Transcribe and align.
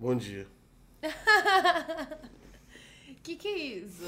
Bom 0.00 0.14
dia. 0.14 0.46
Que 3.20 3.34
que 3.36 3.48
é 3.48 3.58
isso? 3.58 4.04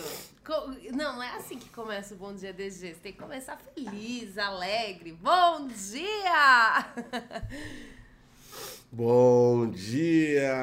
Não, 0.94 1.16
não 1.16 1.22
é 1.22 1.36
assim 1.36 1.58
que 1.58 1.68
começa 1.70 2.14
o 2.14 2.16
Bom 2.16 2.32
Dia 2.32 2.54
DG. 2.54 2.94
Você 2.94 3.00
tem 3.00 3.12
que 3.12 3.18
começar 3.18 3.58
feliz, 3.58 4.38
alegre. 4.38 5.12
Bom 5.12 5.66
dia! 5.66 6.86
Bom 8.90 9.68
dia! 9.68 10.54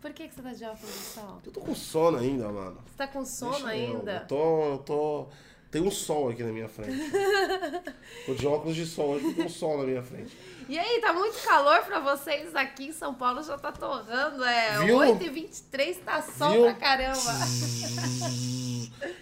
Por 0.00 0.12
que, 0.12 0.28
que 0.28 0.34
você 0.34 0.42
tá 0.42 0.52
de 0.52 0.64
óculos 0.64 0.92
de 0.92 1.00
sol? 1.00 1.40
Eu 1.44 1.50
tô 1.50 1.60
com 1.60 1.74
sono 1.74 2.18
ainda, 2.18 2.52
mano. 2.52 2.78
Você 2.86 2.96
tá 2.96 3.08
com 3.08 3.24
sono 3.24 3.52
Deixa 3.52 3.76
eu. 3.76 3.96
ainda? 3.96 4.12
Eu 4.12 4.26
tô, 4.28 4.64
eu 4.64 4.78
tô. 4.78 5.28
Tem 5.72 5.80
um 5.80 5.90
sol 5.90 6.28
aqui 6.28 6.42
na 6.42 6.52
minha 6.52 6.68
frente. 6.68 6.92
tô 8.26 8.34
de 8.34 8.46
óculos 8.46 8.76
de 8.76 8.84
sol, 8.84 9.12
hoje 9.14 9.32
tem 9.32 9.46
um 9.46 9.48
sol 9.48 9.78
na 9.78 9.84
minha 9.84 10.02
frente. 10.02 10.36
E 10.68 10.78
aí, 10.78 11.00
tá 11.00 11.14
muito 11.14 11.42
calor 11.42 11.80
pra 11.84 11.98
vocês 11.98 12.54
aqui 12.54 12.88
em 12.88 12.92
São 12.92 13.14
Paulo, 13.14 13.42
já 13.42 13.56
tá 13.56 13.72
torrando. 13.72 14.44
É 14.44 14.78
Viu? 14.84 14.98
8h23, 14.98 15.96
tá 16.04 16.20
sol 16.20 16.52
Viu? 16.52 16.62
pra 16.64 16.74
caramba. 16.74 17.18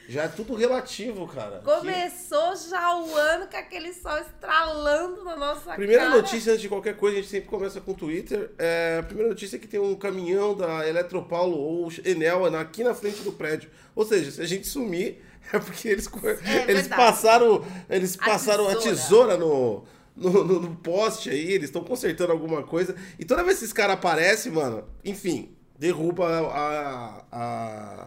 Já 0.09 0.25
é 0.25 0.29
tudo 0.29 0.55
relativo, 0.57 1.27
cara. 1.29 1.57
Aqui- 1.59 1.65
Começou 1.65 2.55
já 2.57 2.97
o 2.97 3.15
ano 3.17 3.47
com 3.47 3.57
aquele 3.57 3.95
sol 3.95 4.19
estralando 4.19 5.25
na 5.25 5.37
nossa 5.37 5.73
Primeira 5.75 6.05
cara. 6.05 6.17
notícia 6.17 6.51
antes 6.53 6.61
de 6.63 6.69
qualquer 6.69 6.97
coisa, 6.97 7.17
a 7.17 7.21
gente 7.21 7.31
sempre 7.31 7.49
começa 7.49 7.81
com 7.81 7.93
o 7.93 7.95
Twitter. 7.95 8.51
É, 8.59 8.99
a 9.01 9.03
primeira 9.05 9.31
notícia 9.31 9.57
é 9.57 9.59
que 9.59 9.69
tem 9.69 9.81
um 9.81 9.95
caminhão 9.95 10.55
da 10.55 10.87
Eletropaulo 10.87 11.57
ou 11.57 11.89
Enel 12.05 12.45
aqui 12.57 12.83
na 12.85 12.93
frente 12.93 13.23
do 13.23 13.33
prédio. 13.33 13.71
Ou 13.95 14.05
seja, 14.05 14.31
se 14.33 14.43
a 14.43 14.47
gente 14.47 14.67
sumir, 14.67 15.23
é 15.53 15.59
porque 15.59 15.89
eles, 15.89 16.07
co- 16.07 16.21
eles 16.69 16.89
passaram, 16.89 17.65
eles 17.89 18.17
A 18.21 18.25
passaram 18.25 18.69
a 18.69 18.75
tesoura. 18.77 18.91
tesoura 18.97 19.37
no, 19.37 19.85
no, 20.17 20.45
no- 20.45 20.61
no 20.61 20.77
poste 20.77 21.31
aí, 21.31 21.53
eles 21.53 21.65
estão 21.69 21.83
consertando 21.83 22.33
alguma 22.33 22.63
coisa. 22.63 22.95
E 23.19 23.25
toda 23.25 23.43
vez 23.43 23.59
que 23.59 23.65
esses 23.65 23.73
caras 23.73 23.95
aparecem, 23.95 24.53
mano, 24.53 24.85
enfim, 25.05 25.55
derruba 25.79 26.27
a, 26.49 27.25
a, 27.33 28.07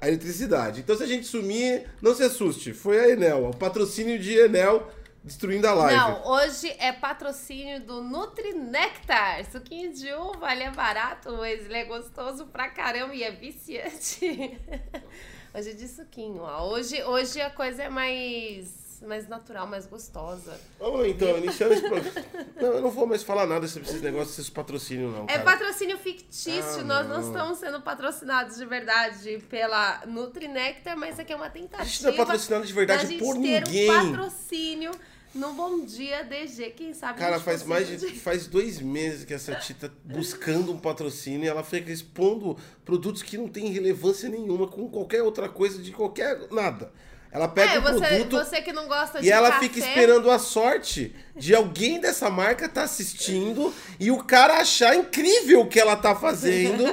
a 0.00 0.08
eletricidade. 0.08 0.80
Então 0.80 0.96
se 0.96 1.02
a 1.02 1.06
gente 1.06 1.26
sumir, 1.26 1.88
não 2.02 2.14
se 2.14 2.22
assuste. 2.22 2.72
Foi 2.72 2.98
a 2.98 3.08
Enel, 3.08 3.46
o 3.48 3.56
patrocínio 3.56 4.18
de 4.18 4.36
Enel 4.38 4.88
destruindo 5.24 5.68
a 5.68 5.72
live. 5.72 5.96
Não, 6.00 6.26
hoje 6.32 6.68
é 6.80 6.92
patrocínio 6.92 7.80
do 7.80 8.02
Nutrinectar. 8.02 9.48
Suquinho 9.50 9.92
de 9.92 10.12
uva, 10.12 10.52
ele 10.52 10.64
é 10.64 10.70
barato, 10.72 11.32
mas 11.38 11.64
ele 11.64 11.76
é 11.76 11.84
gostoso 11.84 12.46
pra 12.46 12.68
caramba 12.68 13.14
e 13.14 13.22
é 13.22 13.30
viciante. 13.30 14.58
Hoje 15.54 15.70
é 15.70 15.74
de 15.74 15.86
suquinho, 15.88 16.42
ó. 16.42 16.68
Hoje, 16.70 17.02
hoje 17.04 17.40
a 17.40 17.50
coisa 17.50 17.82
é 17.82 17.88
mais, 17.88 19.00
mais 19.02 19.28
natural, 19.28 19.66
mais 19.66 19.86
gostosa. 19.86 20.58
Vamos 20.78 21.06
então, 21.06 21.36
iniciando 21.36 21.74
esse 21.74 21.82
programa. 21.82 22.10
Não, 22.56 22.68
eu 22.74 22.80
não 22.80 22.90
vou 22.90 23.06
mais 23.08 23.22
falar 23.24 23.44
nada 23.44 23.66
sobre 23.66 23.88
esses 23.88 24.00
negócios, 24.00 24.38
esses 24.38 24.48
patrocínios, 24.48 25.12
não. 25.12 25.24
É 25.24 25.38
cara. 25.38 25.42
patrocínio 25.42 25.98
fictício, 25.98 26.80
Ah, 26.80 26.84
nós 26.84 27.08
não 27.08 27.20
não. 27.20 27.26
estamos 27.26 27.58
sendo 27.58 27.80
patrocinados 27.80 28.56
de 28.56 28.64
verdade 28.64 29.44
pela 29.50 30.00
Nutrinectar, 30.06 30.96
mas 30.96 31.14
isso 31.14 31.22
aqui 31.22 31.32
é 31.32 31.36
uma 31.36 31.46
A 31.46 31.48
gente 31.48 31.68
tentativa. 31.70 32.06
não 32.08 32.14
é 32.14 32.16
patrocinado 32.16 32.64
de 32.64 32.72
verdade 32.72 33.02
da 33.02 33.08
gente 33.10 33.18
por 33.18 33.34
ter 33.34 33.40
ninguém. 33.64 33.90
um 33.90 34.12
patrocínio 34.12 34.90
no 35.34 35.52
Bom 35.54 35.84
Dia 35.84 36.22
DG, 36.24 36.70
quem 36.70 36.92
sabe 36.92 37.18
Cara, 37.18 37.40
faz 37.40 37.62
mais 37.62 37.88
de 37.88 38.10
faz 38.20 38.46
dois 38.46 38.80
meses 38.80 39.24
que 39.24 39.32
essa 39.32 39.54
tia 39.54 39.74
tá 39.78 39.90
buscando 40.04 40.72
um 40.72 40.78
patrocínio 40.78 41.44
e 41.44 41.48
ela 41.48 41.62
fica 41.64 41.90
expondo 41.90 42.56
produtos 42.84 43.22
que 43.22 43.38
não 43.38 43.48
têm 43.48 43.72
relevância 43.72 44.28
nenhuma 44.28 44.66
com 44.66 44.88
qualquer 44.88 45.22
outra 45.22 45.48
coisa 45.48 45.82
de 45.82 45.90
qualquer 45.90 46.38
nada. 46.50 46.92
Ela 47.30 47.48
pega 47.48 47.72
É, 47.72 47.78
o 47.78 47.82
você, 47.82 48.06
produto 48.06 48.44
você 48.44 48.60
que 48.60 48.74
não 48.74 48.86
gosta 48.86 49.18
de 49.18 49.26
e 49.26 49.30
ela 49.30 49.50
café, 49.52 49.60
fica 49.66 49.78
esperando 49.78 50.30
a 50.30 50.38
sorte 50.38 51.16
de 51.34 51.54
alguém 51.54 51.98
dessa 51.98 52.28
marca 52.28 52.68
tá 52.68 52.82
assistindo 52.82 53.72
e 53.98 54.10
o 54.10 54.22
cara 54.22 54.58
achar 54.58 54.94
incrível 54.94 55.62
o 55.62 55.66
que 55.66 55.80
ela 55.80 55.96
tá 55.96 56.14
fazendo 56.14 56.84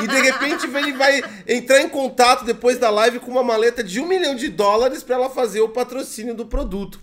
e 0.00 0.06
de 0.06 0.20
repente 0.20 0.64
ele 0.66 0.92
vai 0.92 1.20
entrar 1.44 1.80
em 1.80 1.88
contato 1.88 2.44
depois 2.44 2.78
da 2.78 2.88
live 2.88 3.18
com 3.18 3.32
uma 3.32 3.42
maleta 3.42 3.82
de 3.82 3.98
um 3.98 4.06
milhão 4.06 4.36
de 4.36 4.48
dólares 4.48 5.02
pra 5.02 5.16
ela 5.16 5.28
fazer 5.28 5.60
o 5.60 5.68
patrocínio 5.70 6.36
do 6.36 6.46
produto. 6.46 7.00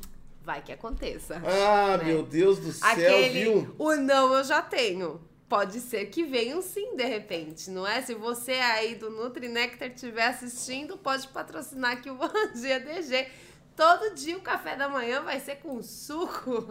Vai 0.47 0.61
que 0.61 0.71
aconteça. 0.71 1.41
Ah, 1.45 1.97
Né? 1.97 2.05
meu 2.05 2.23
Deus 2.23 2.57
do 2.57 2.71
céu, 2.71 2.89
Aquele, 2.89 3.43
viu? 3.43 3.75
o 3.77 3.95
não 3.97 4.33
eu 4.33 4.45
já 4.45 4.61
tenho. 4.61 5.19
Pode 5.49 5.81
ser 5.81 6.05
que 6.05 6.23
venham 6.23 6.61
sim, 6.61 6.95
de 6.95 7.03
repente, 7.03 7.69
não 7.69 7.85
é? 7.85 8.01
Se 8.01 8.13
você 8.13 8.53
aí 8.53 8.95
do 8.95 9.09
Nutrinectar 9.09 9.89
estiver 9.89 10.25
assistindo, 10.27 10.97
pode 10.97 11.27
patrocinar 11.27 11.91
aqui 11.91 12.09
o 12.09 12.15
Bom 12.19 12.29
Dia 12.55 12.79
DG. 12.79 13.27
Todo 13.77 14.15
dia 14.15 14.35
o 14.35 14.41
café 14.41 14.75
da 14.75 14.89
manhã 14.89 15.21
vai 15.21 15.39
ser 15.39 15.57
com 15.57 15.83
suco. 15.83 16.65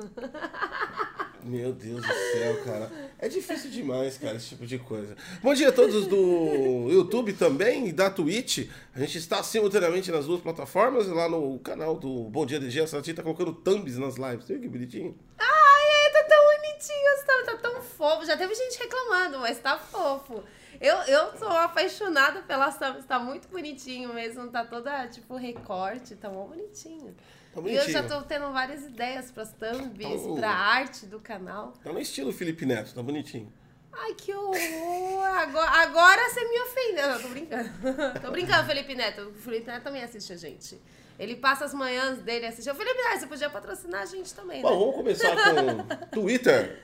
Meu 1.41 1.73
Deus 1.73 2.05
do 2.05 2.13
céu, 2.13 2.65
cara. 2.65 2.91
É 3.17 3.29
difícil 3.29 3.71
demais, 3.71 4.19
cara, 4.19 4.37
esse 4.37 4.49
tipo 4.49 4.67
de 4.67 4.77
coisa. 4.77 5.17
Bom 5.41 5.55
dia 5.55 5.69
a 5.69 5.73
todos 5.73 6.09
do 6.09 6.89
YouTube 6.91 7.33
também 7.35 7.87
e 7.87 7.93
da 7.93 8.11
Twitch. 8.11 8.69
A 8.93 8.99
gente 8.99 9.19
está 9.19 9.41
simultaneamente 9.41 10.11
nas 10.11 10.27
duas 10.27 10.41
plataformas, 10.41 11.07
lá 11.07 11.29
no 11.29 11.61
canal 11.61 11.95
do 11.97 12.25
Bom 12.25 12.45
Dia 12.45 12.59
DG. 12.59 12.81
A 12.81 12.89
Sati 12.89 13.15
tá 13.15 13.23
colocando 13.23 13.53
thumbs 13.53 13.97
nas 13.97 14.17
lives. 14.17 14.49
Viu 14.49 14.61
que 14.61 14.67
bonitinho? 14.67 15.17
Ai, 15.39 16.13
tá 16.13 16.25
tão 16.25 16.45
bonitinho, 16.45 17.25
tá, 17.25 17.53
tá 17.53 17.57
tão 17.59 17.83
fofo. 17.83 18.27
Já 18.27 18.37
teve 18.37 18.53
gente 18.53 18.81
reclamando, 18.81 19.39
mas 19.39 19.61
tá 19.61 19.79
fofo. 19.79 20.43
Eu, 20.81 20.97
eu 21.03 21.39
sou 21.39 21.49
apaixonada 21.49 22.43
pelas 22.43 22.77
thumbs, 22.77 23.05
tá 23.05 23.19
muito 23.19 23.49
bonitinho 23.49 24.13
mesmo, 24.13 24.49
tá 24.49 24.65
toda, 24.65 25.07
tipo, 25.09 25.37
recorte, 25.37 26.15
tá 26.17 26.29
mó 26.29 26.45
bonitinho. 26.45 27.15
Tá 27.55 27.61
E 27.65 27.75
eu 27.75 27.89
já 27.89 28.03
tô 28.03 28.21
tendo 28.23 28.53
várias 28.53 28.85
ideias 28.85 29.31
pras 29.31 29.53
thumbs, 29.53 30.23
Tá 30.23 30.35
pra 30.35 30.51
arte 30.51 31.07
do 31.07 31.19
canal. 31.21 31.73
Tá 31.83 31.93
no 31.93 31.99
estilo 32.01 32.33
Felipe 32.33 32.67
Neto, 32.67 32.95
tá 32.95 33.03
bonitinho. 33.03 33.53
Ai, 33.99 34.13
que 34.15 34.33
horror! 34.35 35.25
Agora, 35.25 35.71
agora 35.71 36.29
você 36.29 36.45
me 36.47 36.61
ofendeu. 36.61 37.09
Não, 37.09 37.21
tô 37.21 37.29
brincando. 37.29 37.71
tô 38.21 38.31
brincando, 38.31 38.67
Felipe 38.67 38.95
Neto. 38.95 39.23
O 39.23 39.35
Felipe 39.35 39.67
Neto 39.67 39.85
também 39.85 40.03
assiste 40.03 40.33
a 40.33 40.37
gente. 40.37 40.79
Ele 41.19 41.35
passa 41.35 41.65
as 41.65 41.73
manhãs 41.73 42.19
dele 42.19 42.45
assistindo. 42.45 42.75
Felipe 42.75 43.03
Neto, 43.03 43.21
você 43.21 43.27
podia 43.27 43.49
patrocinar 43.49 44.03
a 44.03 44.07
gente 44.07 44.35
também, 44.35 44.63
né? 44.63 44.69
Bom, 44.69 44.79
vamos 44.79 44.97
começar 44.97 45.35
com 45.35 46.07
Twitter. 46.13 46.83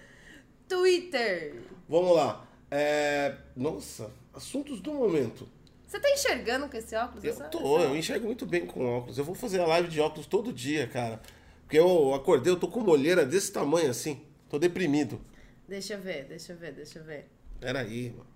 Twitter. 0.67 1.63
Vamos 1.87 2.17
lá. 2.17 2.47
É... 2.75 3.35
Nossa, 3.55 4.11
assuntos 4.33 4.81
do 4.81 4.95
momento. 4.95 5.47
Você 5.87 6.01
tá 6.01 6.11
enxergando 6.11 6.67
com 6.71 6.77
esse 6.79 6.97
óculos? 6.97 7.23
Eu 7.23 7.51
tô, 7.51 7.79
eu 7.81 7.95
enxergo 7.95 8.25
muito 8.25 8.47
bem 8.47 8.65
com 8.65 8.83
óculos. 8.87 9.19
Eu 9.19 9.25
vou 9.25 9.35
fazer 9.35 9.61
a 9.61 9.67
live 9.67 9.89
de 9.89 10.01
óculos 10.01 10.27
todo 10.27 10.51
dia, 10.51 10.87
cara. 10.87 11.21
Porque 11.65 11.79
eu 11.79 12.15
acordei, 12.15 12.51
eu 12.51 12.59
tô 12.59 12.67
com 12.69 12.81
uma 12.81 12.93
olheira 12.93 13.27
desse 13.27 13.53
tamanho 13.53 13.91
assim. 13.91 14.23
Tô 14.49 14.59
deprimido. 14.59 15.21
Deixa 15.69 15.93
eu 15.93 16.01
ver, 16.01 16.25
deixa 16.25 16.53
eu 16.55 16.57
ver, 16.57 16.73
deixa 16.73 16.99
eu 16.99 17.05
ver. 17.05 17.29
Peraí, 17.61 18.11
mano. 18.17 18.27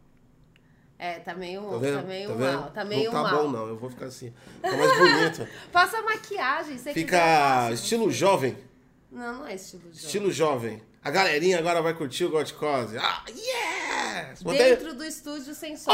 É, 0.98 1.18
tá 1.18 1.34
meio, 1.34 1.62
Tá 1.62 1.70
tá 1.70 1.78
vendo? 1.78 2.06
meio 2.06 2.28
Tá 2.28 2.34
vendo? 2.34 2.60
mal. 2.60 2.70
Tá 2.70 2.84
meio 2.84 3.04
não 3.04 3.12
tá 3.12 3.22
mal. 3.22 3.42
bom, 3.42 3.50
não. 3.50 3.66
Eu 3.68 3.78
vou 3.78 3.88
ficar 3.88 4.06
assim. 4.06 4.34
Fica 4.62 4.76
mais 4.76 4.98
bonito. 4.98 5.48
Passa 5.72 6.02
maquiagem. 6.02 6.76
Você 6.76 6.92
quiser, 6.92 6.94
Fica 6.94 7.18
passo. 7.18 7.72
estilo 7.72 8.10
jovem. 8.10 8.56
Não, 9.10 9.38
não 9.38 9.46
é 9.46 9.54
estilo 9.54 9.82
jovem. 9.84 9.96
Estilo 9.96 10.30
jovem. 10.30 10.82
A 11.06 11.10
galerinha 11.12 11.60
agora 11.60 11.80
vai 11.80 11.94
curtir 11.94 12.24
o 12.24 12.30
God 12.30 12.50
Cause. 12.54 12.98
Ah, 12.98 13.22
yes! 13.28 14.42
Botei- 14.42 14.70
Dentro 14.76 14.92
do 14.92 15.04
estúdio 15.04 15.54
sem 15.54 15.76
som. 15.76 15.92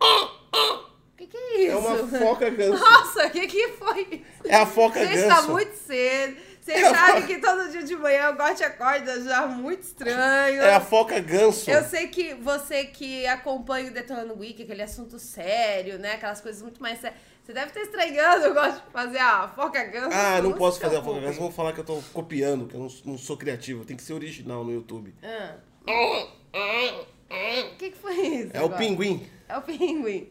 O 0.00 1.16
que, 1.16 1.26
que 1.26 1.36
é 1.36 1.60
isso? 1.62 1.72
É 1.72 1.76
uma 1.76 1.96
foca 2.06 2.48
ganso. 2.50 2.78
Nossa, 2.78 3.26
o 3.26 3.30
que, 3.30 3.46
que 3.48 3.68
foi 3.70 4.02
isso? 4.02 4.42
É 4.46 4.54
a 4.54 4.64
foca 4.66 5.04
ganso. 5.04 5.26
tá 5.28 5.42
muito 5.42 5.74
cedo. 5.74 6.36
Vocês 6.60 6.80
É 6.80 6.94
fo- 7.20 7.26
que 7.26 7.38
todo 7.38 7.70
dia 7.72 7.82
de 7.82 7.96
manhã 7.96 8.30
o 8.30 8.36
Gotti 8.36 8.62
acorda 8.62 9.20
já 9.24 9.48
muito 9.48 9.82
estranho. 9.82 10.62
É 10.62 10.74
a 10.74 10.80
foca 10.80 11.18
ganso. 11.18 11.68
Eu 11.68 11.82
sei 11.82 12.06
que 12.06 12.34
você 12.34 12.84
que 12.84 13.26
acompanha 13.26 13.90
o 13.90 13.92
Detonando 13.92 14.38
Week, 14.38 14.62
aquele 14.62 14.82
assunto 14.82 15.18
sério, 15.18 15.98
né? 15.98 16.12
Aquelas 16.12 16.40
coisas 16.40 16.62
muito 16.62 16.80
mais 16.80 17.00
sérias. 17.00 17.20
Você 17.42 17.52
deve 17.52 17.66
estar 17.68 17.80
estranhando 17.80 18.46
eu 18.46 18.54
gosto 18.54 18.84
de 18.84 18.92
fazer 18.92 19.18
a 19.18 19.48
foca 19.48 19.84
ganso. 19.84 20.16
Ah, 20.16 20.40
não 20.40 20.52
posso 20.52 20.78
fazer 20.78 20.96
a 20.96 21.02
foca 21.02 21.20
ganso. 21.20 21.40
Vão 21.40 21.50
falar 21.50 21.72
que 21.72 21.80
eu 21.80 21.84
tô 21.84 22.00
copiando, 22.12 22.68
que 22.68 22.74
eu 22.74 22.80
não, 22.80 22.88
não 23.04 23.18
sou 23.18 23.36
criativo. 23.36 23.84
Tem 23.84 23.96
que 23.96 24.02
ser 24.02 24.12
original 24.12 24.64
no 24.64 24.72
YouTube. 24.72 25.12
Ah. 25.22 25.56
O 25.84 27.76
que, 27.76 27.90
que 27.90 27.98
foi 27.98 28.14
isso? 28.14 28.50
É 28.54 28.60
o 28.60 28.66
agora? 28.66 28.78
pinguim. 28.78 29.26
É 29.48 29.56
o 29.56 29.62
pinguim. 29.62 30.28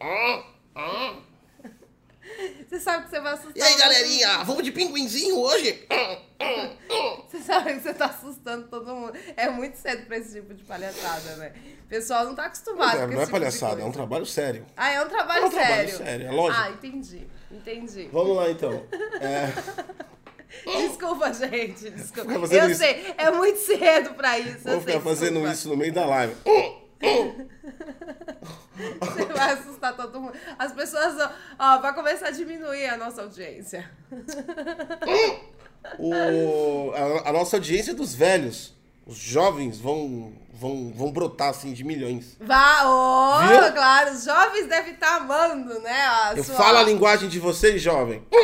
Você 2.67 2.79
sabe 2.79 3.03
que 3.05 3.09
você 3.09 3.19
vai 3.19 3.33
assustar. 3.33 3.55
E 3.57 3.61
aí, 3.61 3.77
galerinha? 3.77 4.43
Vamos 4.43 4.63
de 4.63 4.71
pinguinzinho 4.71 5.37
hoje? 5.37 5.85
mundo. 5.89 7.25
Você 7.29 7.39
sabe 7.39 7.73
que 7.75 7.79
você 7.81 7.93
tá 7.93 8.05
assustando 8.05 8.67
todo 8.67 8.93
mundo. 8.95 9.13
É 9.37 9.49
muito 9.49 9.75
cedo 9.77 10.05
pra 10.05 10.17
esse 10.17 10.33
tipo 10.39 10.53
de 10.53 10.63
palhaçada, 10.63 11.35
né? 11.37 11.53
O 11.85 11.87
pessoal 11.87 12.25
não 12.25 12.35
tá 12.35 12.45
acostumado 12.45 12.99
Não, 12.99 13.07
com 13.07 13.13
não 13.13 13.21
é 13.21 13.25
tipo 13.25 13.31
palhaçada, 13.31 13.81
é 13.81 13.85
um 13.85 13.91
trabalho 13.91 14.25
sério. 14.25 14.65
Ah, 14.75 14.91
é 14.91 15.01
um 15.03 15.07
trabalho 15.09 15.43
É 15.43 15.45
um 15.45 15.49
trabalho 15.49 15.89
sério. 15.89 15.97
sério, 15.97 16.27
é 16.27 16.31
lógico. 16.31 16.63
Ah, 16.63 16.69
entendi. 16.71 17.27
Entendi. 17.51 18.09
Vamos 18.11 18.35
lá, 18.37 18.49
então. 18.49 18.85
É, 19.19 19.51
Desculpa, 20.87 21.33
gente. 21.33 21.89
Desculpa. 21.91 22.31
Eu 22.33 22.69
isso. 22.69 22.79
sei, 22.79 23.13
é 23.17 23.31
muito 23.31 23.57
cedo 23.59 24.13
pra 24.15 24.37
isso. 24.39 24.67
eu 24.67 24.73
vou 24.73 24.81
sei, 24.83 24.93
ficar 24.93 24.99
fazendo 25.01 25.33
desculpa. 25.33 25.51
isso 25.53 25.69
no 25.69 25.77
meio 25.77 25.93
da 25.93 26.05
live. 26.05 26.35
Você 28.99 29.25
vai 29.25 29.53
assustar 29.53 29.95
todo 29.95 30.19
mundo. 30.19 30.33
As 30.57 30.71
pessoas, 30.71 31.15
ó, 31.59 31.79
vai 31.79 31.93
começar 31.93 32.27
a 32.27 32.31
diminuir 32.31 32.87
a 32.87 32.97
nossa 32.97 33.23
audiência. 33.23 33.89
O, 35.97 36.91
a, 36.93 37.29
a 37.29 37.33
nossa 37.33 37.57
audiência 37.57 37.91
é 37.91 37.95
dos 37.95 38.13
velhos. 38.13 38.75
Os 39.05 39.17
jovens 39.17 39.79
vão 39.79 40.33
vão, 40.61 40.93
vão 40.95 41.11
brotar 41.11 41.49
assim 41.49 41.73
de 41.73 41.83
milhões. 41.83 42.37
Vá, 42.39 42.83
oh, 42.85 43.71
claro, 43.73 44.11
os 44.11 44.23
jovens 44.23 44.67
devem 44.67 44.93
estar 44.93 45.17
amando, 45.17 45.79
né? 45.79 45.91
A 45.91 46.33
Eu 46.37 46.43
sua... 46.43 46.53
falo 46.55 46.77
a 46.77 46.83
linguagem 46.83 47.27
de 47.27 47.39
vocês, 47.39 47.81
jovem. 47.81 48.23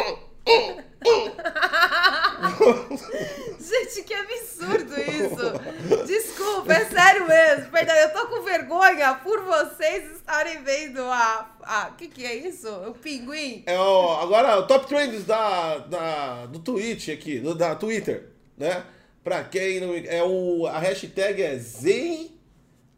Gente, 3.67 4.03
que 4.03 4.13
absurdo 4.13 4.93
isso! 4.99 6.05
Desculpa, 6.05 6.71
é 6.71 6.85
sério 6.85 7.27
mesmo. 7.27 7.69
Perdão, 7.69 7.95
eu 7.95 8.13
tô 8.13 8.27
com 8.27 8.41
vergonha 8.41 9.15
por 9.15 9.43
vocês 9.43 10.09
estarem 10.15 10.63
vendo 10.63 11.01
a. 11.01 11.51
a 11.63 11.91
que 11.91 12.07
que 12.07 12.25
é 12.25 12.33
isso? 12.33 12.69
O 12.69 12.93
pinguim? 12.93 13.63
É 13.65 13.77
o, 13.77 14.11
agora, 14.19 14.57
o 14.59 14.67
top 14.67 14.87
trends 14.87 15.25
da, 15.25 15.79
da, 15.79 16.45
do 16.45 16.59
Twitch 16.59 17.09
aqui, 17.09 17.39
do, 17.39 17.53
da 17.53 17.75
Twitter, 17.75 18.29
né? 18.57 18.85
Pra 19.23 19.43
quem 19.43 19.81
não... 19.81 19.93
É 19.93 20.23
o, 20.23 20.65
a 20.67 20.79
hashtag 20.79 21.41
é 21.41 21.57
Zen... 21.57 22.39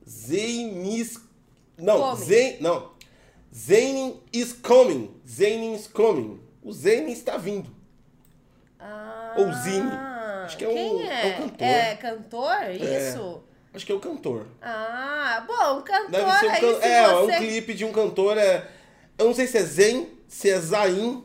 Zenis... 0.07 1.17
Não, 1.77 1.99
Come. 1.99 2.25
Zen... 2.25 2.57
Não. 2.61 2.91
Zenin 3.51 4.21
is 4.31 4.53
coming. 4.53 5.09
Zenin 5.27 5.73
is 5.73 5.87
coming. 5.87 6.39
O 6.61 6.71
Zenin 6.71 7.11
está 7.11 7.37
vindo. 7.37 7.69
Ah, 8.79 9.35
Ou 9.37 9.51
Zine. 9.51 10.08
Acho 10.49 10.57
que 10.57 10.65
é 10.65 10.67
Quem 10.67 11.07
é 11.07 11.29
é? 11.29 11.35
um 11.37 11.41
cantor. 11.49 11.67
É 11.67 11.95
cantor? 11.95 12.55
Isso? 12.71 13.43
Acho 13.71 13.85
que 13.85 13.91
é 13.91 13.95
o 13.95 13.99
cantor. 13.99 14.47
Ah, 14.61 15.45
bom, 15.47 15.81
cantor 15.83 16.09
Deve 16.09 16.31
ser 16.39 16.45
um, 16.47 16.49
aí, 16.49 16.59
can... 16.61 16.79
se 16.79 16.85
é, 16.87 16.97
é 16.97 17.07
um 17.07 17.25
você... 17.25 17.37
clipe 17.37 17.73
de 17.75 17.85
um 17.85 17.91
cantor. 17.91 18.37
É... 18.37 18.67
Eu 19.17 19.27
não 19.27 19.33
sei 19.33 19.45
se 19.45 19.57
é 19.59 19.63
Zen, 19.63 20.09
se 20.27 20.49
é 20.49 20.59
Zain 20.59 21.23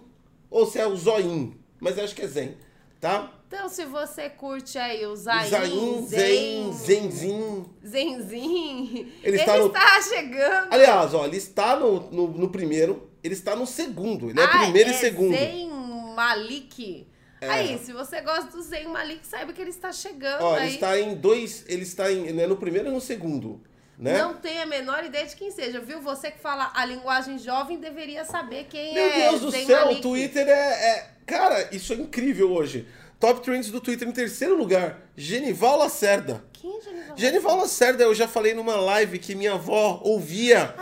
ou 0.50 0.66
se 0.66 0.78
é 0.78 0.86
o 0.86 0.94
Zoin. 0.94 1.56
Mas 1.80 1.98
acho 1.98 2.14
que 2.14 2.20
é 2.22 2.26
Zen, 2.26 2.54
tá? 3.00 3.30
Então, 3.48 3.68
se 3.68 3.84
você 3.86 4.28
curte 4.28 4.76
aí 4.76 5.06
o 5.06 5.14
Zain, 5.16 5.48
Zain, 5.48 6.06
Zen, 6.06 6.72
Zenzinho. 6.72 7.74
Zenzinho, 7.86 9.06
Ele 9.22 9.22
ele 9.22 9.36
está 9.36 9.56
está, 9.58 9.96
no- 9.96 10.02
chegando. 10.02 10.72
Aliás, 10.72 11.14
ó, 11.14 11.24
ele 11.24 11.36
está 11.36 11.76
no, 11.76 12.10
no, 12.10 12.28
no 12.28 12.48
primeiro, 12.50 13.08
ele 13.22 13.34
está 13.34 13.54
no 13.56 13.66
segundo. 13.66 14.28
Ele 14.30 14.40
é 14.40 14.44
Ah, 14.44 14.58
primeiro 14.58 14.90
é 14.90 14.92
e 14.92 14.96
segundo. 14.96 15.34
É. 15.34 15.38
Zen 15.38 15.70
Malik. 16.14 17.06
Aí, 17.50 17.78
se 17.78 17.92
você 17.92 18.20
gosta 18.20 18.50
do 18.50 18.62
Zen 18.62 18.88
Malik, 18.88 19.26
saiba 19.26 19.52
que 19.52 19.60
ele 19.60 19.70
está 19.70 19.92
chegando 19.92 20.42
Ó, 20.42 20.54
aí. 20.54 20.66
ele 20.66 20.74
está 20.74 20.98
em 20.98 21.14
dois. 21.14 21.64
Ele 21.68 21.82
está 21.82 22.10
em, 22.12 22.32
né, 22.32 22.46
no 22.46 22.56
primeiro 22.56 22.88
e 22.88 22.92
no 22.92 23.00
segundo. 23.00 23.60
Né? 23.98 24.18
Não 24.18 24.34
tem 24.34 24.60
a 24.60 24.66
menor 24.66 25.04
ideia 25.04 25.24
de 25.24 25.36
quem 25.36 25.50
seja, 25.52 25.80
viu? 25.80 26.00
Você 26.02 26.30
que 26.30 26.40
fala 26.40 26.72
a 26.74 26.84
linguagem 26.84 27.38
jovem 27.38 27.78
deveria 27.78 28.24
saber 28.24 28.64
quem 28.64 28.92
Meu 28.92 29.04
é 29.06 29.28
Deus 29.30 29.40
do 29.40 29.50
Zen 29.52 29.66
céu, 29.66 29.90
o 29.90 30.00
Twitter 30.00 30.48
é, 30.48 30.50
é- 30.52 31.10
Cara, 31.24 31.68
isso 31.74 31.92
é 31.92 31.96
incrível 31.96 32.52
hoje. 32.52 32.86
Top 33.20 33.40
Trends 33.40 33.70
do 33.70 33.80
Twitter 33.80 34.06
em 34.06 34.12
terceiro 34.12 34.56
lugar. 34.56 35.00
Genival 35.16 35.78
Lacerda. 35.78 36.44
Quem 36.52 36.76
é 36.76 36.80
Genival? 36.82 37.16
Genival 37.16 37.56
Lacerda, 37.58 38.02
eu 38.02 38.14
já 38.14 38.26
falei 38.28 38.52
numa 38.52 38.76
live 38.76 39.18
que 39.18 39.34
minha 39.34 39.52
avó 39.54 40.00
ouvia. 40.04 40.74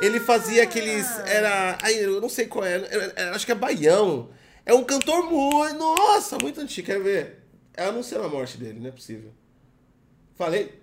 Ele 0.00 0.18
fazia 0.20 0.62
aqueles. 0.62 1.06
Era. 1.26 1.76
Ai, 1.82 1.94
eu 2.02 2.20
não 2.20 2.28
sei 2.28 2.46
qual 2.46 2.64
é. 2.64 2.74
era- 2.74 3.12
era- 3.16 3.34
acho 3.34 3.44
que 3.44 3.52
é 3.52 3.54
Baião. 3.54 4.30
É 4.66 4.74
um 4.74 4.84
cantor 4.84 5.24
muito. 5.30 5.74
Nossa, 5.78 6.38
muito 6.40 6.60
antigo. 6.60 6.86
Quer 6.86 7.00
ver? 7.00 7.44
É 7.76 7.84
anunciando 7.84 8.26
a 8.26 8.28
morte 8.28 8.56
dele, 8.58 8.78
não 8.80 8.88
é 8.88 8.92
possível. 8.92 9.30
Falei? 10.34 10.78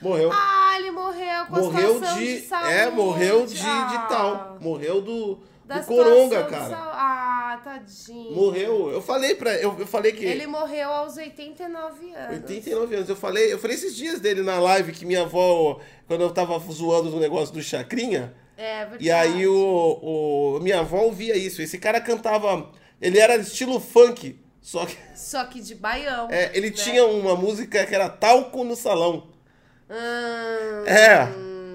Morreu. 0.00 0.30
Ah, 0.32 0.76
ele 0.78 0.90
morreu 0.90 1.46
com 1.46 1.56
a 1.56 1.60
morreu 1.60 1.94
situação 1.94 2.18
de. 2.18 2.40
de 2.40 2.46
saúde. 2.46 2.72
é, 2.72 2.90
morreu 2.90 3.46
de, 3.46 3.54
de 3.54 3.60
Ah, 3.66 4.06
tal. 4.08 4.58
Morreu 4.60 5.00
do. 5.02 5.38
Do 5.70 5.84
coronga, 5.84 6.42
de 6.42 6.50
cara. 6.50 6.68
sau- 6.68 6.90
Ah, 6.92 7.60
tadinho. 7.62 8.32
Morreu. 8.34 8.90
Eu 8.90 9.00
falei 9.00 9.34
pra. 9.36 9.54
Eu, 9.54 9.76
eu 9.78 9.86
falei 9.86 10.10
que. 10.12 10.24
Ele 10.24 10.46
morreu 10.46 10.88
aos 10.90 11.16
89 11.16 12.12
anos. 12.12 12.36
89 12.42 12.94
anos. 12.96 13.08
Eu 13.08 13.14
falei, 13.16 13.52
eu 13.52 13.58
falei 13.58 13.76
esses 13.76 13.94
dias 13.94 14.18
dele 14.18 14.42
na 14.42 14.58
live 14.58 14.90
que 14.92 15.04
minha 15.06 15.22
avó, 15.22 15.78
quando 16.08 16.22
eu 16.22 16.30
tava 16.30 16.58
zoando 16.72 17.10
do 17.10 17.20
negócio 17.20 17.54
do 17.54 17.62
Chacrinha, 17.62 18.34
É 18.56 18.80
verdade. 18.80 19.04
e 19.04 19.10
aí 19.12 19.46
o, 19.46 20.56
o 20.56 20.60
minha 20.60 20.80
avó 20.80 21.02
ouvia 21.02 21.36
isso. 21.36 21.62
Esse 21.62 21.78
cara 21.78 22.00
cantava, 22.00 22.68
ele 23.00 23.18
era 23.18 23.36
estilo 23.36 23.78
funk, 23.80 24.38
só 24.60 24.84
que 24.86 24.96
Só 25.16 25.44
que 25.44 25.60
de 25.60 25.74
baião. 25.74 26.28
é, 26.30 26.50
ele 26.54 26.70
né? 26.70 26.76
tinha 26.76 27.04
uma 27.06 27.34
música 27.36 27.84
que 27.86 27.94
era 27.94 28.08
Talco 28.08 28.64
no 28.64 28.74
Salão. 28.76 29.28
Hum, 29.88 30.84
É, 30.86 31.26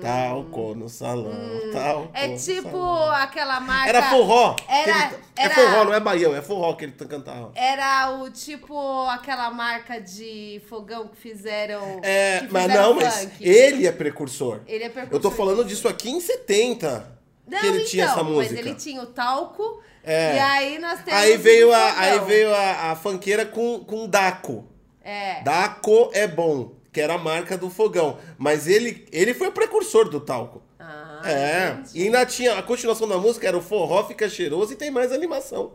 Talco 0.02 0.76
no 0.76 0.88
Salão, 0.88 1.32
Talco 1.74 2.10
É 2.14 2.36
tipo 2.36 2.70
salão. 2.70 3.12
aquela 3.12 3.60
marca. 3.60 3.90
Era 3.90 4.10
forró. 4.10 4.56
Era- 4.70 5.08
ele- 5.08 5.24
É 5.38 5.44
era- 5.46 5.56
forró, 5.56 5.84
não 5.86 5.94
é 5.94 6.00
baião, 6.00 6.36
é 6.36 6.42
forró 6.42 6.74
que 6.74 6.86
ele 6.86 6.92
cantava. 6.94 7.52
Era 7.56 8.12
o 8.12 8.30
tipo 8.30 8.78
aquela 9.08 9.50
marca 9.52 10.00
de 10.00 10.62
fogão 10.70 11.08
que 11.08 11.18
fizeram. 11.18 12.00
É, 12.04 12.40
que 12.42 12.54
mas 12.54 12.64
fizeram 12.68 12.84
não, 12.90 12.94
mas 12.96 13.16
funk. 13.24 13.44
ele 13.48 13.88
é 13.88 13.92
precursor. 13.92 14.62
Ele 14.68 14.84
é 14.84 14.90
precursor. 14.90 15.16
Eu 15.18 15.22
tô 15.22 15.32
falando 15.32 15.66
disso 15.66 15.88
aqui 15.88 16.10
em 16.10 16.20
70. 16.22 17.16
Não, 17.48 17.60
que 17.60 17.66
ele 17.68 17.84
tinha 17.86 18.04
então, 18.06 18.16
essa 18.16 18.24
música. 18.24 18.56
Mas 18.56 18.66
ele 18.66 18.76
tinha 18.76 19.02
o 19.02 19.08
talco. 19.08 19.82
É. 20.06 20.36
E 20.36 20.40
aí 20.40 20.80
nós 20.80 21.04
temos. 21.04 21.20
Aí 21.20 21.36
veio, 21.36 21.68
do 21.68 21.74
a, 21.74 22.00
aí 22.00 22.20
veio 22.20 22.54
a, 22.54 22.92
a 22.92 22.96
funkeira 22.96 23.44
com, 23.46 23.80
com 23.80 24.08
Daco. 24.08 24.68
É. 25.04 25.42
Daco 25.42 26.12
é 26.14 26.28
bom, 26.28 26.76
que 26.94 27.02
era 27.02 27.16
a 27.16 27.18
marca 27.18 27.58
do 27.58 27.72
fogão. 27.72 28.20
Mas 28.38 28.68
ele, 28.68 29.08
ele 29.12 29.34
foi 29.34 29.48
o 29.48 29.52
precursor 29.52 30.08
do 30.08 30.20
talco. 30.20 30.62
Ah, 30.80 31.22
é. 31.26 31.70
entendi. 31.72 32.00
E 32.00 32.04
ainda 32.04 32.26
tinha. 32.26 32.58
A 32.58 32.62
continuação 32.62 33.08
da 33.08 33.18
música 33.18 33.48
era 33.48 33.58
o 33.58 33.62
forró 33.62 34.04
fica 34.08 34.30
cheiroso 34.30 34.74
e 34.74 34.76
tem 34.76 34.92
mais 34.92 35.12
animação. 35.12 35.74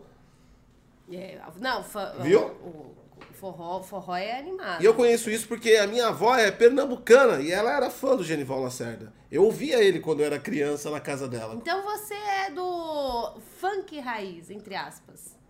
É, 1.12 1.38
Não, 1.61 1.82
Viu? 2.23 2.41
O, 2.41 2.69
o 2.69 2.89
forró, 3.40 3.82
forró 3.82 4.14
é 4.14 4.38
animado. 4.38 4.82
E 4.82 4.84
eu 4.84 4.94
conheço 4.94 5.31
isso 5.31 5.48
porque 5.48 5.75
a 5.76 5.87
minha 5.87 6.08
avó 6.08 6.37
é 6.37 6.50
pernambucana 6.50 7.40
e 7.40 7.50
ela 7.50 7.75
era 7.75 7.88
fã 7.88 8.14
do 8.14 8.22
Genival 8.22 8.60
Lacerda. 8.60 9.12
Eu 9.31 9.44
ouvia 9.44 9.82
ele 9.82 9.98
quando 9.98 10.20
eu 10.20 10.26
era 10.26 10.38
criança 10.38 10.90
na 10.90 11.00
casa 11.00 11.26
dela. 11.26 11.54
Então 11.54 11.82
você 11.82 12.14
é 12.14 12.50
do 12.50 13.38
funk 13.58 13.98
raiz, 13.98 14.50
entre 14.50 14.75
aspas. 14.75 15.40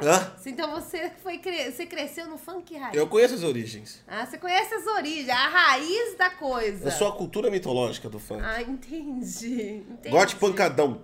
Hã? 0.00 0.32
Então 0.46 0.70
você 0.70 1.10
foi 1.22 1.38
cre... 1.38 1.70
você 1.70 1.84
cresceu 1.84 2.26
no 2.26 2.38
funk 2.38 2.76
raiz. 2.76 2.96
Eu 2.96 3.06
conheço 3.08 3.34
as 3.34 3.42
origens. 3.42 4.02
Ah, 4.06 4.24
você 4.24 4.38
conhece 4.38 4.74
as 4.74 4.86
origens, 4.86 5.28
a 5.28 5.48
raiz 5.48 6.16
da 6.16 6.30
coisa. 6.30 6.86
Eu 6.86 6.92
sou 6.92 7.08
a 7.08 7.12
cultura 7.12 7.50
mitológica 7.50 8.08
do 8.08 8.18
funk. 8.18 8.42
Ah, 8.44 8.62
entendi. 8.62 9.84
entendi. 9.88 10.10
Gote 10.10 10.36
pancadão. 10.36 11.00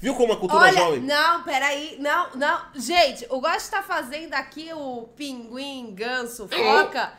Viu 0.00 0.14
como 0.14 0.32
a 0.32 0.36
cultura 0.36 0.60
Olha, 0.64 0.72
jovem? 0.78 1.00
não, 1.00 1.42
peraí, 1.44 1.96
não, 2.00 2.30
não. 2.34 2.60
Gente, 2.74 3.26
o 3.30 3.40
Gosto 3.40 3.70
tá 3.70 3.82
fazendo 3.82 4.34
aqui 4.34 4.70
o 4.72 5.08
pinguim, 5.16 5.94
ganso, 5.94 6.48
foca. 6.48 7.12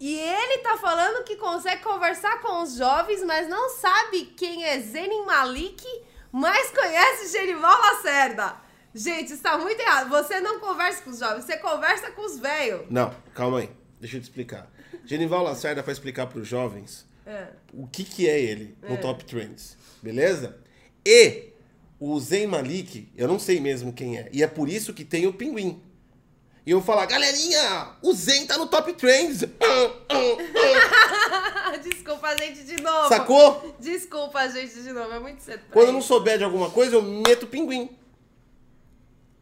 E 0.00 0.18
ele 0.18 0.58
tá 0.58 0.76
falando 0.76 1.22
que 1.24 1.36
consegue 1.36 1.82
conversar 1.82 2.40
com 2.40 2.62
os 2.62 2.74
jovens, 2.76 3.22
mas 3.24 3.48
não 3.48 3.68
sabe 3.70 4.24
quem 4.36 4.64
é 4.64 4.80
Zenin 4.80 5.24
Malik, 5.24 5.84
mas 6.32 6.70
conhece 6.70 7.30
Genival 7.32 7.80
Lacerda. 7.80 8.56
Gente, 8.94 9.32
isso 9.32 9.42
tá 9.42 9.56
muito 9.56 9.80
errado. 9.80 10.08
Você 10.10 10.40
não 10.40 10.58
conversa 10.58 11.02
com 11.02 11.10
os 11.10 11.18
jovens, 11.18 11.44
você 11.44 11.56
conversa 11.56 12.10
com 12.10 12.22
os 12.26 12.38
velhos. 12.38 12.82
Não, 12.90 13.14
calma 13.34 13.60
aí. 13.60 13.70
Deixa 14.00 14.16
eu 14.16 14.20
te 14.20 14.24
explicar. 14.24 14.68
Genival 15.04 15.42
Lacerda 15.44 15.82
vai 15.82 15.92
explicar 15.92 16.26
para 16.26 16.40
os 16.40 16.48
jovens 16.48 17.06
É. 17.24 17.46
o 17.72 17.86
que, 17.86 18.02
que 18.04 18.28
é 18.28 18.38
ele 18.40 18.76
no 18.82 18.96
Top 18.98 19.24
Trends. 19.24 19.78
Beleza? 20.02 20.58
E 21.06 21.51
o 22.04 22.18
Zen 22.18 22.48
Malik, 22.48 23.08
eu 23.16 23.28
não 23.28 23.38
sei 23.38 23.60
mesmo 23.60 23.92
quem 23.92 24.18
é. 24.18 24.28
E 24.32 24.42
é 24.42 24.48
por 24.48 24.68
isso 24.68 24.92
que 24.92 25.04
tem 25.04 25.24
o 25.28 25.32
pinguim. 25.32 25.80
E 26.66 26.72
eu 26.72 26.80
vou 26.80 26.84
falar, 26.86 27.06
galerinha, 27.06 27.90
o 28.02 28.12
Zen 28.12 28.44
tá 28.44 28.58
no 28.58 28.66
Top 28.66 28.92
Trends. 28.94 29.44
Desculpa, 31.80 32.36
gente, 32.36 32.64
de 32.64 32.82
novo. 32.82 33.08
Sacou? 33.08 33.76
Desculpa, 33.78 34.48
gente, 34.48 34.82
de 34.82 34.92
novo. 34.92 35.12
É 35.12 35.20
muito 35.20 35.44
cedo. 35.44 35.62
Quando 35.70 35.86
eu 35.88 35.92
não 35.92 36.02
souber 36.02 36.38
de 36.38 36.44
alguma 36.44 36.70
coisa, 36.70 36.96
eu 36.96 37.02
meto 37.02 37.44
o 37.44 37.48
pinguim. 37.48 37.96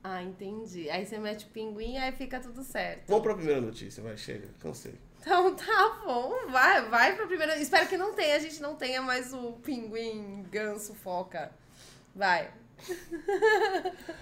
Ah, 0.05 0.23
entendi. 0.23 0.91
Aí 0.91 1.07
você 1.07 1.17
mete 1.17 1.47
o 1.47 1.49
pinguim, 1.49 1.97
aí 1.97 2.13
fica 2.13 2.41
tudo 2.41 2.63
certo. 2.63 3.05
Vamos 3.09 3.23
pra 3.23 3.35
primeira 3.35 3.63
notícia, 3.63 4.03
vai, 4.03 4.19
chega, 4.19 4.49
cansei. 4.61 4.95
Então 5.19 5.55
tá 5.57 6.03
bom, 6.05 6.51
vai, 6.51 6.87
vai 6.91 7.17
pra 7.17 7.27
primeira. 7.27 7.57
Espero 7.57 7.89
que 7.89 7.97
não 7.97 8.13
tenha, 8.13 8.37
a 8.37 8.39
gente 8.39 8.61
não 8.61 8.75
tenha 8.75 9.01
mais 9.01 9.33
o 9.33 9.53
pinguim, 9.63 10.45
ganso, 10.51 10.95
foca. 10.95 11.51
Vai. 12.15 12.51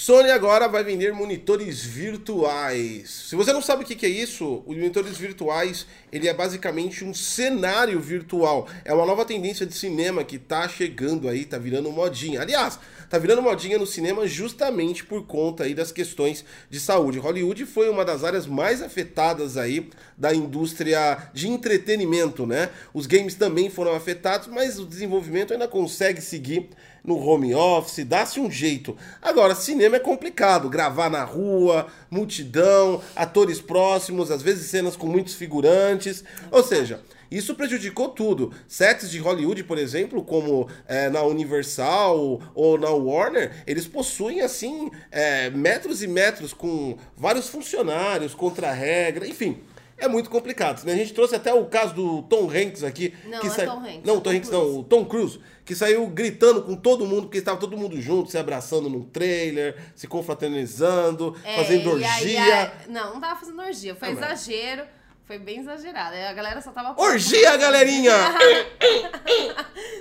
Sony 0.00 0.30
agora 0.30 0.68
vai 0.68 0.84
vender 0.84 1.12
monitores 1.12 1.82
virtuais. 1.84 3.26
Se 3.28 3.34
você 3.34 3.52
não 3.52 3.60
sabe 3.60 3.82
o 3.82 3.84
que 3.84 4.06
é 4.06 4.08
isso, 4.08 4.62
os 4.64 4.76
monitores 4.76 5.18
virtuais, 5.18 5.88
ele 6.12 6.28
é 6.28 6.32
basicamente 6.32 7.04
um 7.04 7.12
cenário 7.12 7.98
virtual. 7.98 8.68
É 8.84 8.94
uma 8.94 9.04
nova 9.04 9.24
tendência 9.24 9.66
de 9.66 9.74
cinema 9.74 10.22
que 10.22 10.38
tá 10.38 10.68
chegando 10.68 11.28
aí, 11.28 11.44
tá 11.44 11.58
virando 11.58 11.90
modinha. 11.90 12.40
Aliás, 12.40 12.78
tá 13.10 13.18
virando 13.18 13.42
modinha 13.42 13.76
no 13.76 13.88
cinema 13.88 14.24
justamente 14.24 15.04
por 15.04 15.26
conta 15.26 15.64
aí 15.64 15.74
das 15.74 15.90
questões 15.90 16.44
de 16.70 16.78
saúde. 16.78 17.18
Hollywood 17.18 17.66
foi 17.66 17.90
uma 17.90 18.04
das 18.04 18.22
áreas 18.22 18.46
mais 18.46 18.80
afetadas 18.80 19.56
aí 19.56 19.90
da 20.16 20.32
indústria 20.32 21.28
de 21.34 21.48
entretenimento, 21.48 22.46
né? 22.46 22.70
Os 22.94 23.06
games 23.08 23.34
também 23.34 23.68
foram 23.68 23.96
afetados, 23.96 24.46
mas 24.46 24.78
o 24.78 24.86
desenvolvimento 24.86 25.52
ainda 25.52 25.66
consegue 25.66 26.20
seguir 26.20 26.70
no 27.08 27.18
home 27.18 27.54
office, 27.54 28.04
dá-se 28.04 28.38
um 28.38 28.50
jeito. 28.50 28.96
Agora, 29.22 29.54
cinema 29.54 29.96
é 29.96 30.00
complicado, 30.00 30.68
gravar 30.68 31.08
na 31.08 31.24
rua, 31.24 31.86
multidão, 32.10 33.00
atores 33.16 33.60
próximos, 33.60 34.30
às 34.30 34.42
vezes 34.42 34.70
cenas 34.70 34.94
com 34.94 35.06
muitos 35.06 35.34
figurantes. 35.34 36.22
Ou 36.52 36.62
seja, 36.62 37.02
Isso 37.30 37.54
prejudicou 37.54 38.08
tudo. 38.08 38.52
Sets 38.66 39.10
de 39.10 39.18
Hollywood, 39.18 39.62
por 39.64 39.78
exemplo, 39.78 40.22
como 40.22 40.68
é, 40.86 41.10
na 41.10 41.22
Universal 41.22 42.40
ou 42.54 42.78
na 42.78 42.90
Warner, 42.90 43.52
eles 43.66 43.86
possuem, 43.86 44.40
assim, 44.40 44.90
é, 45.10 45.50
metros 45.50 46.02
e 46.02 46.06
metros 46.06 46.52
com 46.54 46.96
vários 47.16 47.48
funcionários, 47.48 48.34
contra-regra, 48.34 49.26
enfim. 49.26 49.58
É 49.98 50.06
muito 50.08 50.30
complicado. 50.30 50.84
Né? 50.84 50.92
A 50.92 50.96
gente 50.96 51.12
trouxe 51.12 51.34
até 51.34 51.52
o 51.52 51.66
caso 51.66 51.92
do 51.94 52.22
Tom 52.22 52.48
Hanks 52.50 52.84
aqui. 52.84 53.12
Não, 53.26 53.40
que 53.40 53.46
é 53.48 53.50
sa... 53.50 53.64
Tom 53.66 53.80
Hanks, 53.80 54.02
Não, 54.04 54.16
é 54.16 54.20
Tom 54.20 54.30
Hanks 54.30 54.50
não, 54.50 54.78
o 54.78 54.84
Tom 54.84 55.04
Cruise, 55.04 55.40
que 55.64 55.74
saiu 55.74 56.06
gritando 56.06 56.62
com 56.62 56.76
todo 56.76 57.04
mundo, 57.04 57.22
porque 57.22 57.38
estava 57.38 57.58
todo 57.58 57.76
mundo 57.76 58.00
junto, 58.00 58.30
se 58.30 58.38
abraçando 58.38 58.88
num 58.88 59.02
trailer, 59.02 59.76
se 59.96 60.06
confraternizando, 60.06 61.36
É, 61.44 61.56
fazendo 61.56 61.98
e 61.98 62.04
aí, 62.04 62.22
orgia. 62.22 62.62
a- 62.64 62.72
não, 62.88 63.14
não 63.14 63.20
tava 63.20 63.40
fazendo 63.40 63.60
orgia. 63.60 63.94
Foi 63.96 64.08
Ah, 64.08 64.12
mas- 64.14 64.24
exagero. 64.48 64.84
Foi 65.26 65.38
bem 65.38 65.58
exagerado. 65.60 66.14
Aí 66.14 66.24
A 66.26 66.32
galera 66.32 66.62
só 66.62 66.70
tava. 66.70 66.98
Orgia, 66.98 67.54
galerinha! 67.58 68.14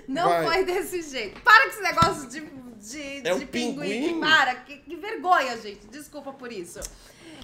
Não 0.07 0.29
Vai. 0.29 0.45
foi 0.45 0.63
desse 0.63 1.01
jeito. 1.01 1.41
Para 1.41 1.63
com 1.65 1.69
esse 1.69 1.81
negócio 1.81 2.29
de, 2.29 2.39
de, 2.41 3.01
É 3.27 3.33
de 3.35 3.43
um 3.43 3.47
pinguim. 3.47 3.89
pinguim. 3.89 4.19
Para, 4.21 4.55
que, 4.55 4.77
que 4.77 4.95
vergonha, 4.95 5.57
gente. 5.57 5.85
Desculpa 5.87 6.31
por 6.31 6.51
isso. 6.51 6.79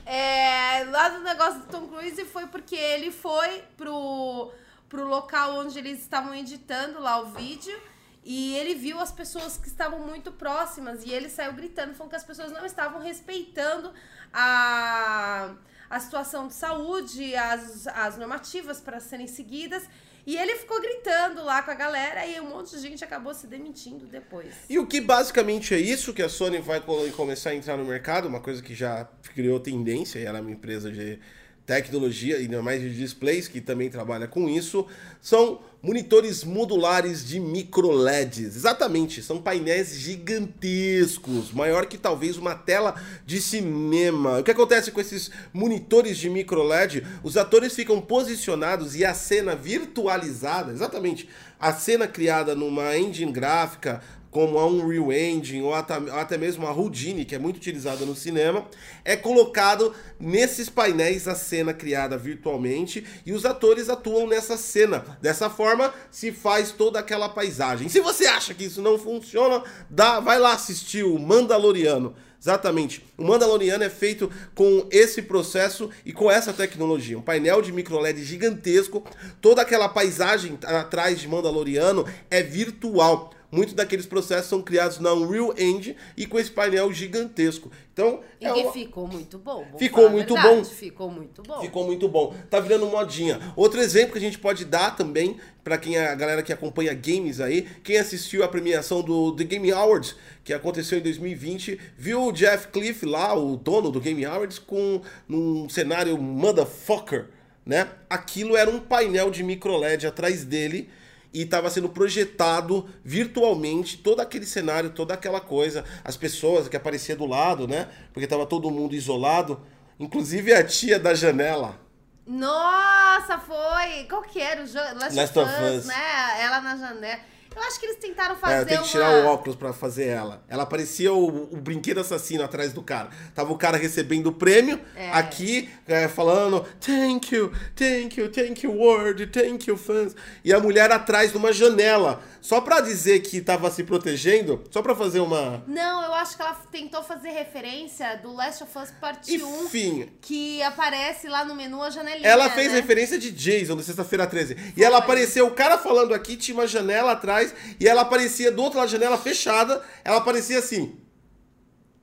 É, 0.06 0.84
lá 0.86 1.10
do 1.10 1.20
negócio 1.20 1.62
do 1.62 1.68
Tom 1.68 1.88
Cruise 1.88 2.26
foi 2.26 2.48
porque 2.48 2.76
ele 2.76 3.12
foi 3.12 3.64
pro, 3.78 4.52
pro 4.90 5.08
local 5.08 5.60
onde 5.60 5.78
eles 5.80 6.00
estavam 6.00 6.36
editando 6.36 7.00
lá 7.00 7.20
o 7.22 7.28
vídeo. 7.28 7.80
E 8.26 8.56
ele 8.56 8.76
viu 8.76 9.00
as 9.00 9.12
pessoas 9.12 9.58
que 9.58 9.68
estavam 9.68 10.00
muito 10.00 10.32
próximas 10.32 11.04
e 11.06 11.12
ele 11.12 11.30
saiu 11.30 11.54
gritando, 11.54 11.94
falando 11.94 12.12
que 12.12 12.16
as 12.16 12.24
pessoas 12.24 12.52
não 12.54 12.66
estavam 12.66 13.02
respeitando 13.02 13.94
a, 14.34 15.54
a 15.90 16.00
situação 16.00 16.48
de 16.48 16.54
saúde, 16.54 17.36
as, 17.36 17.86
as 17.88 18.18
normativas 18.18 18.80
para 18.80 19.02
serem 19.02 19.28
seguidas. 19.28 19.84
E 20.26 20.38
ele 20.38 20.56
ficou 20.56 20.80
gritando 20.82 21.44
lá 21.44 21.62
com 21.62 21.72
a 21.72 21.74
galera 21.74 22.26
e 22.26 22.40
um 22.40 22.50
monte 22.50 22.72
de 22.72 22.80
gente 22.82 23.04
acabou 23.04 23.34
se 23.34 23.46
demitindo 23.46 24.06
depois. 24.08 24.54
E 24.70 24.80
o 24.80 24.88
que 24.88 25.02
basicamente 25.02 25.74
é 25.74 25.80
isso 25.80 26.14
que 26.14 26.22
a 26.22 26.30
Sony 26.30 26.60
vai 26.60 26.80
co- 26.80 27.10
começar 27.16 27.50
a 27.50 27.56
entrar 27.56 27.76
no 27.76 27.84
mercado, 27.84 28.28
uma 28.28 28.40
coisa 28.40 28.62
que 28.62 28.74
já 28.74 29.06
criou 29.36 29.60
tendência, 29.60 30.20
ela 30.20 30.38
é 30.38 30.42
uma 30.42 30.52
empresa 30.52 30.90
de 30.90 31.20
tecnologia 31.66 32.38
ainda 32.38 32.62
mais 32.62 32.82
de 32.82 32.96
displays 32.96 33.48
que 33.48 33.62
também 33.62 33.90
trabalha 33.90 34.28
com 34.28 34.50
isso, 34.50 34.86
são 35.22 35.62
monitores 35.82 36.44
modulares 36.44 37.28
de 37.28 37.40
micro 37.40 37.92
LEDs. 37.92 38.56
Exatamente, 38.56 39.22
são 39.22 39.42
painéis 39.42 39.94
gigantescos, 39.98 41.52
maior 41.52 41.86
que 41.86 41.98
talvez 41.98 42.38
uma 42.38 42.56
tela 42.56 42.96
de 43.26 43.42
cinema. 43.42 44.40
O 44.40 44.44
que 44.44 44.52
acontece 44.52 44.92
com 44.92 45.02
esses 45.02 45.30
monitores 45.54 46.18
de 46.18 46.30
micro 46.30 46.64
LED? 46.64 47.06
Os 47.22 47.36
atores 47.36 47.76
ficam 47.76 48.00
posicionados 48.00 48.96
e 48.96 49.04
a 49.04 49.14
cena 49.14 49.56
virtualizada, 49.56 50.72
exatamente, 50.72 51.28
a 51.60 51.74
cena 51.74 52.08
criada 52.08 52.56
numa 52.56 52.98
engine 52.98 53.32
gráfica 53.32 54.02
como 54.34 54.58
a 54.58 54.66
Unreal 54.66 55.14
Engine 55.14 55.62
ou 55.62 55.74
até, 55.74 56.38
mesmo 56.38 56.66
a 56.66 56.72
Houdini, 56.72 57.24
que 57.24 57.36
é 57.36 57.40
muito 57.40 57.58
utilizada 57.58 58.04
no 58.04 58.16
cinema, 58.16 58.68
é 59.06 59.16
colocado 59.16 59.94
nesses 60.20 60.70
painéis 60.70 61.28
a 61.28 61.36
cena 61.36 61.74
criada 61.74 62.18
virtualmente 62.18 63.06
e 63.26 63.32
os 63.32 63.46
atores 63.46 63.90
atuam 63.90 64.28
nessa 64.28 64.58
cena. 64.58 65.18
Dessa 65.22 65.50
forma, 65.50 65.94
se 66.10 66.32
faz 66.32 66.72
toda 66.72 67.00
aquela 67.00 67.30
paisagem. 67.30 67.88
Se 67.88 68.00
você 68.00 68.26
acha 68.26 68.56
que 68.56 68.66
isso 68.66 68.82
não 68.82 68.98
funciona, 68.98 69.64
dá, 69.90 70.20
vai 70.20 70.40
lá 70.40 70.54
assistir 70.54 71.04
o 71.04 71.20
Mandaloriano. 71.20 72.16
Exatamente. 72.42 73.06
O 73.18 73.24
Mandaloriano 73.24 73.86
é 73.86 73.90
feito 73.90 74.30
com 74.54 74.86
esse 74.92 75.22
processo 75.22 75.90
e 76.06 76.12
com 76.12 76.30
essa 76.30 76.52
tecnologia. 76.52 77.18
Um 77.18 77.22
painel 77.22 77.62
de 77.62 77.72
microLED 77.72 78.22
gigantesco, 78.22 79.02
toda 79.40 79.62
aquela 79.62 79.88
paisagem 79.88 80.60
atrás 80.64 81.22
de 81.22 81.28
Mandaloriano 81.28 82.06
é 82.30 82.44
virtual. 82.44 83.33
Muitos 83.54 83.76
daqueles 83.76 84.06
processos 84.08 84.50
são 84.50 84.62
criados 84.64 85.00
na 85.00 85.14
Unreal 85.14 85.54
Engine 85.58 85.96
e 86.18 86.26
com 86.26 86.40
esse 86.40 86.50
painel 86.50 86.92
gigantesco. 86.92 87.72
Então, 87.94 88.22
E 88.42 88.46
é 88.48 88.52
que 88.52 88.60
uma- 88.62 88.74
ficou 88.74 89.08
muito 89.08 89.38
bom. 89.38 89.64
Ficou 89.78 90.10
muito 90.10 90.34
verdade, 90.34 90.56
bom. 90.56 90.64
Ficou 90.66 91.12
muito 91.12 91.44
bom. 91.44 91.62
Ficou 91.62 91.86
muito 91.86 92.10
bom. 92.10 92.36
Tá 92.50 92.60
virando 92.60 92.88
modinha. 92.88 93.40
Outro 93.56 93.80
exemplo 93.80 94.14
que 94.14 94.18
a 94.18 94.22
gente 94.22 94.40
pode 94.40 94.66
dar 94.66 94.96
também 94.96 95.38
para 95.64 95.78
quem 95.78 95.96
é 95.98 96.08
a 96.08 96.16
galera 96.16 96.42
que 96.42 96.52
acompanha 96.52 96.94
games 96.96 97.40
aí, 97.40 97.68
quem 97.84 97.98
assistiu 97.98 98.44
a 98.44 98.48
premiação 98.48 99.04
do 99.04 99.36
The 99.36 99.44
Game 99.44 99.72
Awards, 99.72 100.16
que 100.44 100.52
aconteceu 100.52 100.98
em 100.98 101.02
2020, 101.02 101.80
viu 101.96 102.24
o 102.24 102.32
Jeff 102.32 102.70
Cliff 102.70 103.06
lá, 103.06 103.38
o 103.38 103.56
dono 103.56 103.92
do 103.92 104.02
Game 104.02 104.26
Awards, 104.26 104.58
com 104.58 105.00
num 105.28 105.70
cenário 105.70 106.18
motherfucker, 106.18 107.28
né? 107.66 107.88
Aquilo 108.10 108.58
era 108.58 108.70
um 108.70 108.80
painel 108.80 109.30
de 109.30 109.44
micro 109.44 109.78
LED 109.78 110.06
atrás 110.08 110.44
dele 110.44 110.90
e 111.34 111.42
estava 111.42 111.70
sendo 111.70 111.90
projetado 111.90 112.88
virtualmente 113.04 113.98
todo 113.98 114.20
aquele 114.20 114.46
cenário, 114.46 114.92
toda 114.92 115.14
aquela 115.14 115.42
coisa, 115.42 115.84
as 116.04 116.16
pessoas 116.16 116.68
que 116.68 116.78
apareciam 116.78 117.18
do 117.18 117.26
lado, 117.26 117.68
né? 117.68 117.88
Porque 118.14 118.28
tava 118.28 118.46
todo 118.46 118.70
mundo 118.70 118.94
isolado, 118.94 119.66
inclusive 120.00 120.54
a 120.54 120.64
tia 120.64 121.00
da 121.00 121.14
janela. 121.16 121.80
Nossa, 122.26 123.38
foi! 123.40 124.06
Qual 124.08 124.22
que 124.22 124.40
era 124.40 124.64
o 124.64 124.68
jogo? 124.68 125.00
Last, 125.00 125.16
Last 125.16 125.40
of 125.40 125.52
Us, 125.52 125.80
Us. 125.80 125.86
né? 125.86 126.42
Ela 126.42 126.62
na 126.62 126.78
janela. 126.78 127.20
Eu 127.56 127.62
acho 127.64 127.80
que 127.80 127.86
eles 127.86 127.98
tentaram 127.98 128.36
É, 128.36 128.38
fazer 128.38 128.66
tem 128.66 128.78
que 128.78 128.84
uma... 128.84 128.90
tirar 128.90 129.24
o 129.24 129.28
óculos 129.28 129.56
pra 129.56 129.74
fazer 129.74 130.08
ela. 130.08 130.44
Ela 130.48 130.66
parecia 130.66 131.14
o, 131.14 131.54
o 131.54 131.58
brinquedo 131.58 132.00
assassino 132.00 132.44
atrás 132.44 132.74
do 132.74 132.82
cara. 132.82 133.10
Tava 133.36 133.52
o 133.52 133.58
cara 133.58 133.78
recebendo 133.78 134.28
o 134.28 134.32
prêmio, 134.34 134.80
É. 134.96 135.12
aqui, 135.12 135.70
é, 135.88 136.08
falando 136.08 136.66
thank 136.80 137.34
you, 137.36 137.52
thank 137.76 138.20
you, 138.20 138.30
thank 138.30 138.66
you 138.66 138.72
world, 138.74 139.28
thank 139.28 139.70
you 139.70 139.78
fans. 139.78 140.16
E 140.44 140.54
a 140.54 140.60
mulher 140.60 140.92
atrás 140.92 141.34
numa 141.34 141.52
janela. 141.54 142.22
Só 142.42 142.60
pra 142.60 142.82
dizer 142.82 143.22
que 143.22 143.40
tava 143.40 143.72
se 143.72 143.86
protegendo, 143.86 144.62
só 144.70 144.82
pra 144.82 144.94
fazer 144.94 145.22
uma... 145.22 145.64
Não, 145.66 146.04
eu 146.04 146.14
acho 146.14 146.36
que 146.36 146.42
ela 146.42 146.54
tentou 146.70 147.02
fazer 147.02 147.30
referência 147.30 148.18
do 148.22 148.34
Last 148.34 148.64
of 148.64 148.78
Us 148.78 148.92
Parte 149.00 149.42
1, 149.42 149.64
Enfim, 149.64 150.10
que 150.20 150.62
aparece 150.62 151.30
lá 151.30 151.46
no 151.46 151.56
menu 151.56 151.82
a 151.82 151.90
janelinha, 151.90 152.28
Ela 152.28 152.50
fez 152.50 152.70
né? 152.74 152.80
referência 152.82 153.18
de 153.18 153.32
Jason, 153.32 153.78
da 153.78 153.84
sexta-feira 153.84 154.28
13. 154.28 154.74
E 154.76 154.84
ela 154.84 154.98
apareceu, 154.98 155.48
o 155.48 155.52
cara 155.52 155.78
falando 155.78 156.14
aqui, 156.14 156.36
tinha 156.36 156.56
uma 156.58 156.68
janela 156.68 157.14
atrás, 157.14 157.43
e 157.80 157.88
ela 157.88 158.02
aparecia 158.02 158.52
do 158.52 158.62
outro 158.62 158.78
lado 158.80 158.88
da 158.88 158.92
janela 158.92 159.18
fechada, 159.18 159.84
ela 160.04 160.18
aparecia 160.18 160.60
assim. 160.60 160.98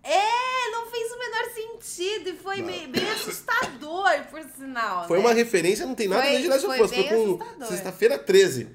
É, 0.03 0.71
não 0.73 0.87
fez 0.91 1.13
o 1.13 1.19
menor 1.19 1.45
sentido 1.55 2.31
e 2.31 2.37
foi 2.37 2.63
meio- 2.63 2.89
bem 2.89 3.09
assustador, 3.11 4.25
por 4.31 4.43
sinal, 4.57 5.07
Foi 5.07 5.19
né? 5.19 5.25
uma 5.25 5.33
referência, 5.35 5.85
não 5.87 5.95
tem 5.95 6.09
nada 6.09 6.23
a 6.23 6.27
ver 6.27 6.33
Foi- 6.33 6.43
de 6.43 6.49
Last 6.49 6.67
of 6.67 6.77
foi 6.77 6.85
Us, 6.87 6.93
foi 6.93 7.09
com 7.59 7.65
sexta-feira 7.67 8.19
13. 8.19 8.69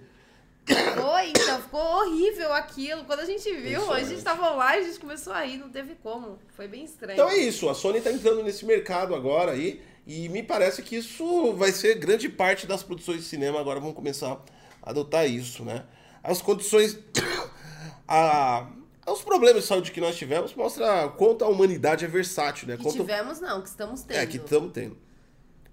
Foi, 0.67 1.27
então, 1.29 1.61
ficou 1.61 1.79
horrível 1.79 2.51
aquilo. 2.53 3.03
Quando 3.05 3.19
a 3.19 3.25
gente 3.25 3.53
viu, 3.53 3.81
Isso 3.83 3.91
a 3.91 4.01
gente 4.01 4.23
tava 4.23 4.49
lá, 4.49 4.71
a 4.71 4.81
gente 4.81 4.99
começou 4.99 5.31
a 5.31 5.41
rir, 5.43 5.57
não 5.57 5.69
teve 5.69 5.93
como. 6.01 6.39
Foi 6.55 6.67
bem 6.67 6.83
estranho. 6.85 7.13
Então 7.13 7.29
é 7.29 7.37
isso, 7.37 7.69
a 7.69 7.75
Sony 7.75 8.01
tá 8.01 8.11
entrando 8.11 8.41
nesse 8.43 8.65
mercado 8.65 9.13
agora 9.13 9.51
aí, 9.51 9.79
e 10.07 10.27
me 10.29 10.41
parece 10.41 10.81
que 10.81 10.95
isso 10.95 11.53
vai 11.53 11.71
ser 11.71 11.95
grande 11.95 12.29
parte 12.29 12.65
das 12.65 12.81
produções 12.81 13.19
de 13.19 13.25
cinema 13.25 13.59
agora 13.59 13.79
vão 13.79 13.93
começar 13.93 14.43
a 14.81 14.89
adotar 14.89 15.29
isso, 15.29 15.63
né? 15.63 15.83
As 16.25 16.41
condições. 16.41 16.97
a, 18.07 18.67
os 19.07 19.21
problemas 19.21 19.63
de 19.63 19.67
saúde 19.67 19.91
que 19.91 20.01
nós 20.01 20.17
tivemos 20.17 20.53
mostra 20.55 21.09
quanto 21.09 21.45
a 21.45 21.47
humanidade 21.47 22.03
é 22.03 22.07
versátil, 22.07 22.67
né? 22.67 22.75
Que 22.75 22.83
Quanto, 22.83 22.97
tivemos, 22.97 23.39
não, 23.39 23.61
que 23.61 23.69
estamos 23.69 24.01
tendo. 24.01 24.17
É, 24.17 24.25
que 24.25 24.37
estamos 24.37 24.71
tendo. 24.71 24.97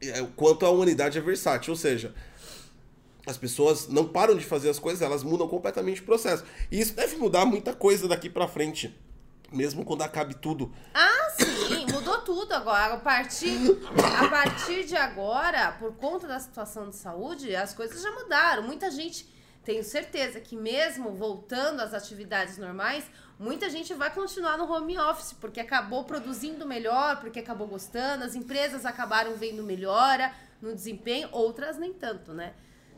É, 0.01 0.21
o 0.21 0.29
Quanto 0.29 0.67
a 0.67 0.71
humanidade 0.71 1.17
é 1.17 1.21
versátil, 1.21 1.73
ou 1.73 1.77
seja, 1.77 2.15
as 3.27 3.39
pessoas 3.39 3.89
não 3.89 4.07
param 4.07 4.37
de 4.37 4.45
fazer 4.45 4.69
as 4.69 4.79
coisas, 4.79 5.01
elas 5.01 5.23
mudam 5.23 5.49
completamente 5.49 6.03
o 6.03 6.05
processo. 6.05 6.45
E 6.71 6.81
isso 6.81 6.95
deve 6.95 7.17
mudar 7.17 7.47
muita 7.47 7.73
coisa 7.73 8.07
daqui 8.07 8.29
pra 8.29 8.49
frente, 8.49 8.95
mesmo 9.51 9.85
quando 9.85 10.03
acabe 10.03 10.35
tudo. 10.35 10.71
Ah, 10.93 11.31
sim, 11.39 11.87
mudou 11.91 12.19
tudo 12.23 12.53
agora. 12.53 12.95
A 12.95 12.99
partir, 12.99 13.79
a 14.21 14.29
partir 14.29 14.85
de 14.85 14.97
agora, 14.97 15.73
por 15.73 15.95
conta 15.95 16.27
da 16.27 16.39
situação 16.39 16.91
de 16.91 16.97
saúde, 16.97 17.55
as 17.55 17.73
coisas 17.73 18.03
já 18.03 18.11
mudaram. 18.11 18.65
Muita 18.65 18.91
gente, 18.91 19.32
tenho 19.65 19.85
certeza 19.85 20.41
que 20.41 20.57
mesmo 20.57 21.13
voltando 21.13 21.81
às 21.81 21.95
atividades 21.95 22.59
normais, 22.59 23.09
muita 23.39 23.71
gente 23.71 23.95
vai 23.95 24.13
continuar 24.13 24.57
no 24.59 24.71
home 24.71 24.99
office, 24.99 25.33
porque 25.35 25.61
acabou 25.61 26.05
produzindo 26.05 26.67
melhor, 26.67 27.21
porque 27.21 27.39
acabou 27.39 27.67
gostando, 27.67 28.25
as 28.25 28.35
empresas 28.35 28.85
acabaram 28.85 29.35
vendo 29.37 29.63
melhora 29.63 30.35
no 30.61 30.75
desempenho, 30.75 31.29
outras 31.33 31.79
nem 31.79 31.93
tanto, 31.93 32.33
né? 32.33 32.55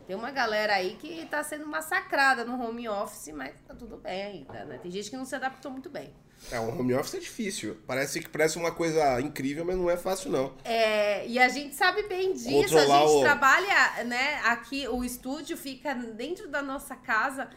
Tem 0.06 0.14
uma 0.14 0.30
galera 0.30 0.74
aí 0.74 0.96
que 0.96 1.24
tá 1.26 1.42
sendo 1.42 1.66
massacrada 1.66 2.44
no 2.44 2.62
home 2.62 2.88
office, 2.88 3.32
mas 3.34 3.58
tá 3.62 3.74
tudo 3.74 3.96
bem 3.96 4.22
ainda, 4.22 4.64
né? 4.64 4.78
Tem 4.78 4.90
gente 4.90 5.08
que 5.08 5.16
não 5.16 5.24
se 5.24 5.34
adaptou 5.34 5.70
muito 5.70 5.88
bem. 5.88 6.14
É, 6.52 6.60
o 6.60 6.68
home 6.78 6.92
office 6.94 7.14
é 7.14 7.18
difícil. 7.20 7.76
Parece 7.86 8.20
que 8.20 8.28
parece 8.28 8.58
uma 8.58 8.70
coisa 8.70 9.20
incrível, 9.20 9.64
mas 9.64 9.76
não 9.76 9.88
é 9.90 9.96
fácil, 9.96 10.30
não. 10.30 10.52
É, 10.64 11.26
e 11.26 11.38
a 11.38 11.48
gente 11.48 11.74
sabe 11.74 12.02
bem 12.04 12.34
disso, 12.34 12.50
Controlar 12.50 12.98
a 12.98 13.06
gente 13.06 13.16
o- 13.16 13.20
trabalha, 13.22 14.04
né? 14.04 14.40
Aqui 14.44 14.86
o 14.88 15.02
estúdio 15.02 15.56
fica 15.56 15.94
dentro 15.94 16.46
da 16.48 16.60
nossa 16.62 16.94
casa 16.96 17.48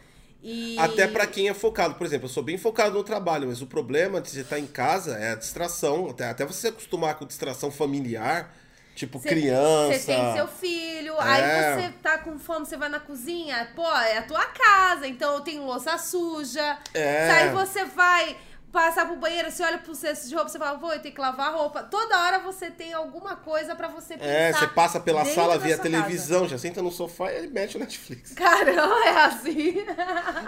e. 0.42 0.76
Até 0.78 1.06
pra 1.06 1.26
quem 1.26 1.48
é 1.48 1.54
focado. 1.54 1.96
Por 1.96 2.06
exemplo, 2.06 2.24
eu 2.26 2.30
sou 2.32 2.42
bem 2.42 2.56
focado 2.56 2.94
no 2.96 3.04
trabalho, 3.04 3.48
mas 3.48 3.60
o 3.60 3.66
problema 3.66 4.20
de 4.22 4.30
você 4.30 4.40
estar 4.40 4.58
em 4.58 4.66
casa 4.66 5.16
é 5.18 5.32
a 5.32 5.34
distração. 5.34 6.08
Até, 6.08 6.30
até 6.30 6.46
você 6.46 6.60
se 6.62 6.68
acostumar 6.68 7.14
com 7.16 7.26
distração 7.26 7.70
familiar, 7.70 8.54
Tipo, 8.94 9.20
Cê- 9.20 9.28
criança. 9.28 9.96
Você 9.96 10.06
tem 10.06 10.34
seu 10.34 10.48
filho, 10.48 11.12
É. 11.14 11.20
aí 11.22 11.82
você 11.82 11.92
tá 12.02 12.18
com 12.18 12.36
fome, 12.36 12.66
você 12.66 12.76
vai 12.76 12.88
na 12.88 12.98
cozinha, 12.98 13.70
pô, 13.76 13.86
é 13.96 14.18
a 14.18 14.22
tua 14.22 14.44
casa, 14.46 15.06
então 15.06 15.40
tem 15.40 15.60
louça 15.60 15.96
suja. 15.98 16.76
É. 16.92 17.30
Aí 17.30 17.50
você 17.50 17.84
vai 17.84 18.36
passar 18.72 19.06
pro 19.06 19.16
banheiro, 19.16 19.50
você 19.50 19.62
olha 19.62 19.78
pro 19.78 19.94
cesto 19.94 20.28
de 20.28 20.34
roupa, 20.34 20.50
você 20.50 20.58
fala, 20.58 20.78
pô, 20.78 20.92
eu 20.92 21.00
tenho 21.00 21.14
que 21.14 21.20
lavar 21.20 21.48
a 21.48 21.56
roupa. 21.56 21.82
Toda 21.82 22.18
hora 22.18 22.38
você 22.40 22.70
tem 22.70 22.92
alguma 22.92 23.34
coisa 23.36 23.74
pra 23.74 23.88
você 23.88 24.14
pensar. 24.16 24.26
É, 24.30 24.52
você 24.52 24.66
passa 24.68 25.00
pela 25.00 25.24
sala, 25.24 25.58
da 25.58 25.64
vê 25.64 25.72
a 25.72 25.76
sua 25.76 25.82
televisão, 25.84 26.46
já 26.48 26.58
senta 26.58 26.82
no 26.82 26.90
sofá 26.90 27.32
e 27.32 27.46
mexe 27.48 27.76
o 27.76 27.80
Netflix. 27.80 28.32
casa. 28.32 28.64
Caramba, 28.64 28.94
é 29.06 29.10
assim. 29.24 29.84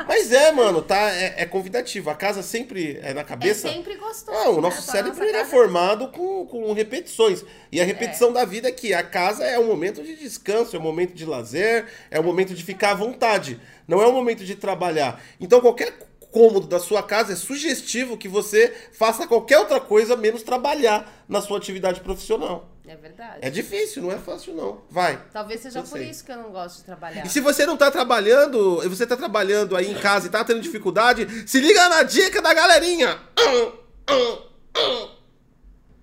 Mas 0.07 0.33
é, 0.33 0.53
mano, 0.53 0.83
tá? 0.83 1.11
É, 1.11 1.43
é 1.43 1.47
convidativo. 1.47 2.11
A 2.11 2.15
casa 2.15 2.43
sempre 2.43 2.99
é 3.03 3.15
na 3.15 3.23
É 3.23 3.25
cabeça. 3.25 3.69
sempre 3.69 3.97
gostoso. 3.97 4.37
Não, 4.37 4.53
o 4.53 4.57
né? 4.57 4.61
nosso 4.63 4.83
Pra 4.85 4.93
cérebro 4.93 5.23
ele 5.25 5.31
é 5.37 5.41
casa. 5.41 5.51
formado 5.51 6.09
com, 6.09 6.47
com 6.47 6.73
repetições. 6.73 7.45
E 7.73 7.81
a 7.81 7.85
repetição 7.85 8.33
da 8.33 8.45
vida 8.45 8.69
é 8.69 8.73
que 8.73 8.93
a 8.93 9.03
casa 9.03 9.45
é 9.45 9.59
um 9.59 9.67
momento 9.67 10.03
de 10.03 10.15
descanso, 10.17 10.77
é 10.77 10.79
um 10.79 10.83
momento 10.83 11.15
de 11.15 11.25
lazer, 11.25 11.87
é 12.11 12.21
um 12.21 12.25
momento 12.25 12.55
de 12.55 12.63
ficar 12.63 12.91
à 12.91 12.95
vontade. 12.95 13.61
Não 13.89 14.01
é 14.03 14.07
um 14.07 14.13
momento 14.13 14.45
de 14.45 14.55
trabalhar. 14.55 15.21
Então 15.41 15.61
qualquer 15.61 16.10
cômodo 16.31 16.67
da 16.67 16.79
sua 16.79 17.03
casa 17.03 17.33
é 17.33 17.37
sugestivo 17.37 18.17
que 18.17 18.29
você 18.29 18.75
faça 18.93 19.27
qualquer 19.27 19.59
outra 19.59 19.81
coisa 19.81 20.17
menos 20.17 20.43
trabalhar 20.43 21.25
na 21.29 21.41
sua 21.41 21.59
atividade 21.59 22.01
profissional. 22.01 22.69
É 22.87 22.97
verdade. 22.97 23.39
É 23.41 23.51
difícil, 23.51 24.03
não 24.03 24.11
é 24.11 24.19
fácil 24.19 24.55
não. 24.55 24.83
Vai. 24.91 25.23
Talvez 25.33 25.61
seja 25.61 25.83
por 25.83 26.01
isso 26.01 26.25
que 26.25 26.33
eu 26.33 26.39
não 26.39 26.51
gosto 26.51 26.79
de 26.79 26.85
trabalhar. 26.85 27.25
E 27.25 27.29
se 27.29 27.41
você 27.41 27.65
não 27.65 27.77
tá 27.77 27.89
trabalhando, 27.91 28.83
e 28.85 28.89
você 28.89 29.07
tá 29.07 29.17
trabalhando 29.17 29.77
aí 29.77 29.91
em 29.91 29.95
casa 29.95 30.27
e 30.27 30.31
tá 30.31 30.45
tendo 30.45 30.61
dificuldade, 30.61 31.49
se 31.49 31.61
liga 31.61 31.89
na 31.89 32.03
dica 32.03 32.43
da 32.43 32.53
galerinha. 32.53 33.21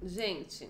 Gente, 0.02 0.70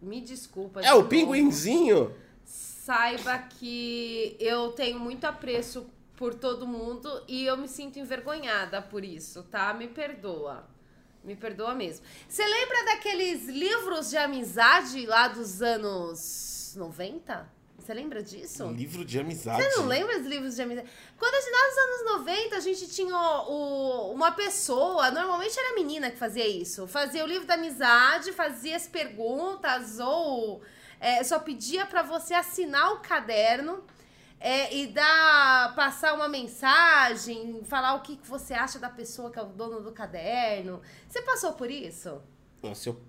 me 0.00 0.20
desculpa. 0.20 0.80
É 0.80 0.92
o 0.92 0.98
novo. 0.98 1.08
pinguinzinho. 1.08 2.14
Saiba 2.42 3.38
que 3.38 4.36
eu 4.40 4.70
tenho 4.70 4.98
muito 4.98 5.24
apreço 5.24 5.86
por 6.20 6.34
todo 6.34 6.66
mundo 6.66 7.24
e 7.26 7.46
eu 7.46 7.56
me 7.56 7.66
sinto 7.66 7.98
envergonhada 7.98 8.82
por 8.82 9.02
isso, 9.02 9.42
tá? 9.44 9.72
Me 9.72 9.88
perdoa. 9.88 10.68
Me 11.24 11.34
perdoa 11.34 11.74
mesmo. 11.74 12.04
Você 12.28 12.44
lembra 12.46 12.84
daqueles 12.84 13.46
livros 13.46 14.10
de 14.10 14.18
amizade 14.18 15.06
lá 15.06 15.28
dos 15.28 15.62
anos 15.62 16.74
90? 16.76 17.48
Você 17.78 17.94
lembra 17.94 18.22
disso? 18.22 18.66
Livro 18.68 19.02
de 19.02 19.18
amizade. 19.18 19.62
Você 19.62 19.76
não 19.78 19.86
lembra 19.86 20.18
dos 20.18 20.28
livros 20.28 20.54
de 20.56 20.60
amizade? 20.62 20.88
Quando 21.18 21.34
a 21.34 21.40
gente, 21.40 21.50
lá 21.52 21.68
nos 21.68 21.78
anos 21.78 22.26
90, 22.26 22.56
a 22.56 22.60
gente 22.60 22.86
tinha 22.90 23.16
o, 23.16 23.50
o- 24.10 24.12
uma 24.12 24.32
pessoa, 24.32 25.10
normalmente 25.10 25.58
era 25.58 25.70
a 25.70 25.74
menina 25.74 26.10
que 26.10 26.18
fazia 26.18 26.46
isso. 26.46 26.86
Fazia 26.86 27.24
o 27.24 27.26
livro 27.26 27.46
da 27.46 27.54
amizade, 27.54 28.30
fazia 28.32 28.76
as 28.76 28.86
perguntas 28.86 29.98
ou 29.98 30.60
é, 31.00 31.24
só 31.24 31.38
pedia 31.38 31.86
pra 31.86 32.02
você 32.02 32.34
assinar 32.34 32.92
o 32.92 33.00
caderno 33.00 33.82
é, 34.40 34.74
e 34.74 34.86
dar, 34.86 35.74
passar 35.76 36.14
uma 36.14 36.28
mensagem, 36.28 37.62
falar 37.64 37.94
o 37.94 38.00
que 38.00 38.18
você 38.24 38.54
acha 38.54 38.78
da 38.78 38.88
pessoa 38.88 39.30
que 39.30 39.38
é 39.38 39.42
o 39.42 39.46
dono 39.46 39.82
do 39.82 39.92
caderno. 39.92 40.80
Você 41.06 41.20
passou 41.20 41.52
por 41.52 41.70
isso? 41.70 42.22
Nossa, 42.62 42.88
eu, 42.88 43.00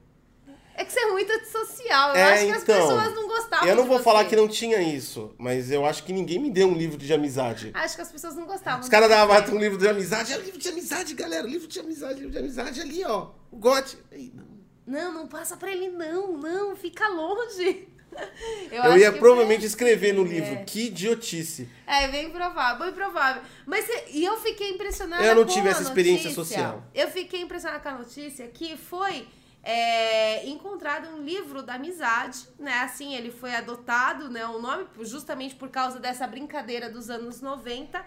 É 0.75 0.83
que 0.83 0.91
você 0.91 0.99
é 0.99 1.11
muito 1.11 1.31
antissocial. 1.31 2.09
Eu 2.09 2.15
É, 2.15 2.33
acho 2.33 2.45
que 2.45 2.51
as 2.51 2.63
então, 2.63 2.79
pessoas 2.79 3.15
não 3.15 3.27
gostavam 3.27 3.67
eu 3.67 3.75
não 3.75 3.85
vou 3.85 3.99
falar 3.99 4.25
que 4.25 4.35
não 4.35 4.47
tinha 4.47 4.81
isso, 4.81 5.33
mas 5.37 5.71
eu 5.71 5.85
acho 5.85 6.03
que 6.03 6.11
ninguém 6.11 6.37
me 6.37 6.49
deu 6.51 6.67
um 6.67 6.73
livro 6.73 6.97
de 6.97 7.13
amizade. 7.13 7.71
Acho 7.73 7.95
que 7.95 8.01
as 8.01 8.11
pessoas 8.11 8.35
não 8.35 8.45
gostavam. 8.45 8.81
Os 8.81 8.89
caras 8.89 9.09
davam 9.09 9.55
um 9.55 9.59
livro 9.59 9.77
de 9.77 9.87
amizade. 9.87 10.33
É 10.33 10.37
livro 10.37 10.59
de 10.59 10.67
amizade, 10.67 11.13
galera. 11.13 11.47
Livro 11.47 11.67
de 11.67 11.79
amizade, 11.79 12.15
livro 12.15 12.31
de 12.31 12.37
amizade 12.39 12.81
ali, 12.81 13.03
ó. 13.05 13.29
O 13.49 13.57
gote. 13.57 13.97
Não. 14.33 14.51
Não, 14.85 15.13
não 15.13 15.27
passa 15.27 15.55
pra 15.55 15.71
ele, 15.71 15.87
não, 15.89 16.35
não, 16.37 16.75
fica 16.75 17.07
longe. 17.07 17.87
Eu, 18.71 18.83
acho 18.83 18.97
ia 18.99 19.11
provavelmente 19.11 19.65
escrever 19.65 20.13
no 20.13 20.23
livro. 20.23 20.53
É, 20.53 20.63
Que 20.63 20.87
idiotice. 20.87 21.67
é 21.85 22.07
bem 22.07 22.29
provável, 22.29 22.85
bem 22.85 22.93
provável. 22.93 23.41
Mas 23.65 23.85
e 24.11 24.23
eu 24.23 24.37
fiquei 24.37 24.71
impressionada 24.71 25.23
Eu 25.23 25.35
não 25.35 25.45
com 25.45 25.53
tive 25.53 25.67
essa 25.69 25.81
experiência 25.81 26.29
notícia. 26.29 26.43
social. 26.43 26.83
Eu 26.93 27.09
fiquei 27.09 27.41
impressionada 27.41 27.81
com 27.81 27.89
a 27.89 27.97
notícia 27.99 28.47
que 28.47 28.77
foi 28.77 29.27
é, 29.63 30.47
encontrado 30.47 31.09
um 31.09 31.21
livro 31.21 31.61
da 31.61 31.75
amizade, 31.75 32.47
né? 32.57 32.79
Assim, 32.79 33.13
ele 33.15 33.31
foi 33.31 33.53
adotado, 33.53 34.29
né? 34.29 34.45
O 34.45 34.59
nome 34.59 34.87
justamente 35.01 35.55
por 35.55 35.69
causa 35.69 35.99
dessa 35.99 36.25
brincadeira 36.25 36.89
dos 36.89 37.09
anos 37.09 37.41
90, 37.41 38.03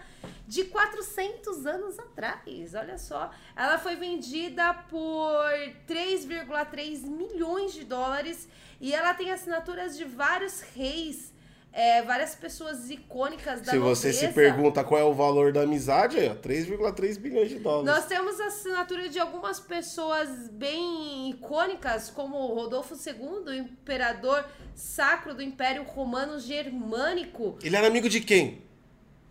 de 0.47 0.65
400 0.65 1.65
anos 1.65 1.97
atrás. 1.97 2.73
Olha 2.73 2.97
só. 2.97 3.31
Ela 3.55 3.77
foi 3.77 3.95
vendida 3.95 4.73
por 4.89 5.41
3,3 5.87 7.03
milhões 7.07 7.73
de 7.73 7.85
dólares 7.85 8.47
e 8.79 8.93
ela 8.93 9.13
tem 9.13 9.31
assinaturas 9.31 9.97
de 9.97 10.03
vários 10.03 10.61
reis, 10.75 11.33
é, 11.71 12.01
várias 12.03 12.33
pessoas 12.35 12.89
icônicas 12.89 13.61
da 13.61 13.71
Se 13.73 13.77
você 13.77 14.13
se 14.13 14.27
nobreza. 14.27 14.33
pergunta 14.53 14.83
qual 14.83 14.99
é 15.01 15.03
o 15.03 15.13
valor 15.13 15.51
da 15.51 15.61
amizade, 15.61 16.17
ó, 16.29 16.35
3,3 16.35 17.17
bilhões 17.17 17.49
de 17.49 17.59
dólares. 17.59 17.85
Nós 17.85 18.05
temos 18.05 18.39
assinatura 18.39 19.09
de 19.09 19.19
algumas 19.19 19.59
pessoas 19.59 20.29
bem 20.49 21.29
icônicas, 21.31 22.09
como 22.09 22.37
Rodolfo 22.53 22.95
II, 22.95 23.57
imperador 23.57 24.45
sacro 24.73 25.33
do 25.33 25.41
Império 25.41 25.83
Romano 25.83 26.39
Germânico. 26.39 27.57
Ele 27.61 27.75
era 27.75 27.87
amigo 27.87 28.07
de 28.07 28.21
quem? 28.21 28.63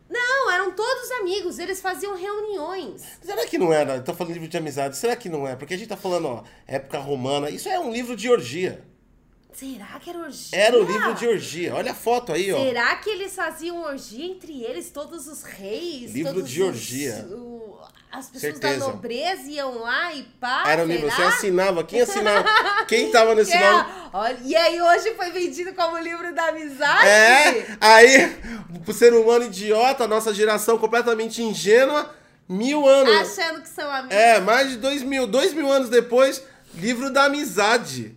Não, 0.09 0.51
eram 0.53 0.71
todos 0.73 1.11
amigos, 1.13 1.59
eles 1.59 1.81
faziam 1.81 2.15
reuniões. 2.15 3.03
Será 3.23 3.47
que 3.47 3.57
não 3.57 3.73
era? 3.73 3.97
Eu 3.97 4.05
tô 4.05 4.13
falando 4.13 4.35
livro 4.35 4.49
de 4.49 4.57
amizade. 4.57 4.97
Será 4.99 5.17
que 5.17 5.31
não 5.31 5.49
é? 5.49 5.57
Porque 5.57 5.73
a 5.75 5.79
gente 5.79 5.89
tá 5.89 5.97
falando, 5.97 6.29
ó, 6.29 6.45
época 6.67 6.99
romana. 6.99 7.49
Isso 7.49 7.69
é 7.71 7.79
um 7.81 7.91
livro 7.91 8.15
de 8.15 8.31
orgia. 8.31 8.85
Será 9.55 9.99
que 10.01 10.11
era 10.11 10.19
orgia? 10.19 10.59
Era 10.59 10.77
o 10.79 10.83
livro 10.85 11.15
de 11.15 11.27
orgia. 11.29 11.75
Olha 11.75 11.93
a 11.93 11.95
foto 11.95 12.33
aí, 12.33 12.53
ó. 12.53 12.59
Será 12.61 12.97
que 12.97 13.09
eles 13.11 13.35
faziam 13.35 13.83
orgia 13.83 14.27
entre 14.27 14.63
eles, 14.65 14.91
todos 14.91 15.29
os 15.29 15.43
reis? 15.45 16.13
Livro 16.13 16.43
de 16.43 16.61
os- 16.63 16.69
orgia. 16.69 17.27
o- 17.31 17.79
as 18.11 18.27
pessoas 18.27 18.53
Certeza. 18.53 18.79
da 18.79 18.87
nobreza 18.87 19.43
iam 19.51 19.79
lá 19.81 20.13
e 20.15 20.23
pá, 20.41 20.65
Era 20.69 20.85
o 20.85 20.87
livro. 20.87 21.11
Você 21.11 21.23
assinava. 21.23 21.83
Quem 21.85 22.01
assinava? 22.01 22.49
Quem 22.87 23.11
tava 23.11 23.35
nesse 23.37 23.53
É, 23.53 23.71
nome? 23.73 23.91
olha, 24.13 24.39
e 24.45 24.55
aí 24.57 24.81
hoje 24.83 25.15
foi 25.15 25.31
vendido 25.31 25.73
como 25.75 25.99
livro 25.99 26.33
da 26.35 26.47
amizade? 26.49 27.09
É, 27.09 27.77
aí, 27.81 28.37
o 28.87 28.93
ser 28.93 29.13
humano 29.15 29.45
idiota, 29.47 30.07
nossa 30.07 30.33
geração 30.35 30.79
completamente 30.79 31.43
ingênua, 31.43 32.15
mil 32.49 32.87
anos. 32.89 33.39
Achando 33.39 33.63
que 33.63 33.69
são 33.69 33.91
amigos. 33.91 34.15
É, 34.17 34.41
mais 34.41 34.71
de 34.71 34.77
dois 34.77 35.03
mil, 35.03 35.27
dois 35.27 35.53
mil 35.53 35.71
anos 35.71 35.89
depois, 35.89 36.41
livro 36.75 37.11
da 37.11 37.25
amizade. 37.25 38.14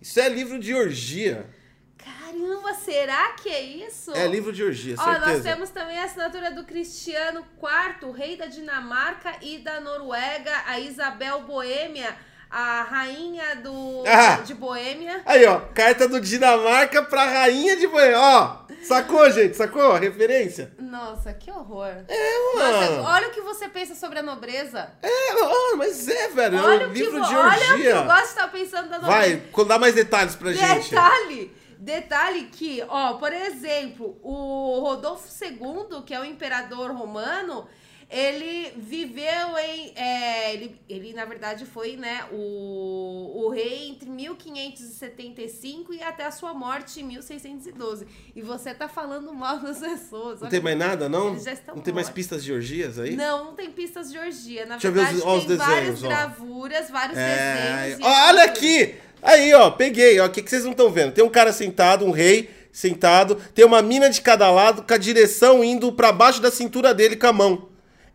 Isso 0.00 0.20
é 0.20 0.28
livro 0.28 0.58
de 0.58 0.74
orgia. 0.74 1.48
Caramba, 1.96 2.74
será 2.74 3.32
que 3.32 3.48
é 3.48 3.60
isso? 3.60 4.12
É 4.12 4.26
livro 4.26 4.52
de 4.52 4.62
orgia, 4.62 4.94
Ó, 4.98 5.04
nós 5.04 5.24
certeza. 5.24 5.42
temos 5.42 5.70
também 5.70 5.98
a 5.98 6.04
assinatura 6.04 6.50
do 6.50 6.64
Cristiano 6.64 7.44
IV, 7.60 8.12
rei 8.12 8.36
da 8.36 8.46
Dinamarca 8.46 9.36
e 9.42 9.58
da 9.58 9.80
Noruega, 9.80 10.52
a 10.66 10.78
Isabel 10.78 11.42
Boêmia, 11.42 12.16
a 12.50 12.82
rainha 12.82 13.56
do, 13.56 14.04
Ah! 14.06 14.40
de 14.44 14.54
Boêmia. 14.54 15.22
Aí, 15.26 15.44
ó, 15.46 15.60
carta 15.74 16.08
do 16.08 16.20
Dinamarca 16.20 17.02
pra 17.02 17.24
rainha 17.24 17.76
de 17.76 17.86
Boêmia. 17.86 18.18
Ó, 18.18 18.56
sacou, 18.82 19.30
gente? 19.30 19.56
Sacou 19.56 19.92
a 19.92 19.98
referência? 19.98 20.72
Nossa, 20.78 21.32
que 21.34 21.50
horror. 21.50 21.88
É, 22.08 22.54
Nossa, 22.56 22.90
mano. 22.92 23.02
olha 23.04 23.28
o 23.28 23.30
que 23.30 23.40
você 23.42 23.68
pensa 23.68 23.94
sobre 23.94 24.18
a 24.20 24.22
nobreza. 24.22 24.90
É, 25.02 25.74
mas 25.76 26.08
é, 26.08 26.28
velho. 26.28 26.58
olha 26.64 26.82
é 26.84 26.86
um 26.86 26.90
o 26.90 26.92
que 26.92 26.98
livro 27.00 27.20
vo- 27.20 27.26
de 27.28 27.34
Olha 27.36 27.48
o 27.56 27.60
que 27.66 27.72
orgia. 27.72 27.90
eu 27.90 28.04
gosto 28.04 28.22
de 28.22 28.28
estar 28.28 28.48
pensando 28.48 28.88
da 28.88 28.98
nobreza. 28.98 29.42
Vai, 29.54 29.64
dá 29.66 29.78
mais 29.78 29.94
detalhes 29.94 30.34
pra 30.34 30.52
gente. 30.52 30.90
Detalhe, 30.90 31.56
detalhe 31.78 32.44
que, 32.44 32.82
ó, 32.88 33.14
por 33.14 33.32
exemplo, 33.32 34.18
o 34.22 34.80
Rodolfo 34.80 35.28
II, 35.44 36.02
que 36.04 36.14
é 36.14 36.20
o 36.20 36.24
imperador 36.24 36.90
romano, 36.92 37.66
ele 38.10 38.72
viveu 38.76 39.58
em. 39.58 39.92
é, 39.94 40.54
ele, 40.54 40.76
ele, 40.88 41.12
na 41.12 41.24
verdade, 41.24 41.66
foi 41.66 41.96
né, 41.96 42.24
o, 42.32 43.44
o 43.44 43.50
rei 43.50 43.88
entre 43.88 44.08
1575 44.08 45.92
e 45.94 46.02
até 46.02 46.24
a 46.24 46.30
sua 46.30 46.54
morte 46.54 47.00
em 47.00 47.04
1612. 47.04 48.06
E 48.34 48.42
você 48.42 48.72
tá 48.74 48.88
falando 48.88 49.32
mal 49.34 49.58
das 49.60 49.78
pessoas. 49.78 50.40
Não 50.40 50.48
tem 50.48 50.60
mais 50.60 50.78
nada, 50.78 51.08
não? 51.08 51.30
Eles 51.30 51.44
já 51.44 51.52
estão 51.52 51.74
Não 51.76 51.82
tem 51.82 51.92
mais 51.94 52.06
mortos. 52.06 52.14
pistas 52.14 52.44
de 52.44 52.52
orgias 52.52 52.98
aí? 52.98 53.14
Não, 53.16 53.46
não 53.46 53.54
tem 53.54 53.70
pistas 53.70 54.10
de 54.10 54.18
orgia. 54.18 54.64
Na 54.66 54.76
Deixa 54.76 54.88
eu 54.88 54.92
ver 54.92 55.00
os- 55.00 55.06
verdade, 55.08 55.28
ó, 55.28 55.36
os 55.38 55.44
tem 55.44 55.56
várias 55.56 55.80
desenhos, 55.80 56.04
ó. 56.04 56.08
gravuras, 56.08 56.90
vários 56.90 57.18
É, 57.18 57.82
desenhos. 57.88 58.04
ó, 58.06 58.26
olha 58.28 58.44
aqui! 58.44 58.94
Aí, 59.20 59.52
ó, 59.52 59.70
peguei, 59.70 60.18
ó. 60.20 60.26
O 60.26 60.30
que, 60.30 60.42
que 60.42 60.48
vocês 60.48 60.64
não 60.64 60.70
estão 60.72 60.90
vendo? 60.90 61.12
Tem 61.12 61.24
um 61.24 61.28
cara 61.28 61.52
sentado, 61.52 62.04
um 62.04 62.10
rei 62.12 62.48
sentado, 62.70 63.34
tem 63.52 63.64
uma 63.64 63.82
mina 63.82 64.08
de 64.08 64.20
cada 64.20 64.48
lado, 64.50 64.82
com 64.84 64.94
a 64.94 64.98
direção 64.98 65.64
indo 65.64 65.92
pra 65.92 66.12
baixo 66.12 66.40
da 66.40 66.50
cintura 66.50 66.94
dele 66.94 67.16
com 67.16 67.26
a 67.26 67.32
mão. 67.32 67.67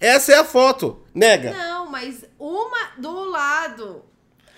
Essa 0.03 0.33
é 0.33 0.37
a 0.37 0.43
foto. 0.43 1.01
Nega. 1.15 1.53
Não, 1.53 1.89
mas 1.89 2.25
uma 2.37 2.89
do 2.97 3.23
lado. 3.29 4.03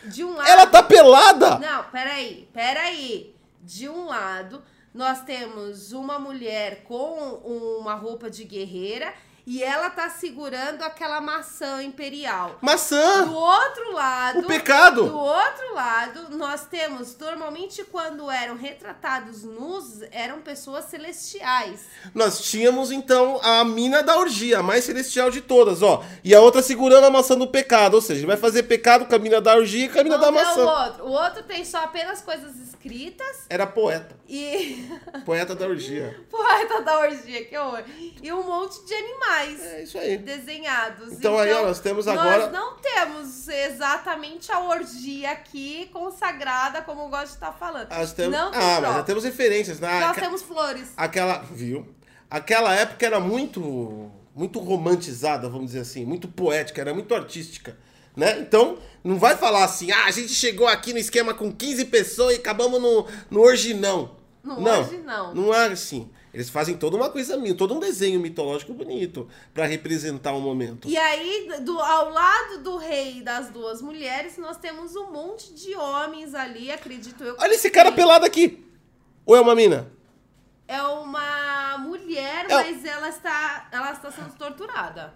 De 0.05 0.23
um 0.23 0.35
lado. 0.35 0.49
Ela 0.49 0.65
tá 0.65 0.81
pelada! 0.81 1.59
Não, 1.59 1.83
peraí, 1.85 2.49
peraí. 2.51 3.35
De 3.61 3.87
um 3.87 4.05
lado, 4.05 4.63
nós 4.91 5.21
temos 5.21 5.91
uma 5.91 6.17
mulher 6.17 6.83
com 6.83 7.41
uma 7.43 7.93
roupa 7.93 8.27
de 8.27 8.43
guerreira 8.43 9.13
e 9.47 9.61
ela 9.63 9.89
tá 9.89 10.09
segurando 10.09 10.81
aquela 10.83 11.21
maçã 11.21 11.83
imperial. 11.83 12.57
Maçã! 12.61 13.25
Do 13.25 13.35
outro 13.35 13.93
lado. 13.93 14.39
O 14.39 14.47
pecado! 14.47 15.03
Do 15.05 15.17
outro 15.17 15.73
lado, 15.73 16.35
nós 16.35 16.65
temos, 16.65 17.15
normalmente, 17.17 17.83
quando 17.83 18.29
eram 18.31 18.55
retratados 18.55 19.43
nus, 19.43 20.01
eram 20.11 20.41
pessoas 20.41 20.85
celestiais. 20.85 21.81
Nós 22.13 22.41
tínhamos, 22.41 22.91
então, 22.91 23.39
a 23.43 23.63
mina 23.63 24.01
da 24.01 24.17
orgia, 24.17 24.59
a 24.59 24.63
mais 24.63 24.83
celestial 24.83 25.29
de 25.29 25.41
todas, 25.41 25.81
ó. 25.83 26.03
E 26.23 26.33
a 26.33 26.41
outra 26.41 26.61
segurando 26.63 27.05
a 27.05 27.11
maçã 27.11 27.37
do 27.37 27.47
pecado. 27.47 27.95
Ou 27.95 28.01
seja, 28.01 28.21
ele 28.21 28.27
vai 28.27 28.37
fazer 28.37 28.63
pecado 28.63 29.05
com 29.05 29.13
a 29.15 29.19
mina 29.19 29.39
da 29.39 29.55
orgia 29.55 29.85
e 29.85 29.89
com 29.89 29.99
a 29.99 30.03
mina 30.03 30.17
da 30.17 30.31
ver 30.31 30.43
maçã. 30.43 30.65
o 30.65 30.67
outro. 30.67 31.05
O 31.05 31.11
outro 31.11 31.43
tem 31.43 31.63
só 31.63 31.83
apenas 31.83 32.21
coisas 32.21 32.55
escritas 32.57 33.45
Era 33.49 33.67
poeta. 33.67 34.15
e. 34.27 34.87
Poeta 35.25 35.53
da 35.55 35.67
orgia. 35.67 36.19
Poeta 36.29 36.81
da 36.81 36.99
orgia, 36.99 37.45
que 37.45 37.57
horror. 37.57 37.83
E 38.21 38.31
um 38.33 38.43
monte 38.43 38.83
de 38.85 38.93
animais. 38.93 39.34
É 39.43 39.83
isso 39.83 39.97
aí. 39.97 40.17
desenhados. 40.17 41.13
Então, 41.13 41.37
aí, 41.37 41.51
ó, 41.53 41.63
nós 41.67 41.79
temos 41.79 42.07
agora- 42.07 42.49
Nós 42.49 42.51
não 42.51 42.75
temos 42.77 43.47
exatamente 43.47 44.51
a 44.51 44.59
orgia 44.59 45.31
aqui 45.31 45.89
consagrada, 45.91 46.81
como 46.81 47.01
eu 47.03 47.09
gosto 47.09 47.27
de 47.27 47.33
estar 47.33 47.51
falando. 47.53 47.89
Nós 47.89 48.13
temos... 48.13 48.31
Não 48.37 48.51
tem 48.51 48.59
ah, 48.61 48.81
mas 48.81 48.95
já 48.95 49.03
temos 49.03 49.23
referências, 49.23 49.79
né? 49.79 49.99
Nós 49.99 50.11
Aca- 50.11 50.21
temos 50.21 50.41
flores. 50.41 50.93
Aquela, 50.97 51.39
viu? 51.51 51.87
Aquela 52.29 52.73
época 52.73 53.05
era 53.05 53.19
muito, 53.19 54.11
muito 54.35 54.59
romantizada, 54.59 55.47
vamos 55.49 55.67
dizer 55.67 55.79
assim, 55.81 56.05
muito 56.05 56.27
poética, 56.27 56.81
era 56.81 56.93
muito 56.93 57.13
artística, 57.13 57.77
né? 58.15 58.39
Então, 58.39 58.77
não 59.03 59.17
vai 59.17 59.35
falar 59.35 59.63
assim, 59.63 59.91
ah, 59.91 60.05
a 60.05 60.11
gente 60.11 60.33
chegou 60.33 60.67
aqui 60.67 60.91
no 60.91 60.99
esquema 60.99 61.33
com 61.33 61.51
15 61.51 61.85
pessoas 61.85 62.35
e 62.35 62.39
acabamos 62.39 62.81
no, 62.81 63.07
no 63.29 63.41
orginão. 63.41 64.15
No 64.43 64.59
não, 64.61 64.79
orginão. 64.79 65.33
Não 65.33 65.53
é 65.53 65.67
assim. 65.67 66.09
Eles 66.35 66.49
fazem 66.49 66.75
toda 66.75 66.97
uma 66.97 67.09
coisa 67.09 67.37
minha, 67.37 67.55
todo 67.55 67.73
um 67.73 67.79
desenho 67.79 68.19
mitológico 68.19 68.73
bonito 68.73 69.25
pra 69.53 69.65
representar 69.65 70.33
o 70.33 70.41
momento. 70.41 70.85
E 70.85 70.97
aí, 70.97 71.61
do, 71.61 71.79
ao 71.79 72.09
lado 72.09 72.61
do 72.61 72.75
rei 72.75 73.19
e 73.19 73.21
das 73.21 73.47
duas 73.49 73.81
mulheres, 73.81 74.37
nós 74.37 74.57
temos 74.57 74.97
um 74.97 75.09
monte 75.11 75.53
de 75.53 75.73
homens 75.77 76.35
ali, 76.35 76.69
acredito 76.69 77.23
eu. 77.23 77.37
Olha 77.39 77.53
esse 77.53 77.69
cara 77.69 77.89
pelado 77.89 78.25
aqui. 78.25 78.61
Ou 79.25 79.33
é 79.33 79.39
uma 79.39 79.55
mina? 79.55 79.89
É 80.67 80.81
uma 80.81 81.77
mulher, 81.77 82.47
É- 82.49 82.53
mas 82.53 82.83
ela 82.83 83.07
está, 83.07 83.69
ela 83.71 83.93
está 83.93 84.11
sendo 84.11 84.35
torturada. 84.37 85.13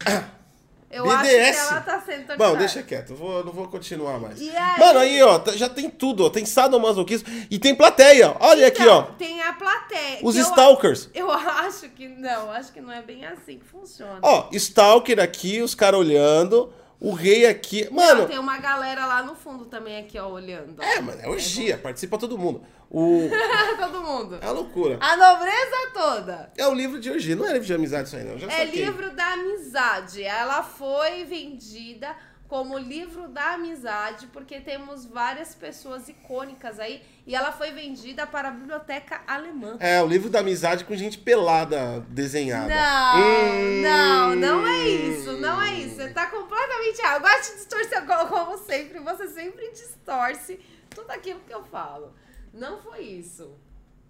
Eu 0.90 1.10
acho 1.10 1.22
que 1.22 1.36
BDS. 1.36 1.58
ela 1.58 1.78
está 1.80 2.00
sendo 2.00 2.26
torturada. 2.26 2.52
Bom, 2.52 2.56
deixa 2.58 2.82
quieto, 2.82 3.14
vou, 3.14 3.44
não 3.44 3.52
vou 3.52 3.66
continuar 3.68 4.20
mais. 4.20 4.40
Aí? 4.40 4.52
Mano, 4.78 4.98
aí, 5.00 5.22
ó, 5.22 5.38
tá- 5.38 5.52
já 5.52 5.68
tem 5.68 5.90
tudo, 5.90 6.24
ó. 6.24 6.30
Tem 6.30 6.44
sadomasoquismo 6.44 7.28
e 7.50 7.58
tem 7.58 7.74
plateia. 7.74 8.36
Olha 8.40 8.68
aqui, 8.68 8.82
Então, 8.82 8.98
ó. 8.98 9.02
Tem 9.18 9.42
a 9.42 9.52
plateia. 9.54 10.18
Os 10.22 10.34
que 10.34 10.40
eu- 10.40 10.44
stalkers. 10.44 11.08
Eu 11.14 11.30
acho 11.30 11.88
que 11.90 12.08
não, 12.08 12.50
acho 12.52 12.72
que 12.72 12.80
não 12.80 12.92
é 12.92 13.02
bem 13.02 13.24
assim 13.26 13.58
que 13.58 13.64
funciona. 13.66 14.18
Ó, 14.22 14.48
Stalker 14.52 15.18
aqui, 15.20 15.60
os 15.62 15.74
caras 15.74 15.98
olhando. 16.00 16.72
O 17.00 17.12
rei 17.12 17.46
aqui. 17.46 17.88
Mano, 17.90 18.26
Tem 18.26 18.38
uma 18.38 18.58
galera 18.58 19.04
lá 19.06 19.22
no 19.22 19.34
fundo 19.34 19.66
também 19.66 19.98
aqui, 19.98 20.18
ó, 20.18 20.28
olhando. 20.28 20.82
é, 20.82 21.00
mano, 21.00 21.20
é 21.20 21.28
orgia, 21.28 21.76
participa 21.76 22.16
todo 22.18 22.38
mundo. 22.38 22.62
O... 22.90 23.28
Todo 23.76 24.00
mundo. 24.00 24.38
É 24.40 24.46
uma 24.46 24.52
loucura. 24.52 24.98
A 25.00 25.16
nobreza 25.16 25.90
toda. 25.92 26.52
É 26.56 26.68
um 26.68 26.74
livro 26.74 27.00
de 27.00 27.10
orgia, 27.10 27.34
não 27.34 27.44
é 27.44 27.52
livro 27.54 27.66
de 27.66 27.74
amizade 27.74 28.06
isso 28.06 28.16
aí, 28.16 28.22
não. 28.22 28.36
É 28.36 28.38
saquei. 28.66 28.84
livro 28.84 29.10
da 29.16 29.32
amizade. 29.32 30.22
Ela 30.22 30.62
foi 30.62 31.24
vendida 31.24 32.14
como 32.48 32.78
livro 32.78 33.26
da 33.28 33.54
amizade, 33.54 34.26
porque 34.28 34.60
temos 34.60 35.04
várias 35.06 35.54
pessoas 35.54 36.08
icônicas 36.08 36.78
aí. 36.78 37.02
E 37.26 37.34
ela 37.34 37.50
foi 37.50 37.72
vendida 37.72 38.26
para 38.26 38.48
a 38.48 38.50
biblioteca 38.50 39.22
alemã. 39.26 39.76
É, 39.80 40.02
o 40.02 40.06
livro 40.06 40.28
da 40.28 40.40
amizade 40.40 40.84
com 40.84 40.94
gente 40.94 41.18
pelada 41.18 42.00
desenhada. 42.08 42.68
Não, 42.68 43.16
Hum. 43.18 43.82
não, 43.82 44.36
não 44.36 44.66
é 44.66 44.88
isso, 44.88 45.32
não 45.38 45.60
é 45.60 45.74
isso. 45.80 45.96
Você 45.96 46.10
tá 46.10 46.26
completamente 46.26 46.98
errado. 47.00 47.16
Eu 47.24 47.28
gosto 47.30 47.50
de 47.52 47.56
distorcer 47.56 48.06
como, 48.06 48.58
sempre. 48.58 48.98
Você 49.00 49.28
sempre 49.28 49.70
distorce 49.72 50.60
tudo 50.90 51.10
aquilo 51.10 51.40
que 51.40 51.52
eu 51.54 51.64
falo. 51.64 52.14
Não 52.52 52.78
foi 52.80 53.00
isso. 53.00 53.56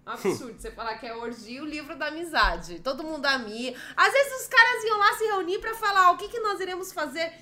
Absurdo 0.05 0.61
você 0.61 0.69
falar 0.69 0.97
que 0.99 1.07
é 1.07 1.15
orgia 1.15 1.63
o 1.63 1.65
livro 1.65 1.95
da 1.95 2.07
amizade. 2.07 2.79
Todo 2.79 3.03
mundo 3.03 3.25
amigo. 3.25 3.75
Às 3.95 4.13
vezes 4.13 4.41
os 4.41 4.47
caras 4.47 4.83
iam 4.83 4.99
lá 4.99 5.13
se 5.13 5.23
reunir 5.25 5.57
pra 5.59 5.73
falar 5.73 6.11
o 6.11 6.17
que, 6.17 6.27
que 6.27 6.39
nós 6.41 6.59
iremos 6.59 6.91
fazer 6.91 7.33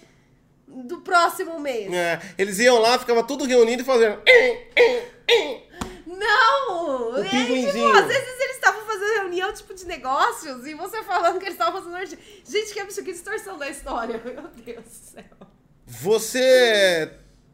do 0.67 1.01
próximo 1.01 1.59
mês. 1.59 1.91
É, 1.93 2.19
eles 2.37 2.59
iam 2.59 2.79
lá, 2.79 2.97
ficava 2.97 3.23
tudo 3.23 3.45
reunido 3.45 3.81
e 3.81 3.85
fazendo. 3.85 4.19
Não! 6.05 7.11
O 7.11 7.17
É, 7.17 7.29
tipo, 7.29 7.87
às 7.91 8.07
vezes 8.07 8.39
eles 8.39 8.55
estavam 8.55 8.85
fazendo 8.85 9.13
reunião 9.15 9.53
tipo 9.53 9.73
de 9.73 9.85
negócios 9.85 10.65
e 10.65 10.73
você 10.73 11.03
falando 11.03 11.39
que 11.39 11.45
eles 11.45 11.55
estavam 11.55 11.81
fazendo. 11.81 12.17
Gente, 12.45 12.73
que 12.73 12.79
absurdo, 12.79 13.05
que 13.05 13.13
distorção 13.13 13.57
da 13.57 13.69
história. 13.69 14.21
Meu 14.23 14.43
Deus 14.63 14.85
do 14.85 14.91
céu. 14.91 15.23
Você 15.85 17.11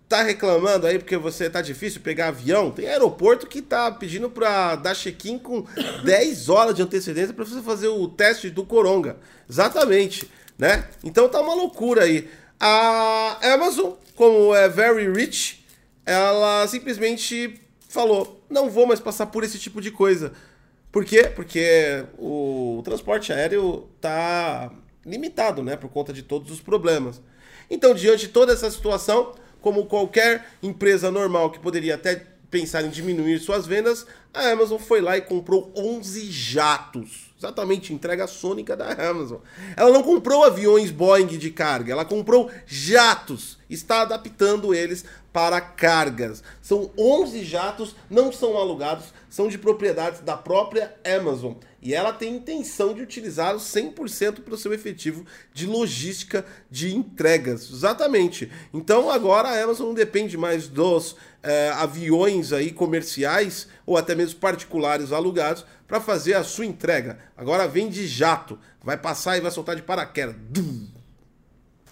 tá 0.07 0.23
reclamando 0.23 0.87
aí 0.87 0.97
porque 0.97 1.17
você 1.17 1.49
tá 1.49 1.61
difícil 1.61 2.01
pegar 2.01 2.29
avião? 2.29 2.71
Tem 2.71 2.87
aeroporto 2.87 3.47
que 3.47 3.61
tá 3.61 3.91
pedindo 3.91 4.29
pra 4.29 4.75
dar 4.75 4.95
check-in 4.95 5.37
com 5.37 5.65
10 6.03 6.49
horas 6.49 6.75
de 6.75 6.81
antecedência 6.81 7.33
pra 7.33 7.45
você 7.45 7.61
fazer 7.61 7.87
o 7.87 8.07
teste 8.07 8.49
do 8.49 8.65
Coronga. 8.65 9.17
Exatamente, 9.49 10.29
né? 10.57 10.87
Então 11.03 11.29
tá 11.29 11.39
uma 11.41 11.53
loucura 11.53 12.03
aí. 12.03 12.29
A 12.59 13.53
Amazon, 13.53 13.93
como 14.15 14.53
é 14.53 14.67
very 14.67 15.09
rich, 15.11 15.65
ela 16.05 16.67
simplesmente 16.67 17.59
falou: 17.87 18.43
"Não 18.49 18.69
vou 18.69 18.85
mais 18.85 18.99
passar 18.99 19.27
por 19.27 19.43
esse 19.43 19.57
tipo 19.57 19.81
de 19.81 19.91
coisa". 19.91 20.33
Por 20.91 21.05
quê? 21.05 21.31
Porque 21.33 22.03
o 22.17 22.81
transporte 22.83 23.31
aéreo 23.31 23.87
tá 24.01 24.71
limitado, 25.05 25.63
né, 25.63 25.77
por 25.77 25.89
conta 25.89 26.11
de 26.11 26.23
todos 26.23 26.51
os 26.51 26.59
problemas. 26.59 27.21
Então, 27.69 27.93
diante 27.93 28.27
de 28.27 28.33
toda 28.33 28.53
essa 28.53 28.69
situação, 28.71 29.35
como 29.61 29.85
qualquer 29.85 30.45
empresa 30.61 31.11
normal 31.11 31.51
que 31.51 31.59
poderia 31.59 31.95
até 31.95 32.25
pensar 32.49 32.83
em 32.83 32.89
diminuir 32.89 33.39
suas 33.39 33.67
vendas, 33.67 34.05
a 34.33 34.49
Amazon 34.49 34.79
foi 34.79 35.01
lá 35.01 35.17
e 35.17 35.21
comprou 35.21 35.71
11 35.75 36.31
jatos. 36.31 37.28
Exatamente, 37.39 37.93
entrega 37.93 38.27
sônica 38.27 38.75
da 38.75 38.91
Amazon. 39.09 39.39
Ela 39.77 39.91
não 39.91 40.03
comprou 40.03 40.43
aviões 40.43 40.91
Boeing 40.91 41.25
de 41.25 41.49
carga, 41.49 41.93
ela 41.93 42.03
comprou 42.03 42.51
jatos. 42.65 43.57
Está 43.69 44.01
adaptando 44.01 44.75
eles 44.75 45.05
para 45.31 45.61
cargas. 45.61 46.43
São 46.61 46.91
11 46.97 47.45
jatos, 47.45 47.95
não 48.09 48.29
são 48.29 48.57
alugados, 48.57 49.13
são 49.29 49.47
de 49.47 49.57
propriedades 49.57 50.19
da 50.19 50.35
própria 50.35 50.93
Amazon. 51.05 51.53
E 51.81 51.93
ela 51.93 52.11
tem 52.11 52.35
intenção 52.35 52.93
de 52.93 53.01
utilizá-los 53.01 53.63
100% 53.63 54.41
para 54.41 54.53
o 54.53 54.57
seu 54.57 54.73
efetivo 54.73 55.25
de 55.53 55.65
logística 55.65 56.45
de 56.69 56.93
entregas. 56.93 57.71
Exatamente. 57.71 58.51
Então 58.73 59.09
agora 59.09 59.47
a 59.47 59.63
Amazon 59.63 59.87
não 59.87 59.93
depende 59.93 60.37
mais 60.37 60.67
dos 60.67 61.15
eh, 61.41 61.71
aviões 61.75 62.51
aí 62.51 62.71
comerciais 62.71 63.67
ou 63.85 63.97
até 63.97 64.13
mesmo 64.15 64.39
particulares 64.39 65.11
alugados 65.11 65.65
para 65.87 66.01
fazer 66.01 66.33
a 66.33 66.43
sua 66.43 66.65
entrega. 66.65 67.19
Agora 67.35 67.67
vem 67.67 67.89
de 67.89 68.07
jato. 68.07 68.59
Vai 68.83 68.97
passar 68.97 69.37
e 69.37 69.41
vai 69.41 69.51
soltar 69.51 69.75
de 69.75 69.81
paraquedas. 69.81 70.35
Dum. 70.37 70.87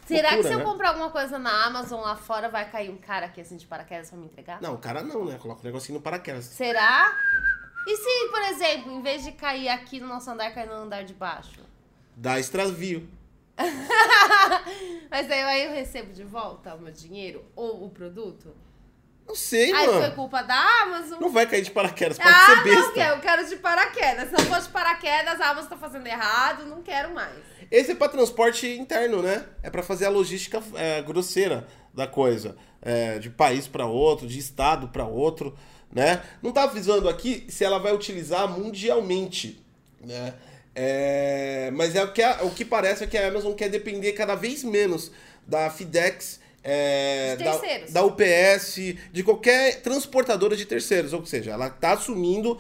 Será 0.06 0.30
Loucura, 0.30 0.38
que 0.38 0.48
se 0.48 0.54
eu 0.54 0.60
né? 0.60 0.64
comprar 0.64 0.90
alguma 0.90 1.10
coisa 1.10 1.38
na 1.38 1.66
Amazon 1.66 2.00
lá 2.00 2.16
fora, 2.16 2.48
vai 2.48 2.70
cair 2.72 2.90
um 2.90 2.98
cara 2.98 3.26
aqui 3.26 3.42
assim 3.42 3.58
de 3.58 3.66
paraquedas 3.66 4.10
pra 4.10 4.18
me 4.18 4.26
entregar? 4.26 4.62
Não, 4.62 4.76
o 4.76 4.78
cara 4.78 5.04
não, 5.04 5.26
né? 5.26 5.38
Coloca 5.38 5.62
o 5.62 5.66
negocinho 5.66 5.98
no 5.98 6.02
paraquedas. 6.02 6.46
Será? 6.46 7.14
E 7.86 7.98
se, 7.98 8.30
por 8.30 8.42
exemplo, 8.42 8.92
em 8.92 9.02
vez 9.02 9.24
de 9.24 9.34
cair 9.34 9.68
aqui 9.68 10.00
no 10.00 10.08
nosso 10.08 10.30
andar, 10.30 10.54
cair 10.54 10.68
no 10.68 10.76
andar 10.76 11.04
de 11.04 11.14
baixo? 11.14 11.60
Dá 12.16 12.40
extravio. 12.40 13.10
Mas 15.10 15.30
aí 15.30 15.66
eu 15.66 15.72
recebo 15.72 16.14
de 16.14 16.24
volta 16.24 16.76
o 16.76 16.82
meu 16.82 16.92
dinheiro 16.92 17.44
ou 17.56 17.86
o 17.86 17.90
produto? 17.90 18.54
Não 19.28 19.36
sei, 19.36 19.74
aí 19.74 19.86
foi 19.86 20.00
mano. 20.00 20.16
culpa 20.16 20.42
da 20.42 20.56
Amazon? 20.84 21.20
Não 21.20 21.30
vai 21.30 21.46
cair 21.46 21.62
de 21.62 21.72
paraquedas, 21.72 22.18
pode 22.18 22.30
ah, 22.30 22.46
ser 22.46 22.56
não 22.56 22.64
besta. 22.64 22.92
quero, 22.94 23.16
eu 23.16 23.20
quero 23.22 23.50
de 23.50 23.56
paraquedas. 23.58 24.30
Se 24.30 24.32
não 24.32 24.46
for 24.46 24.62
de 24.62 24.70
paraquedas, 24.70 25.42
a 25.42 25.50
Amazon 25.50 25.70
tá 25.70 25.78
fazendo 25.78 26.08
errado, 26.08 26.66
não 26.66 26.82
quero 26.82 27.14
mais. 27.14 27.36
Esse 27.70 27.92
é 27.92 27.96
para 27.96 28.08
transporte 28.10 28.66
interno, 28.78 29.22
né? 29.22 29.46
É 29.62 29.70
para 29.70 29.84
fazer 29.84 30.06
a 30.06 30.10
logística 30.10 30.64
é, 30.76 31.02
grosseira 31.02 31.68
da 31.94 32.08
coisa, 32.08 32.56
É, 32.82 33.20
de 33.20 33.30
país 33.30 33.68
para 33.68 33.86
outro, 33.86 34.26
de 34.28 34.40
estado 34.40 34.88
para 34.88 35.06
outro, 35.06 35.58
né? 35.92 36.22
Não 36.42 36.52
tá 36.54 36.64
avisando 36.64 37.10
aqui 37.10 37.46
se 37.50 37.66
ela 37.66 37.80
vai 37.80 37.94
utilizar 37.94 38.48
mundialmente, 38.48 39.62
né? 40.00 40.34
É, 40.74 41.70
mas 41.74 41.96
é 41.96 42.04
o 42.04 42.14
que, 42.14 42.22
a- 42.22 42.44
o 42.44 42.52
que 42.52 42.64
parece 42.64 43.04
é 43.04 43.08
que 43.08 43.18
a 43.18 43.28
Amazon 43.28 43.54
quer 43.54 43.68
depender 43.68 44.14
cada 44.14 44.36
vez 44.36 44.64
menos 44.64 45.12
da 45.46 45.70
FedEx, 45.70 46.40
é, 46.70 47.38
da, 47.38 48.02
da 48.02 48.06
UPS, 48.06 48.76
de 49.14 49.24
qualquer 49.24 49.82
transportadora 49.82 50.54
de 50.54 50.66
terceiros, 50.66 51.14
ou 51.14 51.26
seja, 51.26 51.52
ela 51.52 51.70
tá 51.70 51.94
assumindo 51.94 52.60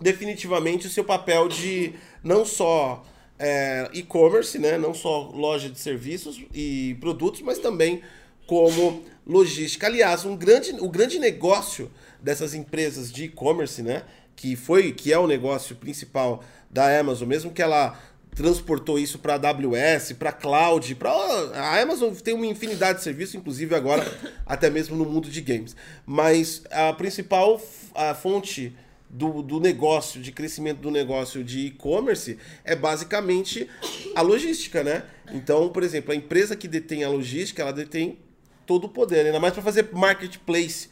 definitivamente 0.00 0.86
o 0.86 0.90
seu 0.90 1.02
papel 1.02 1.48
de 1.48 1.94
não 2.22 2.44
só 2.44 3.04
é, 3.36 3.90
e-commerce, 3.92 4.60
né? 4.60 4.78
não 4.78 4.94
só 4.94 5.28
loja 5.34 5.68
de 5.68 5.80
serviços 5.80 6.40
e 6.54 6.96
produtos, 7.00 7.40
mas 7.40 7.58
também 7.58 8.00
como 8.46 9.02
logística. 9.26 9.88
Aliás, 9.88 10.24
um 10.24 10.36
grande, 10.36 10.70
o 10.78 10.88
grande 10.88 11.18
negócio 11.18 11.90
dessas 12.20 12.54
empresas 12.54 13.10
de 13.10 13.24
e-commerce, 13.24 13.82
né? 13.82 14.04
que 14.36 14.54
foi, 14.54 14.92
que 14.92 15.12
é 15.12 15.18
o 15.18 15.26
negócio 15.26 15.74
principal 15.74 16.44
da 16.70 16.96
Amazon, 16.96 17.26
mesmo 17.26 17.50
que 17.50 17.62
ela 17.62 17.98
transportou 18.34 18.98
isso 18.98 19.18
para 19.18 19.34
AWS, 19.34 20.12
para 20.18 20.32
cloud, 20.32 20.94
para 20.96 21.10
a 21.10 21.80
Amazon 21.80 22.12
tem 22.14 22.34
uma 22.34 22.46
infinidade 22.46 22.98
de 22.98 23.04
serviços, 23.04 23.34
inclusive 23.34 23.74
agora 23.74 24.04
até 24.44 24.68
mesmo 24.68 24.96
no 24.96 25.04
mundo 25.04 25.30
de 25.30 25.40
games. 25.40 25.76
Mas 26.04 26.62
a 26.70 26.92
principal 26.92 27.60
a 27.94 28.14
fonte 28.14 28.76
do, 29.08 29.42
do 29.42 29.60
negócio, 29.60 30.20
de 30.20 30.32
crescimento 30.32 30.80
do 30.80 30.90
negócio 30.90 31.44
de 31.44 31.66
e-commerce 31.66 32.36
é 32.64 32.74
basicamente 32.74 33.70
a 34.14 34.22
logística, 34.22 34.82
né? 34.82 35.04
Então, 35.32 35.68
por 35.68 35.84
exemplo, 35.84 36.12
a 36.12 36.16
empresa 36.16 36.56
que 36.56 36.66
detém 36.66 37.04
a 37.04 37.08
logística, 37.08 37.62
ela 37.62 37.72
detém 37.72 38.18
todo 38.66 38.84
o 38.84 38.88
poder, 38.88 39.26
ainda 39.26 39.38
mais 39.38 39.54
para 39.54 39.62
fazer 39.62 39.90
marketplace. 39.92 40.88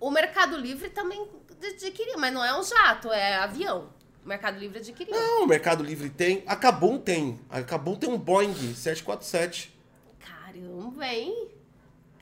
O 0.00 0.10
Mercado 0.10 0.56
Livre 0.56 0.90
também 0.90 1.24
adquiriu, 1.62 2.18
mas 2.18 2.32
não 2.32 2.44
é 2.44 2.58
um 2.58 2.64
jato, 2.64 3.12
é 3.12 3.36
avião. 3.36 3.99
O 4.24 4.28
Mercado 4.28 4.58
Livre 4.58 4.78
adquiriu. 4.78 5.14
Não, 5.14 5.44
o 5.44 5.46
Mercado 5.46 5.82
Livre 5.82 6.10
tem. 6.10 6.42
A 6.46 6.54
Kabum 6.54 6.98
tem. 6.98 7.40
A 7.48 7.62
Kabum 7.62 7.96
tem 7.96 8.10
um 8.10 8.18
Boeing 8.18 8.74
747. 8.74 9.74
Caramba, 10.18 11.06
hein? 11.06 11.48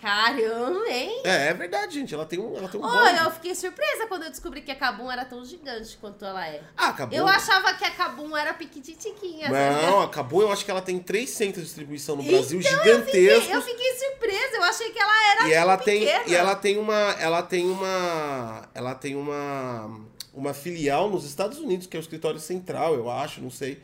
Caramba, 0.00 0.88
hein? 0.88 1.22
É, 1.24 1.48
é 1.48 1.54
verdade, 1.54 1.94
gente. 1.94 2.14
Ela 2.14 2.24
tem 2.24 2.38
um, 2.38 2.56
ela 2.56 2.68
tem 2.68 2.80
um 2.80 2.84
Olha, 2.84 3.14
Boeing. 3.14 3.24
eu 3.24 3.30
fiquei 3.32 3.54
surpresa 3.54 4.06
quando 4.06 4.22
eu 4.22 4.30
descobri 4.30 4.60
que 4.62 4.70
a 4.70 4.76
Kabum 4.76 5.10
era 5.10 5.24
tão 5.24 5.44
gigante 5.44 5.96
quanto 5.96 6.24
ela 6.24 6.46
é. 6.46 6.62
Ah, 6.76 6.90
a 6.90 6.92
Kabum... 6.92 7.16
Eu 7.16 7.26
achava 7.26 7.74
que 7.74 7.84
a 7.84 7.90
Kabum 7.90 8.36
era 8.36 8.54
piquititiquinha. 8.54 9.48
Não, 9.48 10.02
a 10.02 10.08
Kabum 10.08 10.42
eu 10.42 10.52
acho 10.52 10.64
que 10.64 10.70
ela 10.70 10.80
tem 10.80 11.00
três 11.00 11.30
centros 11.30 11.64
de 11.64 11.66
distribuição 11.66 12.14
no 12.14 12.22
Brasil 12.22 12.60
então, 12.60 12.70
gigantescos. 12.70 13.16
Eu 13.16 13.30
fiquei, 13.32 13.56
eu 13.56 13.62
fiquei 13.62 13.96
surpresa, 13.96 14.56
eu 14.56 14.62
achei 14.62 14.90
que 14.90 14.98
ela 15.00 15.32
era 15.32 15.48
e 15.48 15.52
ela 15.52 15.76
tem 15.76 16.00
pequena. 16.06 16.24
E 16.28 16.34
ela 16.36 16.54
tem 16.54 16.78
uma... 16.78 17.16
Ela 17.18 17.42
tem 17.42 17.68
uma... 17.68 18.68
Ela 18.74 18.94
tem 18.94 19.16
uma 19.16 20.07
uma 20.38 20.54
filial 20.54 21.10
nos 21.10 21.24
Estados 21.24 21.58
Unidos, 21.58 21.86
que 21.86 21.96
é 21.96 22.00
o 22.00 22.02
escritório 22.02 22.40
central, 22.40 22.94
eu 22.94 23.10
acho, 23.10 23.40
não 23.40 23.50
sei. 23.50 23.80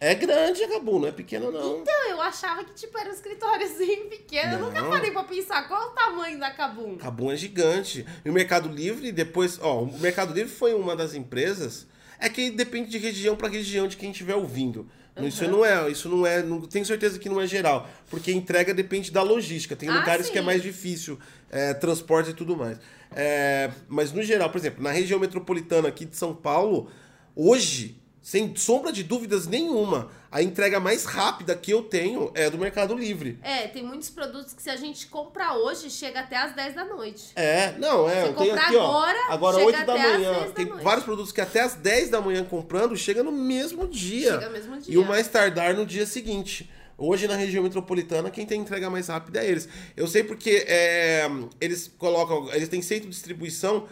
É 0.00 0.14
grande 0.14 0.62
a 0.62 0.68
Gabum, 0.68 1.00
não 1.00 1.08
é 1.08 1.12
pequena, 1.12 1.50
não. 1.50 1.80
Então, 1.80 2.08
eu 2.08 2.20
achava 2.20 2.62
que, 2.62 2.72
tipo, 2.74 2.96
era 2.96 3.10
um 3.10 3.12
escritóriozinho 3.12 4.08
pequeno. 4.08 4.52
Não. 4.52 4.58
Eu 4.58 4.66
nunca 4.66 4.84
parei 4.84 5.10
pra 5.10 5.24
pensar 5.24 5.66
qual 5.66 5.82
é 5.82 5.86
o 5.86 5.90
tamanho 5.90 6.38
da 6.38 6.52
Cabum. 6.52 6.96
Cabum 6.96 7.32
é 7.32 7.36
gigante. 7.36 8.06
E 8.24 8.30
o 8.30 8.32
Mercado 8.32 8.68
Livre, 8.68 9.10
depois... 9.10 9.58
Ó, 9.60 9.82
o 9.82 9.98
Mercado 9.98 10.32
Livre 10.32 10.52
foi 10.52 10.74
uma 10.74 10.94
das 10.94 11.14
empresas... 11.14 11.86
É 12.20 12.28
que 12.28 12.50
depende 12.50 12.90
de 12.90 12.98
região 12.98 13.36
para 13.36 13.48
região 13.48 13.86
de 13.86 13.96
quem 13.96 14.10
estiver 14.10 14.34
ouvindo. 14.34 14.88
Uhum. 15.18 15.28
Isso 15.28 15.48
não 15.48 15.64
é, 15.64 15.90
isso 15.90 16.08
não 16.08 16.26
é, 16.26 16.42
não 16.42 16.60
tenho 16.60 16.84
certeza 16.84 17.18
que 17.18 17.28
não 17.28 17.40
é 17.40 17.46
geral, 17.46 17.88
porque 18.08 18.32
entrega 18.32 18.72
depende 18.72 19.10
da 19.10 19.22
logística. 19.22 19.74
Tem 19.74 19.88
ah, 19.88 19.98
lugares 19.98 20.26
sim. 20.26 20.32
que 20.32 20.38
é 20.38 20.42
mais 20.42 20.62
difícil, 20.62 21.18
é, 21.50 21.74
transporte 21.74 22.30
e 22.30 22.34
tudo 22.34 22.56
mais. 22.56 22.78
É, 23.14 23.70
mas 23.88 24.12
no 24.12 24.22
geral, 24.22 24.50
por 24.50 24.58
exemplo, 24.58 24.82
na 24.82 24.90
região 24.90 25.18
metropolitana 25.18 25.88
aqui 25.88 26.04
de 26.04 26.16
São 26.16 26.34
Paulo, 26.34 26.90
hoje, 27.34 28.00
sem 28.22 28.54
sombra 28.56 28.92
de 28.92 29.02
dúvidas 29.02 29.46
nenhuma, 29.46 30.10
a 30.30 30.42
entrega 30.42 30.78
mais 30.78 31.04
rápida 31.04 31.54
que 31.54 31.72
eu 31.72 31.82
tenho 31.82 32.30
é 32.34 32.50
do 32.50 32.58
Mercado 32.58 32.94
Livre. 32.94 33.38
É, 33.42 33.66
tem 33.66 33.82
muitos 33.82 34.10
produtos 34.10 34.52
que 34.52 34.62
se 34.62 34.68
a 34.68 34.76
gente 34.76 35.06
compra 35.06 35.54
hoje, 35.54 35.90
chega 35.90 36.20
até 36.20 36.36
às 36.36 36.54
10 36.54 36.74
da 36.74 36.84
noite. 36.84 37.32
É, 37.34 37.72
não, 37.78 38.08
é. 38.08 38.28
Compra 38.28 38.60
aqui, 38.60 38.76
agora, 38.76 39.18
ó, 39.28 39.32
agora 39.32 39.56
8 39.58 39.86
da 39.86 39.96
manhã. 39.96 40.50
Tem 40.54 40.66
da 40.66 40.74
vários 40.76 41.04
produtos 41.04 41.32
que 41.32 41.40
até 41.40 41.60
às 41.60 41.74
10 41.74 42.10
da 42.10 42.20
manhã 42.20 42.44
comprando, 42.44 42.96
chega 42.96 43.22
no 43.22 43.32
mesmo 43.32 43.88
dia. 43.88 44.32
Chega 44.32 44.46
no 44.46 44.52
mesmo 44.52 44.78
dia. 44.78 44.94
E 44.94 44.98
o 44.98 45.04
mais 45.04 45.28
tardar 45.28 45.74
no 45.74 45.86
dia 45.86 46.04
seguinte. 46.04 46.70
Hoje 47.00 47.28
na 47.28 47.36
região 47.36 47.62
metropolitana, 47.62 48.28
quem 48.28 48.44
tem 48.44 48.60
entrega 48.60 48.90
mais 48.90 49.06
rápida 49.06 49.42
é 49.42 49.48
eles. 49.48 49.68
Eu 49.96 50.08
sei 50.08 50.24
porque 50.24 50.64
é, 50.66 51.30
eles 51.60 51.90
colocam, 51.96 52.52
eles 52.52 52.68
têm 52.68 52.82
centro 52.82 53.04
de 53.08 53.14
distribuição 53.14 53.86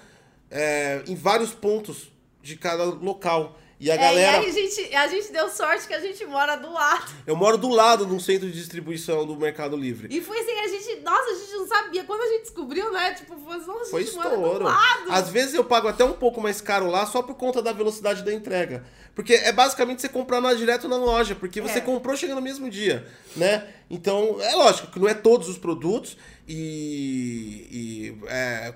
é, 0.51 1.03
em 1.07 1.15
vários 1.15 1.55
pontos 1.55 2.13
de 2.43 2.57
cada 2.57 2.85
local. 2.85 3.59
E 3.79 3.91
a 3.91 3.95
é, 3.95 3.99
galera. 3.99 4.43
E 4.43 4.49
a 4.49 4.53
gente, 4.53 4.95
a 4.95 5.07
gente 5.07 5.33
deu 5.33 5.49
sorte 5.51 5.87
que 5.87 5.93
a 5.93 6.01
gente 6.01 6.25
mora 6.25 6.57
do 6.57 6.73
lado. 6.73 7.13
Eu 7.27 7.37
moro 7.37 7.59
do 7.59 7.69
lado 7.69 8.07
de 8.07 8.13
um 8.13 8.19
centro 8.19 8.47
de 8.47 8.55
distribuição 8.55 9.27
do 9.27 9.37
Mercado 9.37 9.77
Livre. 9.77 10.09
E 10.11 10.21
foi 10.23 10.39
assim, 10.39 10.59
a 10.59 10.69
gente. 10.69 11.01
Nossa, 11.03 11.31
a 11.31 11.35
gente 11.35 11.53
não 11.53 11.67
sabia. 11.67 12.05
Quando 12.05 12.23
a 12.23 12.27
gente 12.27 12.43
descobriu, 12.43 12.91
né? 12.91 13.13
Tipo, 13.15 13.37
foi, 13.37 13.57
nossa, 13.59 13.91
foi 13.91 14.01
a 14.01 14.05
gente 14.05 14.17
estouro. 14.17 14.41
mora 14.41 14.59
do 14.59 14.65
lado. 14.65 15.11
Às 15.11 15.29
vezes 15.29 15.55
eu 15.55 15.65
pago 15.65 15.89
até 15.89 16.05
um 16.05 16.15
pouco 16.15 16.41
mais 16.41 16.61
caro 16.61 16.91
lá 16.91 17.05
só 17.05 17.23
por 17.23 17.35
conta 17.35 17.61
da 17.61 17.73
velocidade 17.73 18.25
da 18.25 18.33
entrega. 18.33 18.85
Porque 19.15 19.35
é 19.35 19.53
basicamente 19.53 20.01
você 20.01 20.09
comprar 20.09 20.41
na, 20.41 20.55
direto 20.55 20.89
na 20.89 20.97
loja, 20.97 21.35
porque 21.35 21.61
você 21.61 21.79
é. 21.79 21.81
comprou 21.81 22.17
chega 22.17 22.35
no 22.35 22.43
mesmo 22.43 22.71
dia, 22.71 23.07
né? 23.35 23.67
Então, 23.89 24.41
é 24.41 24.55
lógico 24.57 24.89
que 24.89 24.99
não 24.99 25.09
é 25.09 25.15
todos 25.15 25.49
os 25.49 25.57
produtos 25.57 26.17
e, 26.49 27.69
e 27.71 28.27
é, 28.29 28.73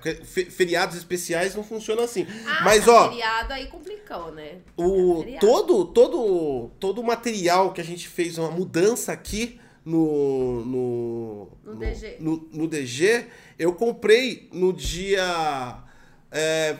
feriados 0.49 0.95
especiais 0.95 1.53
não 1.53 1.63
funcionam 1.63 2.03
assim. 2.03 2.25
Ah, 2.45 2.61
Mas 2.63 2.87
ó, 2.87 3.09
feriado 3.09 3.53
aí 3.53 3.67
complicou, 3.67 4.31
né? 4.31 4.59
O 4.77 5.23
é 5.27 5.37
todo 5.37 5.85
todo 5.85 6.71
todo 6.79 7.01
o 7.01 7.03
material 7.03 7.73
que 7.73 7.81
a 7.81 7.83
gente 7.83 8.07
fez 8.07 8.37
uma 8.37 8.51
mudança 8.51 9.11
aqui 9.11 9.59
no 9.83 10.63
no, 10.65 11.47
no, 11.65 11.73
no 11.73 11.75
DG. 11.75 12.17
No, 12.19 12.49
no, 12.53 12.67
DG, 12.67 13.25
eu 13.59 13.73
comprei 13.73 14.47
no 14.53 14.71
dia 14.71 15.83
é, 16.31 16.77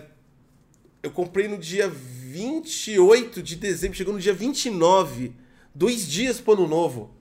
eu 1.04 1.12
comprei 1.12 1.50
no 1.50 1.58
dia 1.58 1.90
28 1.90 3.44
de 3.44 3.58
dezembro, 3.58 3.98
chegou 3.98 4.14
no 4.14 4.20
dia 4.20 4.34
29, 4.34 5.34
dois 5.76 6.08
dias 6.08 6.40
pro 6.40 6.54
ano 6.54 6.68
novo. 6.68 7.21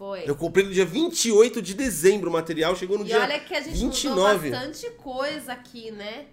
Foi. 0.00 0.22
Eu 0.26 0.34
comprei 0.34 0.64
no 0.64 0.72
dia 0.72 0.86
28 0.86 1.60
de 1.60 1.74
dezembro 1.74 2.30
o 2.30 2.32
material, 2.32 2.74
chegou 2.74 2.96
no 2.96 3.04
e 3.04 3.08
dia 3.08 3.20
olha 3.20 3.38
que 3.38 3.54
a 3.54 3.60
gente 3.60 3.76
29. 3.76 4.48
mudou 4.48 4.50
bastante 4.50 4.90
coisa 4.92 5.52
aqui, 5.52 5.90
né? 5.90 6.24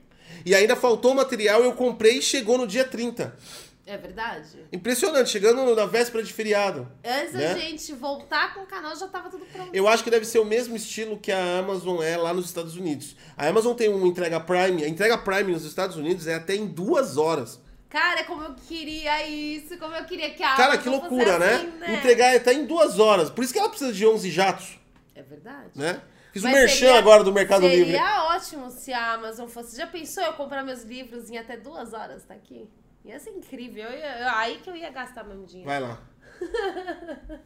E 0.46 0.56
ainda 0.56 0.74
faltou 0.74 1.14
material, 1.14 1.62
eu 1.62 1.74
comprei 1.74 2.20
e 2.20 2.22
chegou 2.22 2.58
no 2.58 2.66
dia 2.66 2.86
30. 2.86 3.38
É 3.86 3.98
verdade. 3.98 4.60
Impressionante, 4.72 5.30
chegando 5.30 5.76
na 5.76 5.86
véspera 5.86 6.24
de 6.24 6.32
feriado. 6.32 6.90
Antes 7.04 7.34
né? 7.34 7.54
da 7.54 7.60
gente 7.60 7.92
voltar 7.92 8.54
com 8.54 8.62
o 8.62 8.66
canal, 8.66 8.96
já 8.96 9.10
tava 9.10 9.30
tudo 9.30 9.46
pronto. 9.46 9.70
Eu 9.74 9.86
acho 9.86 10.02
que 10.02 10.10
deve 10.10 10.24
ser 10.24 10.40
o 10.40 10.46
mesmo 10.46 10.78
estilo 10.78 11.20
que 11.20 11.34
a 11.34 11.60
Amazon 11.60 12.02
é 12.02 12.16
lá 12.16 12.34
nos 12.34 12.46
Estados 12.46 12.78
Unidos. 12.78 13.18
A 13.36 13.48
Amazon 13.48 13.76
tem 13.76 13.90
uma 13.90 14.08
entrega 14.08 14.40
Prime, 14.40 14.82
a 14.82 14.88
entrega 14.88 15.18
Prime 15.18 15.52
nos 15.52 15.66
Estados 15.66 15.98
Unidos 15.98 16.26
é 16.26 16.36
até 16.36 16.56
em 16.56 16.68
duas 16.68 17.18
horas. 17.18 17.60
Cara, 17.90 18.26
como 18.26 18.44
eu 18.44 18.54
queria 18.56 19.26
isso, 19.28 19.78
como 19.78 19.96
eu 19.96 20.04
queria 20.06 20.32
que 20.34 20.44
a 20.44 20.56
Cara, 20.56 20.78
que 20.78 20.90
loucura, 20.90 21.40
né? 21.40 21.54
assim, 21.54 21.68
né? 21.68 21.96
Entregar 21.96 22.36
até 22.36 22.54
em 22.54 22.66
duas 22.66 23.00
horas. 23.00 23.30
Por 23.30 23.44
isso 23.44 23.54
que 23.54 23.60
ela 23.60 23.70
precisa 23.70 23.94
de 23.94 24.06
11 24.06 24.30
jatos. 24.30 24.78
É 25.16 25.22
verdade. 25.24 25.72
Né? 25.74 26.02
Fiz 26.34 26.44
o 26.44 26.48
merchan 26.48 26.76
seria, 26.76 27.00
agora 27.00 27.24
do 27.24 27.32
Mercado 27.32 27.62
seria 27.62 27.78
Livre. 27.78 27.94
Seria 27.94 28.26
ótimo 28.26 28.70
se 28.70 28.94
a 28.94 29.14
Amazon 29.14 29.48
fosse. 29.48 29.76
Já 29.76 29.88
pensou 29.88 30.24
eu 30.24 30.34
comprar 30.34 30.64
meus 30.64 30.84
livros 30.84 31.30
em 31.30 31.38
até 31.38 31.56
duas 31.56 31.94
horas, 31.94 32.24
tá 32.26 32.34
aqui? 32.34 32.70
Ia 33.06 33.20
ser 33.20 33.32
incrível. 33.32 33.86
Eu 33.86 33.98
ia, 33.98 34.38
aí 34.38 34.58
que 34.60 34.70
eu 34.70 34.76
ia 34.76 34.92
gastar 34.92 35.24
meu 35.24 35.46
dinheiro. 35.46 35.70
Vai 35.70 35.80
lá. 35.80 36.00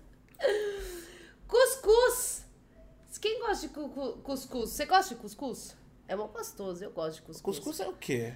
cuscuz. 1.48 2.46
Quem 3.22 3.40
gosta 3.40 3.68
de 3.68 3.74
cuscuz? 4.24 4.72
Você 4.72 4.86
gosta 4.86 5.14
de 5.14 5.22
cuscuz? 5.22 5.78
É 6.08 6.16
bom 6.16 6.28
gostoso, 6.28 6.84
eu 6.84 6.92
gosto 6.92 7.18
de 7.18 7.22
cuscuz. 7.22 7.60
Cuscuz 7.60 7.80
é 7.80 7.88
o 7.88 7.94
quê? 7.94 8.34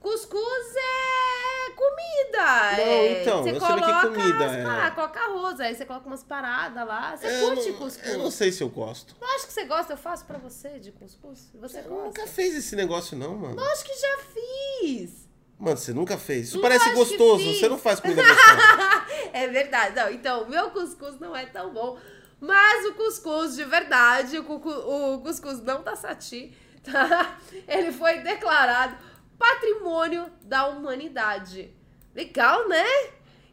Cuscuz 0.00 0.74
é 0.76 1.70
comida. 1.72 2.76
Não, 2.76 2.92
é, 2.92 3.22
então, 3.22 3.42
você 3.42 3.50
eu 3.50 3.60
coloca, 3.60 4.08
que 4.08 4.14
comida 4.14 4.44
é. 4.44 4.64
Ah, 4.64 4.90
coloca 4.92 5.20
arroz, 5.20 5.60
aí 5.60 5.74
você 5.74 5.84
coloca 5.84 6.06
umas 6.06 6.22
paradas 6.22 6.86
lá. 6.86 7.16
Você 7.16 7.26
eu 7.26 7.48
curte 7.48 7.70
não, 7.70 7.78
cuscuz? 7.78 8.08
Eu 8.08 8.18
não 8.18 8.30
sei 8.30 8.52
se 8.52 8.62
eu 8.62 8.68
gosto. 8.68 9.16
Eu 9.20 9.28
acho 9.28 9.46
que 9.46 9.52
você 9.52 9.64
gosta, 9.64 9.92
eu 9.94 9.96
faço 9.96 10.24
pra 10.24 10.38
você 10.38 10.78
de 10.78 10.92
cuscuz. 10.92 11.50
Você 11.54 11.80
eu 11.80 11.84
gosta. 11.84 12.04
nunca 12.04 12.26
fez 12.26 12.54
esse 12.54 12.76
negócio 12.76 13.16
não, 13.16 13.36
mano. 13.36 13.60
Acho 13.60 13.84
que 13.84 13.94
já 13.94 14.18
fiz. 14.32 15.28
Mano, 15.58 15.76
você 15.76 15.92
nunca 15.92 16.16
fez. 16.16 16.48
Isso 16.48 16.60
parece 16.60 16.90
gostoso. 16.90 17.54
Você 17.54 17.68
não 17.68 17.78
faz 17.78 17.98
comida 17.98 18.22
gostosa. 18.22 19.06
é 19.32 19.48
verdade. 19.48 19.96
Não, 19.96 20.10
então, 20.10 20.44
o 20.44 20.48
meu 20.48 20.70
cuscuz 20.70 21.18
não 21.18 21.34
é 21.34 21.46
tão 21.46 21.72
bom. 21.72 21.98
Mas 22.40 22.86
o 22.86 22.94
cuscuz 22.94 23.56
de 23.56 23.64
verdade, 23.64 24.38
o, 24.38 24.44
o 24.44 25.20
cuscuz 25.20 25.60
não 25.60 25.82
tá 25.82 25.96
sati, 25.96 26.56
tá? 26.84 27.36
Ele 27.66 27.90
foi 27.90 28.18
declarado 28.20 28.96
patrimônio 29.38 30.30
da 30.42 30.66
humanidade. 30.66 31.74
Legal, 32.14 32.68
né? 32.68 32.84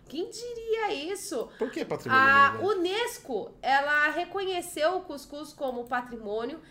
Quem 0.08 0.30
diria 0.30 0.94
isso? 1.12 1.50
Por 1.58 1.72
que 1.72 1.84
patrimônio? 1.84 2.24
A 2.24 2.60
Unesco, 2.62 3.52
ela 3.62 4.10
reconheceu 4.10 4.98
o 4.98 5.02
cuscuz 5.02 5.54
como 5.54 5.86
patrimônio 5.86 6.62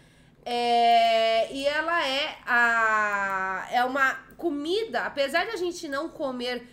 é, 0.44 1.52
e 1.52 1.66
ela 1.66 2.06
é, 2.06 2.38
a, 2.46 3.66
é 3.70 3.84
uma 3.84 4.14
comida, 4.36 5.02
apesar 5.02 5.44
de 5.46 5.52
a 5.52 5.56
gente 5.56 5.88
não 5.88 6.08
comer 6.08 6.68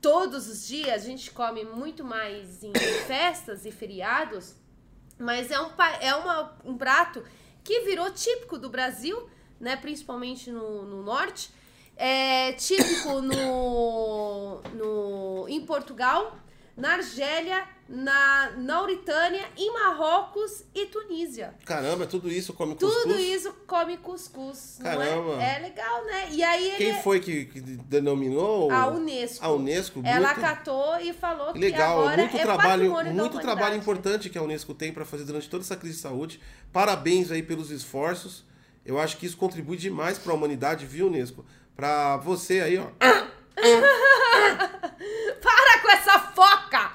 todos 0.00 0.48
os 0.48 0.66
dias, 0.66 1.02
a 1.02 1.06
gente 1.06 1.30
come 1.30 1.64
muito 1.64 2.04
mais 2.04 2.64
em 2.64 2.72
festas 3.06 3.64
e 3.64 3.70
feriados, 3.70 4.56
mas 5.16 5.50
é 5.52 5.60
um, 5.60 5.70
é 6.00 6.14
uma, 6.16 6.58
um 6.64 6.76
prato 6.76 7.22
que 7.62 7.82
virou 7.82 8.10
típico 8.10 8.58
do 8.58 8.68
Brasil, 8.68 9.30
né, 9.60 9.76
principalmente 9.76 10.50
no, 10.50 10.82
no 10.82 11.02
norte, 11.04 11.52
é 12.04 12.52
típico 12.54 13.20
no, 13.20 14.60
no, 14.74 15.48
em 15.48 15.64
Portugal, 15.64 16.36
na 16.76 16.94
Argélia 16.94 17.64
na 17.92 18.52
Mauritânia, 18.56 19.42
em 19.54 19.70
Marrocos 19.70 20.64
e 20.74 20.86
Tunísia. 20.86 21.52
Caramba, 21.62 22.06
tudo 22.06 22.30
isso 22.30 22.54
come 22.54 22.74
cuscuz? 22.74 23.02
Tudo 23.02 23.18
isso 23.20 23.52
come 23.66 23.98
cuscuz. 23.98 24.78
não 24.80 24.90
é? 24.90 24.96
Caramba. 24.96 25.42
É? 25.42 25.58
legal, 25.58 26.04
né? 26.06 26.28
E 26.30 26.42
aí 26.42 26.74
Quem 26.78 26.88
ele... 26.88 27.02
foi 27.02 27.20
que, 27.20 27.44
que 27.44 27.60
denominou? 27.60 28.72
A 28.72 28.88
Unesco. 28.88 29.44
A 29.44 29.52
Unesco. 29.52 30.00
Ela 30.04 30.28
muito... 30.28 30.40
acatou 30.40 30.98
e 31.00 31.12
falou 31.12 31.52
que 31.52 31.58
Legal, 31.58 32.00
agora 32.00 32.16
muito 32.16 32.36
é 32.36 32.42
trabalho, 32.42 33.12
muito 33.12 33.38
trabalho 33.40 33.76
importante 33.76 34.30
que 34.30 34.38
a 34.38 34.42
Unesco 34.42 34.72
tem 34.72 34.90
para 34.90 35.04
fazer 35.04 35.24
durante 35.24 35.50
toda 35.50 35.62
essa 35.62 35.76
crise 35.76 35.96
de 35.96 36.00
saúde. 36.00 36.40
Parabéns 36.72 37.30
aí 37.30 37.42
pelos 37.42 37.70
esforços. 37.70 38.42
Eu 38.86 38.98
acho 38.98 39.18
que 39.18 39.26
isso 39.26 39.36
contribui 39.36 39.76
demais 39.76 40.18
para 40.18 40.32
a 40.32 40.34
humanidade, 40.34 40.86
viu, 40.86 41.08
Unesco? 41.08 41.44
Para 41.82 42.16
você 42.18 42.60
aí, 42.60 42.78
ó. 42.78 42.86
Para 45.42 45.80
com 45.82 45.90
essa 45.90 46.16
foca! 46.20 46.92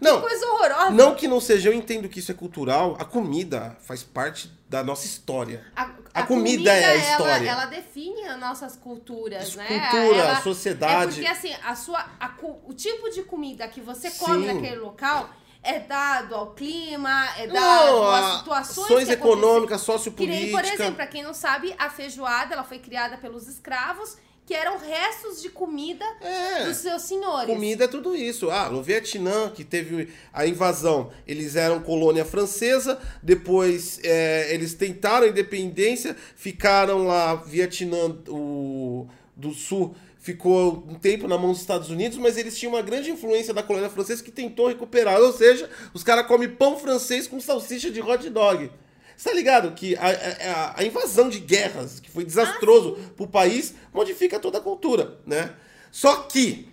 Não, 0.00 0.20
Que 0.20 0.28
coisa 0.28 0.46
horrorosa. 0.46 0.90
não 0.92 1.16
que 1.16 1.26
não 1.26 1.40
seja, 1.40 1.68
eu 1.68 1.72
entendo 1.72 2.08
que 2.08 2.20
isso 2.20 2.30
é 2.30 2.34
cultural. 2.34 2.96
A 3.00 3.04
comida 3.04 3.76
faz 3.80 4.04
parte 4.04 4.52
da 4.68 4.84
nossa 4.84 5.04
história. 5.04 5.64
A, 5.74 5.90
A 6.14 6.22
comida 6.24 6.70
é 6.72 6.84
a 6.84 6.92
ela- 6.92 6.96
história. 7.10 7.50
Ela, 7.50 7.64
define 7.66 8.22
as 8.26 8.38
nossas 8.38 8.76
culturas, 8.76 9.48
Isso, 9.48 9.58
né? 9.58 9.66
cultura, 9.66 10.16
Ela- 10.22 10.40
sociedade. 10.42 11.24
É 11.24 11.24
porque 11.24 11.26
assim, 11.26 11.52
a 11.64 11.74
sua, 11.74 12.06
a 12.20 12.30
o 12.66 12.72
tipo 12.72 13.10
de 13.10 13.24
comida 13.24 13.66
que 13.66 13.80
você 13.80 14.12
come 14.12 14.46
Sim. 14.46 14.54
naquele 14.54 14.76
local 14.80 15.28
é 15.66 15.80
dado 15.80 16.34
ao 16.34 16.52
clima, 16.54 17.28
é 17.38 17.46
dado 17.46 17.54
Não, 17.54 18.10
às 18.10 18.38
situações 18.38 19.08
econômicas, 19.08 19.80
sociopolíticas. 19.80 20.50
por 20.50 20.64
exemplo, 20.64 20.94
pra 20.94 21.06
quem 21.06 21.22
não 21.22 21.34
sabe, 21.34 21.74
a 21.78 21.90
feijoada 21.90 22.54
ela 22.54 22.64
foi 22.64 22.78
criada 22.78 23.16
pelos 23.16 23.48
escravos, 23.48 24.16
que 24.46 24.54
eram 24.54 24.78
restos 24.78 25.42
de 25.42 25.48
comida 25.50 26.04
É. 26.20 26.64
dos 26.66 26.76
seus 26.76 27.02
senhores. 27.02 27.52
Comida 27.52 27.84
é 27.86 27.88
tudo 27.88 28.14
isso. 28.14 28.48
Ah, 28.48 28.70
no 28.70 28.80
Vietnã, 28.80 29.50
que 29.50 29.64
teve 29.64 30.08
a 30.32 30.46
invasão, 30.46 31.10
eles 31.26 31.56
eram 31.56 31.80
colônia 31.80 32.24
francesa, 32.24 32.96
depois 33.20 33.98
é, 34.04 34.54
eles 34.54 34.72
tentaram 34.74 35.26
a 35.26 35.28
independência, 35.30 36.14
ficaram 36.36 37.04
lá, 37.08 37.34
Vietnã 37.34 38.16
o, 38.28 39.08
do 39.34 39.52
Sul 39.52 39.96
ficou 40.26 40.84
um 40.88 40.94
tempo 40.96 41.28
na 41.28 41.38
mão 41.38 41.52
dos 41.52 41.60
Estados 41.60 41.88
Unidos, 41.88 42.18
mas 42.18 42.36
eles 42.36 42.58
tinham 42.58 42.72
uma 42.74 42.82
grande 42.82 43.12
influência 43.12 43.54
da 43.54 43.62
colônia 43.62 43.88
francesa 43.88 44.24
que 44.24 44.32
tentou 44.32 44.66
recuperar. 44.66 45.20
Ou 45.20 45.32
seja, 45.32 45.70
os 45.94 46.02
caras 46.02 46.26
comem 46.26 46.48
pão 46.48 46.76
francês 46.76 47.28
com 47.28 47.40
salsicha 47.40 47.92
de 47.92 48.00
hot 48.02 48.28
dog. 48.28 48.68
Você 49.16 49.28
tá 49.30 49.34
ligado 49.36 49.70
que 49.72 49.94
a, 49.94 50.08
a- 50.08 50.74
a 50.80 50.84
invasão 50.84 51.28
de 51.28 51.38
guerras, 51.38 52.00
que 52.00 52.10
foi 52.10 52.24
desastroso 52.24 52.96
pro 53.16 53.28
país, 53.28 53.72
modifica 53.94 54.40
toda 54.40 54.58
a 54.58 54.60
cultura, 54.60 55.16
né? 55.24 55.54
Só 55.92 56.16
que 56.22 56.68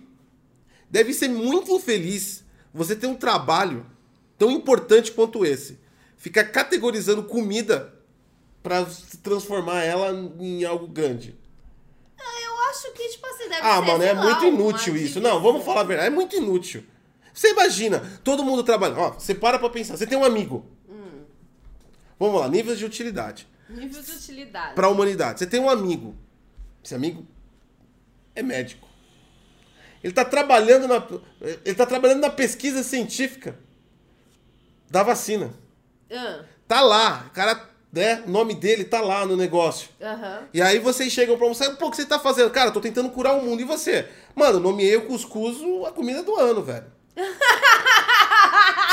deve 0.90 1.14
ser 1.14 1.28
muito 1.28 1.70
infeliz 1.76 2.42
você 2.72 2.96
ter 2.96 3.06
um 3.06 3.14
trabalho 3.14 3.86
tão 4.36 4.50
importante 4.50 5.12
quanto 5.12 5.46
esse. 5.46 5.78
Ficar 6.16 6.44
categorizando 6.46 7.22
comida 7.22 7.94
se 8.90 9.18
transformar 9.18 9.84
ela 9.84 10.10
em 10.40 10.64
algo 10.64 10.88
grande. 10.88 11.36
Acho 12.74 12.92
que, 12.92 13.08
tipo 13.08 13.26
assim, 13.26 13.48
deve 13.48 13.60
Ah, 13.62 13.76
ser, 13.76 13.86
mano, 13.86 13.98
sei 14.00 14.08
é 14.08 14.12
lá, 14.12 14.22
muito 14.22 14.44
inútil 14.46 14.96
isso. 14.96 15.20
Não, 15.20 15.40
vamos 15.40 15.64
falar 15.64 15.82
a 15.82 15.84
verdade, 15.84 16.08
é 16.08 16.10
muito 16.10 16.34
inútil. 16.36 16.84
Você 17.32 17.50
imagina, 17.50 18.00
todo 18.22 18.44
mundo 18.44 18.62
trabalha. 18.64 18.96
Ó, 18.96 19.10
você 19.12 19.34
para 19.34 19.58
pra 19.58 19.68
pensar, 19.70 19.96
você 19.96 20.06
tem 20.06 20.16
um 20.18 20.24
amigo. 20.24 20.64
Hum. 20.88 21.22
Vamos 22.18 22.40
lá, 22.40 22.48
níveis 22.48 22.78
de 22.78 22.84
utilidade. 22.84 23.46
Nível 23.68 24.02
de 24.02 24.10
utilidade. 24.10 24.74
Pra 24.74 24.88
humanidade. 24.88 25.38
Você 25.38 25.46
tem 25.46 25.60
um 25.60 25.70
amigo. 25.70 26.16
Esse 26.84 26.94
amigo 26.94 27.26
é 28.34 28.42
médico. 28.42 28.88
Ele 30.02 30.12
tá 30.12 30.24
trabalhando 30.24 30.86
na 30.86 31.02
ele 31.64 31.74
tá 31.74 31.86
trabalhando 31.86 32.20
na 32.20 32.30
pesquisa 32.30 32.82
científica 32.82 33.58
da 34.90 35.02
vacina. 35.02 35.52
Ah, 36.12 36.44
Tá 36.68 36.80
lá, 36.80 37.26
o 37.28 37.30
cara, 37.30 37.70
né, 37.94 38.22
o 38.26 38.30
nome 38.30 38.54
dele 38.54 38.84
tá 38.84 39.00
lá 39.00 39.24
no 39.24 39.36
negócio. 39.36 39.88
Aham. 40.02 40.40
E 40.52 40.60
aí 40.60 40.78
vocês 40.78 41.12
chegam 41.12 41.36
pra 41.36 41.44
almoçar, 41.46 41.70
pô, 41.76 41.86
o 41.86 41.90
que 41.90 41.96
você 41.96 42.04
tá 42.04 42.18
fazendo? 42.18 42.50
Cara, 42.50 42.70
tô 42.70 42.80
tentando 42.80 43.10
curar 43.10 43.34
o 43.34 43.42
mundo. 43.42 43.60
E 43.60 43.64
você? 43.64 44.06
Mano, 44.34 44.58
nomeei 44.60 44.96
o 44.96 45.06
cuscuz 45.06 45.56
a 45.86 45.90
comida 45.92 46.22
do 46.22 46.34
ano, 46.36 46.62
velho. 46.62 46.86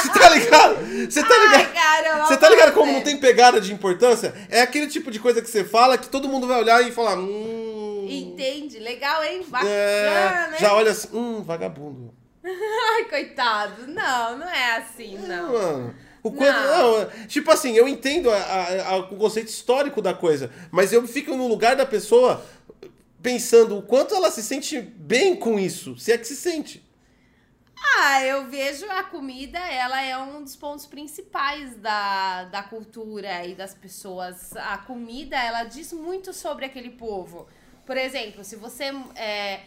Você 0.01 0.09
tá 0.19 0.29
ligado? 0.29 0.75
Você 1.09 1.23
tá 1.23 1.37
ligado? 1.37 1.55
Ai, 1.55 1.73
caramba, 1.73 2.25
Você 2.25 2.37
tá 2.37 2.49
ligado 2.49 2.73
como 2.73 2.91
não 2.91 3.01
tem 3.01 3.17
pegada 3.17 3.59
de 3.61 3.73
importância? 3.73 4.33
É 4.49 4.61
aquele 4.61 4.87
tipo 4.87 5.11
de 5.11 5.19
coisa 5.19 5.41
que 5.41 5.49
você 5.49 5.63
fala 5.63 5.97
que 5.97 6.09
todo 6.09 6.27
mundo 6.27 6.47
vai 6.47 6.59
olhar 6.59 6.87
e 6.87 6.91
falar, 6.91 7.17
hum. 7.17 8.07
Entende? 8.09 8.79
Legal, 8.79 9.23
hein? 9.23 9.43
Bacana, 9.47 9.69
É, 9.69 10.47
né? 10.51 10.57
já 10.59 10.73
olha 10.73 10.91
assim, 10.91 11.07
hum, 11.13 11.41
vagabundo. 11.43 12.13
Ai, 12.43 13.05
coitado. 13.05 13.87
Não, 13.87 14.37
não 14.39 14.47
é 14.49 14.77
assim, 14.77 15.17
não. 15.19 15.53
Mano, 15.53 15.95
o 16.23 16.31
quanto, 16.31 16.51
Não. 16.59 16.99
não, 17.01 17.27
tipo 17.27 17.49
assim, 17.51 17.73
eu 17.75 17.87
entendo 17.87 18.29
a- 18.29 18.37
a- 18.37 18.87
a- 18.89 18.97
o 18.97 19.17
conceito 19.17 19.47
histórico 19.49 20.01
da 20.01 20.13
coisa, 20.13 20.51
mas 20.71 20.93
eu 20.93 21.07
fico 21.07 21.35
no 21.35 21.47
lugar 21.47 21.75
da 21.75 21.85
pessoa 21.85 22.45
pensando 23.21 23.77
o 23.77 23.81
quanto 23.81 24.13
ela 24.15 24.31
se 24.31 24.41
sente 24.43 24.79
bem 24.81 25.35
com 25.35 25.59
isso, 25.59 25.97
se 25.97 26.11
é 26.11 26.17
que 26.17 26.25
se 26.25 26.35
sente. 26.35 26.83
Ah, 27.97 28.23
eu 28.23 28.47
vejo 28.47 28.85
a 28.91 29.03
comida, 29.03 29.57
ela 29.59 30.01
é 30.01 30.15
um 30.17 30.43
dos 30.43 30.55
pontos 30.55 30.85
principais 30.85 31.75
da, 31.77 32.45
da 32.45 32.61
cultura 32.63 33.45
e 33.45 33.55
das 33.55 33.73
pessoas. 33.73 34.55
A 34.55 34.77
comida, 34.77 35.35
ela 35.35 35.63
diz 35.63 35.91
muito 35.91 36.31
sobre 36.31 36.65
aquele 36.65 36.91
povo. 36.91 37.47
Por 37.85 37.97
exemplo, 37.97 38.43
se 38.43 38.55
você 38.55 38.93
é, 39.15 39.61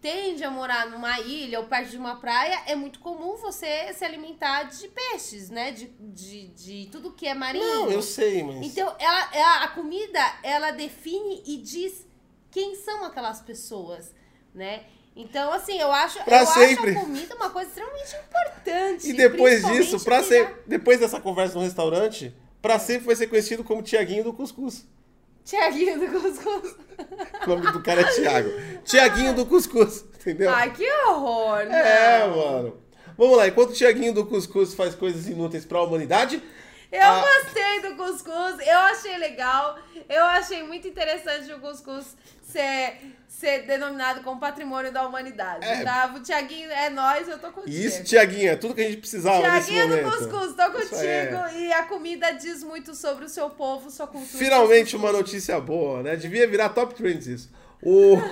tende 0.00 0.44
a 0.44 0.50
morar 0.50 0.88
numa 0.90 1.18
ilha 1.20 1.58
ou 1.60 1.66
perto 1.66 1.90
de 1.90 1.96
uma 1.96 2.16
praia, 2.16 2.62
é 2.66 2.74
muito 2.76 2.98
comum 3.00 3.36
você 3.36 3.92
se 3.94 4.04
alimentar 4.04 4.64
de 4.64 4.88
peixes, 4.88 5.50
né? 5.50 5.72
De, 5.72 5.86
de, 5.98 6.48
de 6.48 6.88
tudo 6.92 7.12
que 7.12 7.26
é 7.26 7.34
marinho. 7.34 7.64
Não, 7.64 7.90
eu 7.90 8.02
sei, 8.02 8.42
mas. 8.42 8.64
Então, 8.66 8.94
ela, 8.98 9.28
ela- 9.34 9.64
a 9.64 9.68
comida, 9.68 10.20
ela 10.42 10.70
define 10.70 11.42
e 11.46 11.56
diz 11.58 12.06
quem 12.50 12.74
são 12.76 13.04
aquelas 13.04 13.40
pessoas, 13.40 14.14
né? 14.54 14.84
Então, 15.14 15.50
assim, 15.50 15.78
eu 15.78 15.90
acho, 15.90 16.22
Pra 16.24 16.40
eu 16.42 16.46
sempre. 16.46 16.90
acho 16.90 16.98
a 16.98 17.02
comida 17.02 17.34
uma 17.36 17.48
coisa 17.50 17.68
extremamente 17.70 18.14
importante. 18.16 19.08
E 19.08 19.12
depois 19.14 19.64
disso, 19.66 19.98
pra 20.04 20.20
virar- 20.20 20.46
ser, 20.48 20.62
depois 20.66 21.00
dessa 21.00 21.18
conversa 21.20 21.54
no 21.54 21.64
restaurante, 21.64 22.34
pra 22.60 22.78
sempre 22.78 23.06
vai 23.06 23.16
ser 23.16 23.26
conhecido 23.28 23.64
como 23.64 23.82
Tiaguinho 23.82 24.24
do 24.24 24.32
Cuscuz. 24.34 24.86
Tiaguinho 25.46 25.98
do 26.00 26.08
Cuscuz. 26.20 26.74
O 27.46 27.48
nome 27.48 27.72
do 27.72 27.80
cara 27.82 28.00
é 28.00 28.04
Tiago. 28.04 28.50
Tiaguinho 28.84 29.32
do 29.32 29.46
Cuscuz, 29.46 30.04
entendeu? 30.20 30.50
Ai, 30.50 30.72
que 30.72 30.84
horror, 31.06 31.60
É, 31.60 32.26
não. 32.26 32.36
mano. 32.36 32.76
Vamos 33.16 33.36
lá, 33.36 33.46
enquanto 33.48 33.70
o 33.70 33.72
Tiaguinho 33.72 34.12
do 34.12 34.26
Cuscuz 34.26 34.74
faz 34.74 34.94
coisas 34.94 35.26
inúteis 35.28 35.64
pra 35.64 35.80
humanidade, 35.82 36.42
Eu 36.92 37.02
Ah. 37.02 37.20
gostei 37.42 37.80
do 37.82 37.96
cuscuz, 37.96 38.66
eu 38.66 38.78
achei 38.78 39.16
legal, 39.18 39.76
eu 40.08 40.24
achei 40.24 40.62
muito 40.62 40.86
interessante 40.86 41.52
o 41.52 41.58
cuscuz 41.60 42.16
ser, 42.42 42.96
ser 43.26 43.62
denominado 43.66 44.22
como 44.22 44.38
patrimônio 44.38 44.92
da 44.92 45.06
humanidade, 45.06 45.66
É. 45.66 45.82
tá? 45.82 46.14
O 46.16 46.20
Tiaguinho 46.20 46.70
é 46.70 46.88
nós, 46.88 47.26
eu 47.28 47.38
tô 47.40 47.50
contigo. 47.50 47.74
isso, 47.76 48.04
Tiaguinho, 48.04 48.50
é 48.50 48.56
tudo 48.56 48.74
que 48.74 48.82
a 48.82 48.84
gente 48.84 48.98
precisava 48.98 49.40
Tiaguinho 49.42 49.88
do 49.88 50.10
cuscuz, 50.10 50.54
tô 50.54 50.70
contigo. 50.70 50.96
é. 51.02 51.52
E 51.58 51.72
a 51.72 51.82
comida 51.84 52.30
diz 52.32 52.62
muito 52.62 52.94
sobre 52.94 53.24
o 53.24 53.28
seu 53.28 53.50
povo, 53.50 53.90
sua 53.90 54.06
cultura. 54.06 54.38
Finalmente 54.38 54.94
uma 54.94 55.10
notícia 55.12 55.58
boa, 55.60 56.02
né? 56.04 56.14
Devia 56.16 56.46
virar 56.46 56.68
top 56.68 56.94
trends 56.94 57.26
isso. 57.26 57.50
O... 57.82 58.16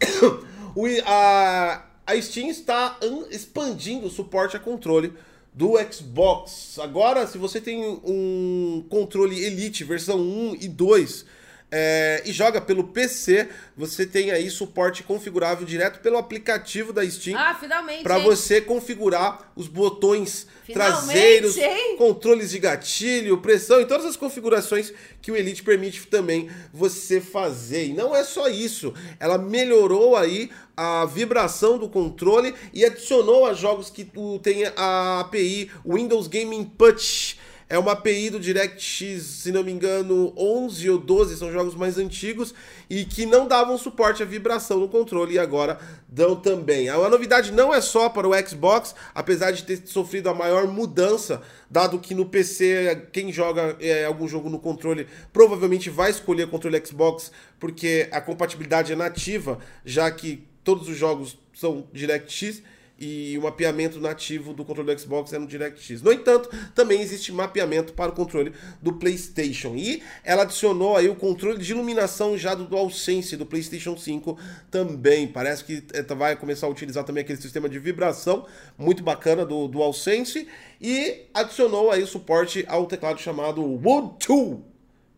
o 0.74 0.86
a, 1.06 1.82
a 2.06 2.20
Steam 2.20 2.48
está 2.48 2.96
an- 3.02 3.26
expandindo 3.30 4.06
o 4.06 4.10
suporte 4.10 4.56
a 4.56 4.60
controle 4.60 5.14
do 5.58 5.72
Xbox. 5.92 6.78
Agora, 6.78 7.26
se 7.26 7.36
você 7.36 7.60
tem 7.60 7.84
um 8.04 8.86
controle 8.88 9.44
Elite 9.44 9.82
versão 9.82 10.20
1 10.20 10.58
e 10.60 10.68
2 10.68 11.26
é, 11.70 12.22
e 12.24 12.32
joga 12.32 12.60
pelo 12.60 12.84
PC, 12.84 13.48
você 13.76 14.06
tem 14.06 14.30
aí 14.30 14.50
suporte 14.50 15.02
configurável 15.02 15.66
direto 15.66 16.00
pelo 16.00 16.16
aplicativo 16.16 16.92
da 16.92 17.08
Steam 17.08 17.38
Ah, 17.38 17.54
finalmente. 17.54 18.02
para 18.02 18.18
você 18.18 18.60
configurar 18.60 19.52
os 19.54 19.68
botões 19.68 20.46
Finalmente, 20.64 20.72
traseiros, 21.04 21.56
hein? 21.58 21.96
controles 21.98 22.50
de 22.50 22.58
gatilho, 22.58 23.38
pressão 23.38 23.80
e 23.80 23.86
todas 23.86 24.06
as 24.06 24.16
configurações 24.16 24.92
que 25.20 25.30
o 25.30 25.36
Elite 25.36 25.62
permite 25.62 26.06
também 26.06 26.48
você 26.72 27.20
fazer. 27.20 27.86
E 27.88 27.92
não 27.92 28.16
é 28.16 28.24
só 28.24 28.48
isso, 28.48 28.94
ela 29.20 29.36
melhorou 29.36 30.16
aí 30.16 30.50
a 30.76 31.04
vibração 31.04 31.76
do 31.76 31.88
controle 31.88 32.54
e 32.72 32.84
adicionou 32.84 33.44
a 33.44 33.52
jogos 33.52 33.90
que 33.90 34.04
tu 34.04 34.38
tem 34.38 34.64
a 34.76 35.20
API 35.20 35.70
Windows 35.84 36.28
Gaming 36.28 36.64
Punch. 36.64 37.36
É 37.70 37.78
uma 37.78 37.92
API 37.92 38.30
do 38.30 38.40
DirectX, 38.40 39.22
se 39.22 39.52
não 39.52 39.62
me 39.62 39.70
engano, 39.70 40.32
11 40.34 40.88
ou 40.88 40.98
12, 40.98 41.36
são 41.36 41.52
jogos 41.52 41.74
mais 41.74 41.98
antigos 41.98 42.54
e 42.88 43.04
que 43.04 43.26
não 43.26 43.46
davam 43.46 43.76
suporte 43.76 44.22
à 44.22 44.26
vibração 44.26 44.80
no 44.80 44.88
controle 44.88 45.34
e 45.34 45.38
agora 45.38 45.78
dão 46.08 46.34
também. 46.34 46.88
A 46.88 46.96
novidade 47.10 47.52
não 47.52 47.74
é 47.74 47.82
só 47.82 48.08
para 48.08 48.26
o 48.26 48.48
Xbox, 48.48 48.94
apesar 49.14 49.50
de 49.50 49.64
ter 49.64 49.82
sofrido 49.84 50.30
a 50.30 50.34
maior 50.34 50.66
mudança, 50.66 51.42
dado 51.70 51.98
que 51.98 52.14
no 52.14 52.24
PC 52.24 53.08
quem 53.12 53.30
joga 53.30 53.76
é, 53.80 54.06
algum 54.06 54.26
jogo 54.26 54.48
no 54.48 54.58
controle 54.58 55.06
provavelmente 55.30 55.90
vai 55.90 56.10
escolher 56.10 56.44
o 56.44 56.48
controle 56.48 56.82
Xbox 56.82 57.30
porque 57.60 58.08
a 58.10 58.20
compatibilidade 58.20 58.94
é 58.94 58.96
nativa, 58.96 59.58
já 59.84 60.10
que 60.10 60.42
todos 60.64 60.88
os 60.88 60.96
jogos 60.96 61.38
são 61.52 61.86
DirectX. 61.92 62.62
E 62.98 63.38
o 63.38 63.42
mapeamento 63.42 64.00
nativo 64.00 64.52
do 64.52 64.64
controle 64.64 64.92
do 64.92 65.00
Xbox 65.00 65.32
é 65.32 65.38
no 65.38 65.46
DirectX. 65.46 66.02
No 66.02 66.12
entanto, 66.12 66.50
também 66.74 67.00
existe 67.00 67.32
mapeamento 67.32 67.92
para 67.92 68.10
o 68.10 68.14
controle 68.14 68.52
do 68.82 68.92
PlayStation. 68.94 69.74
E 69.76 70.02
ela 70.24 70.42
adicionou 70.42 70.96
aí 70.96 71.08
o 71.08 71.14
controle 71.14 71.58
de 71.58 71.70
iluminação 71.70 72.36
já 72.36 72.54
do 72.54 72.64
DualSense 72.64 73.36
do 73.36 73.46
PlayStation 73.46 73.96
5 73.96 74.36
também. 74.70 75.28
Parece 75.28 75.64
que 75.64 75.84
eh, 75.92 76.02
vai 76.14 76.34
começar 76.34 76.66
a 76.66 76.70
utilizar 76.70 77.04
também 77.04 77.22
aquele 77.22 77.40
sistema 77.40 77.68
de 77.68 77.78
vibração 77.78 78.46
muito 78.76 79.02
bacana 79.02 79.46
do 79.46 79.68
DualSense 79.68 80.48
e 80.80 81.26
adicionou 81.32 81.92
aí 81.92 82.02
o 82.02 82.06
suporte 82.06 82.64
ao 82.66 82.86
teclado 82.86 83.20
chamado 83.20 83.62
Wood 83.62 84.14
2, 84.26 84.58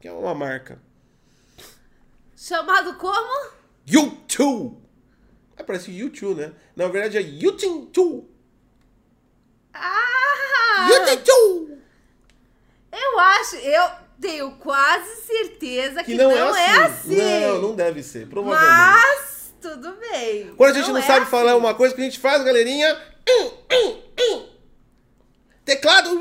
que 0.01 0.09
é 0.09 0.12
uma 0.12 0.35
marca. 0.35 0.78
Chamado 2.37 2.95
como? 2.95 3.53
U2. 3.87 4.80
É, 5.61 5.62
parece 5.62 5.92
YouTube, 5.92 6.40
né? 6.40 6.52
Na 6.74 6.88
verdade 6.88 7.18
é 7.18 7.20
YouTube. 7.20 8.26
Ah! 9.74 10.88
YouTube. 10.88 11.78
Eu 12.90 13.18
acho, 13.18 13.56
eu 13.56 13.90
tenho 14.18 14.52
quase 14.52 15.20
certeza 15.20 16.02
que, 16.02 16.12
Que 16.12 16.18
não, 16.18 16.30
não, 16.30 16.56
é, 16.56 16.84
assim. 16.84 17.20
assim. 17.20 17.40
Não, 17.46 17.61
não 17.61 17.74
deve 17.74 18.02
ser, 18.02 18.26
provavelmente. 18.26 18.70
Mas 18.70 19.54
tudo 19.61 19.92
bem. 19.96 20.54
Quando 20.56 20.70
a 20.70 20.78
gente 20.78 20.88
não, 20.90 20.96
é 20.98 21.02
sabe 21.02 21.20
assim. 21.22 21.30
falar 21.30 21.56
uma 21.56 21.74
coisa 21.74 21.94
que 21.94 22.00
a 22.00 22.04
gente 22.04 22.18
faz, 22.18 22.42
galerinha. 22.42 22.98
hum, 23.28 23.50
hum, 23.70 24.02
hum. 24.18 24.48
Teclado. 25.62 26.18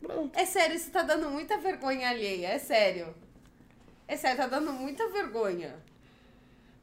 Pronto. 0.00 0.38
É 0.38 0.44
sério, 0.44 0.76
isso 0.76 0.90
tá 0.90 1.02
dando 1.02 1.30
muita 1.30 1.56
vergonha 1.56 2.10
alheia, 2.10 2.48
é 2.48 2.58
sério. 2.58 3.14
É 4.06 4.18
sério, 4.18 4.36
tá 4.36 4.46
dando 4.46 4.70
muita 4.72 5.08
vergonha. 5.08 5.74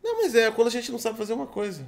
Não, 0.04 0.22
mas 0.22 0.36
é 0.36 0.50
quando 0.52 0.68
a 0.68 0.72
gente 0.72 0.92
não 0.92 1.00
sabe 1.00 1.18
fazer 1.18 1.34
uma 1.34 1.48
coisa. 1.48 1.86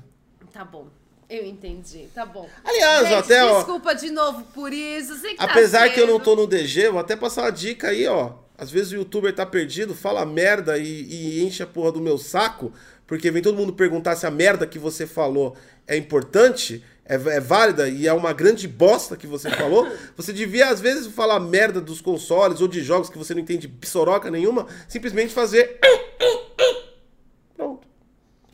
Tá 0.51 0.66
bom. 0.66 0.88
Eu 1.30 1.45
entendi, 1.45 2.09
tá 2.14 2.26
bom. 2.26 2.49
Aliás, 2.62 3.07
Gente, 3.07 3.18
até, 3.20 3.45
ó, 3.45 3.59
desculpa 3.59 3.95
de 3.95 4.12
novo 4.12 4.43
por 4.53 4.74
isso. 4.74 5.16
Sei 5.20 5.32
que 5.32 5.38
tá 5.38 5.45
apesar 5.45 5.89
que 5.89 5.99
eu 5.99 6.05
não 6.05 6.20
tô 6.20 6.36
no 6.36 6.45
DG, 6.45 6.89
vou 6.89 6.99
até 6.99 7.16
passar 7.16 7.43
uma 7.43 7.51
dica 7.51 7.88
aí, 7.88 8.05
ó. 8.05 8.34
Às 8.57 8.70
vezes 8.70 8.91
o 8.91 8.95
youtuber 8.95 9.34
tá 9.34 9.45
perdido, 9.45 9.95
fala 9.95 10.26
merda 10.26 10.78
e, 10.78 10.84
e 10.84 11.43
enche 11.43 11.64
a 11.64 11.68
porra 11.68 11.93
do 11.93 12.01
meu 12.01 12.18
saco, 12.18 12.74
porque 13.07 13.32
vem 13.32 13.41
todo 13.41 13.57
mundo 13.57 13.72
perguntar 13.72 14.18
se 14.18 14.28
a 14.28 14.32
merda 14.32 14.68
que 14.68 14.78
você 14.78 15.07
falou 15.07 15.55
é 15.88 15.95
importante, 15.95 16.84
é, 17.05 17.16
é 17.16 17.39
válida 17.39 17.88
e 17.88 18.07
é 18.07 18.14
uma 18.14 18.34
grande 18.34 18.68
bosta 18.68 19.16
que 19.16 19.26
você 19.26 19.49
falou. 19.49 19.89
Você 20.16 20.32
devia, 20.32 20.70
às 20.70 20.80
vezes, 20.80 21.07
falar 21.07 21.39
merda 21.39 21.82
dos 21.82 22.01
consoles 22.01 22.62
ou 22.62 22.68
de 22.68 22.84
jogos 22.84 23.09
que 23.09 23.18
você 23.18 23.34
não 23.34 23.41
entende 23.41 23.68
psoroca 23.68 24.30
nenhuma, 24.30 24.68
simplesmente 24.88 25.34
fazer. 25.34 25.80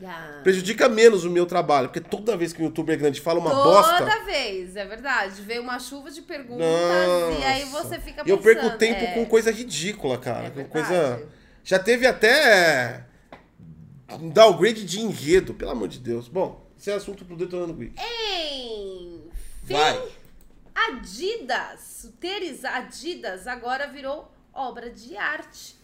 Ah. 0.03 0.41
Prejudica 0.43 0.87
menos 0.87 1.25
o 1.25 1.29
meu 1.29 1.45
trabalho, 1.45 1.89
porque 1.89 1.99
toda 1.99 2.37
vez 2.37 2.53
que 2.53 2.61
um 2.61 2.65
youtuber 2.65 2.97
grande 2.97 3.19
fala 3.19 3.39
uma 3.39 3.49
Toda 3.49 3.63
bosta. 3.63 4.23
vez, 4.25 4.75
é 4.75 4.85
verdade. 4.85 5.41
Veio 5.41 5.61
uma 5.63 5.79
chuva 5.79 6.11
de 6.11 6.21
perguntas 6.21 6.65
Nossa. 6.67 7.39
e 7.39 7.43
aí 7.43 7.65
você 7.65 7.99
fica 7.99 8.23
pensando. 8.23 8.29
Eu 8.29 8.37
perco 8.37 8.77
tempo 8.77 9.03
é, 9.03 9.13
com 9.13 9.25
coisa 9.25 9.51
ridícula, 9.51 10.17
cara. 10.19 10.47
É 10.47 10.49
com 10.51 10.65
coisa. 10.65 11.27
Já 11.63 11.79
teve 11.79 12.05
até 12.05 13.05
um 14.11 14.29
downgrade 14.29 14.85
de 14.85 14.99
enredo, 15.01 15.53
pelo 15.53 15.71
amor 15.71 15.87
de 15.87 15.99
Deus. 15.99 16.27
Bom, 16.27 16.65
esse 16.77 16.91
é 16.91 16.93
assunto 16.93 17.25
pro 17.25 17.35
Detonando 17.35 17.73
Geek. 17.73 17.95
Enfim, 17.99 19.31
Vai. 19.63 20.01
Adidas, 20.75 22.03
o 22.05 22.11
tênis 22.13 22.63
Adidas 22.63 23.47
agora 23.47 23.87
virou 23.87 24.31
obra 24.53 24.89
de 24.91 25.17
arte. 25.17 25.76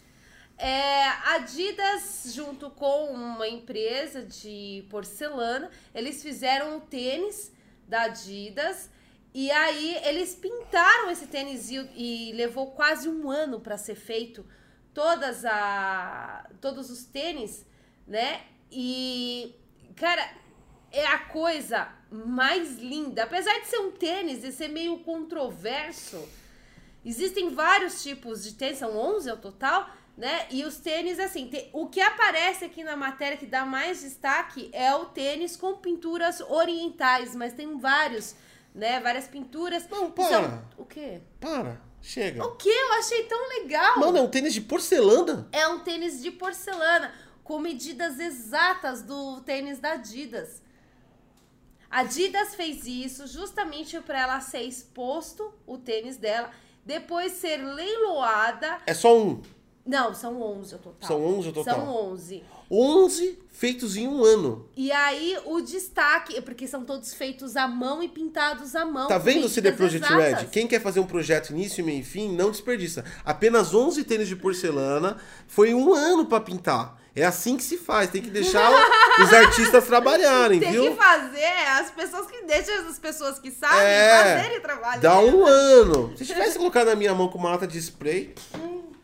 É, 0.58 1.04
Adidas, 1.34 2.32
junto 2.34 2.70
com 2.70 3.12
uma 3.12 3.47
empresa 3.47 4.24
de 4.24 4.86
porcelana, 4.89 5.70
eles 5.93 6.22
fizeram 6.22 6.78
o 6.78 6.82
tênis 6.82 7.51
da 7.88 8.04
Adidas 8.04 8.89
e 9.34 9.49
aí 9.49 9.97
eles 10.06 10.36
pintaram 10.36 11.10
esse 11.10 11.26
tênis 11.26 11.70
e, 11.72 11.76
e 11.95 12.34
levou 12.34 12.72
quase 12.72 13.10
um 13.10 13.32
ano 13.32 13.60
para 13.60 13.78
ser 13.78 13.95
feito 13.95 14.45
todas 14.93 15.43
a, 15.43 16.47
todos 16.62 16.91
os 16.91 17.04
tênis, 17.04 17.66
né? 18.08 18.43
E, 18.72 19.56
cara, 19.95 20.30
é 20.91 21.06
a 21.08 21.18
coisa 21.18 21.91
mais 22.12 22.78
linda. 22.78 23.24
Apesar 23.24 23.60
de 23.60 23.68
ser 23.68 23.80
um 23.80 23.91
tênis 23.91 24.43
e 24.43 24.51
ser 24.51 24.68
meio 24.68 24.99
controverso, 24.99 26.30
existem 27.04 27.49
vários 27.49 28.04
tipos 28.04 28.43
de 28.43 28.54
tênis, 28.54 28.78
são 28.78 28.95
11 28.95 29.32
ao 29.32 29.38
total, 29.38 29.89
né? 30.18 30.45
E 30.51 30.64
os 30.64 30.78
tênis, 30.78 31.20
assim, 31.20 31.47
te- 31.47 31.70
o 31.74 31.88
que 31.88 31.99
aparece 32.01 32.66
aqui 32.66 32.84
na 32.84 32.95
matéria 32.95 33.38
que 33.38 33.45
dá 33.45 33.66
mais 33.66 34.01
destaque 34.01 34.70
é 34.72 34.93
o 34.95 35.05
tênis 35.05 35.55
com 35.57 35.76
pinturas 35.78 36.39
orientais, 36.41 37.36
mas 37.36 37.53
tem 37.53 37.78
vários, 37.80 38.36
né? 38.76 38.99
Várias 38.99 39.28
pinturas. 39.28 39.88
Não, 39.89 40.11
que 40.11 40.22
para. 40.22 40.30
são- 40.30 40.68
O 40.78 40.86
quê? 40.86 41.22
Para, 41.39 41.82
chega. 42.01 42.43
O 42.45 42.55
que? 42.55 42.70
Eu 42.70 42.93
achei 42.93 43.24
tão 43.24 43.49
legal. 43.49 43.99
Mano, 43.99 44.18
é 44.18 44.22
um 44.22 44.30
tênis 44.30 44.53
de 44.53 44.61
porcelana. 44.61 45.47
É 45.51 45.68
um 45.68 45.80
tênis 45.80 46.22
de 46.22 46.30
porcelana, 46.32 47.11
com 47.43 47.57
medidas 47.59 48.20
exatas 48.20 49.01
do 49.01 49.41
tênis 49.41 49.80
da 49.80 49.93
Adidas. 49.93 50.61
A 51.89 51.99
Adidas 51.99 52.55
fez 52.55 52.86
isso 52.88 53.28
justamente 53.28 53.99
para 53.99 54.20
ela 54.20 54.39
ser 54.41 54.61
exposto, 54.61 55.53
o 55.66 55.78
tênis 55.78 56.18
dela, 56.18 56.49
depois 56.86 57.34
ser 57.34 57.57
leiloada. 57.57 58.80
É 58.86 58.93
só 58.93 59.16
um. 59.18 59.41
Não, 59.86 60.13
são 60.13 60.41
11 60.41 60.75
o 60.75 60.77
total. 60.77 61.07
São 61.07 61.21
11 61.39 61.49
o 61.49 61.53
total. 61.53 61.75
São 61.75 62.11
11. 62.13 62.43
11 62.71 63.39
feitos 63.51 63.97
em 63.97 64.07
um 64.07 64.23
ano. 64.23 64.67
E 64.77 64.91
aí 64.91 65.38
o 65.45 65.59
destaque, 65.61 66.41
porque 66.41 66.65
são 66.67 66.86
todos 66.86 67.13
feitos 67.13 67.57
à 67.57 67.67
mão 67.67 68.01
e 68.01 68.07
pintados 68.07 68.75
à 68.75 68.86
mão. 68.86 69.07
Tá 69.09 69.17
vendo 69.17 69.45
o 69.45 69.49
CD 69.49 69.73
Projekt 69.73 70.07
Red? 70.11 70.47
Quem 70.51 70.67
quer 70.67 70.81
fazer 70.81 71.01
um 71.01 71.05
projeto 71.05 71.49
início, 71.51 71.84
meio 71.84 71.99
e 71.99 72.03
fim, 72.03 72.34
não 72.34 72.49
desperdiça. 72.49 73.03
Apenas 73.25 73.73
11 73.73 74.03
tênis 74.05 74.27
de 74.29 74.36
porcelana 74.38 75.17
foi 75.47 75.73
um 75.73 75.93
ano 75.93 76.25
pra 76.25 76.39
pintar. 76.39 76.97
É 77.15 77.23
assim 77.25 77.57
que 77.57 77.63
se 77.63 77.77
faz, 77.77 78.09
tem 78.09 78.23
que 78.23 78.29
deixar 78.31 78.71
os 79.21 79.31
artistas 79.34 79.86
trabalharem, 79.86 80.59
Tem 80.59 80.71
viu? 80.71 80.89
que 80.89 80.95
fazer 80.95 81.67
as 81.77 81.91
pessoas 81.91 82.25
que 82.25 82.41
deixam 82.43 82.88
as 82.88 82.97
pessoas 82.97 83.38
que 83.38 83.51
sabem 83.51 83.84
É, 83.86 84.36
fazerem 84.39 84.59
trabalho. 84.61 84.99
Dá 85.01 85.19
um 85.19 85.45
ano. 85.45 86.17
Se 86.17 86.25
tivesse 86.25 86.57
colocado 86.57 86.88
na 86.88 86.95
minha 86.95 87.13
mão 87.13 87.27
com 87.27 87.38
uma 87.38 87.51
lata 87.51 87.67
de 87.67 87.77
spray, 87.77 88.34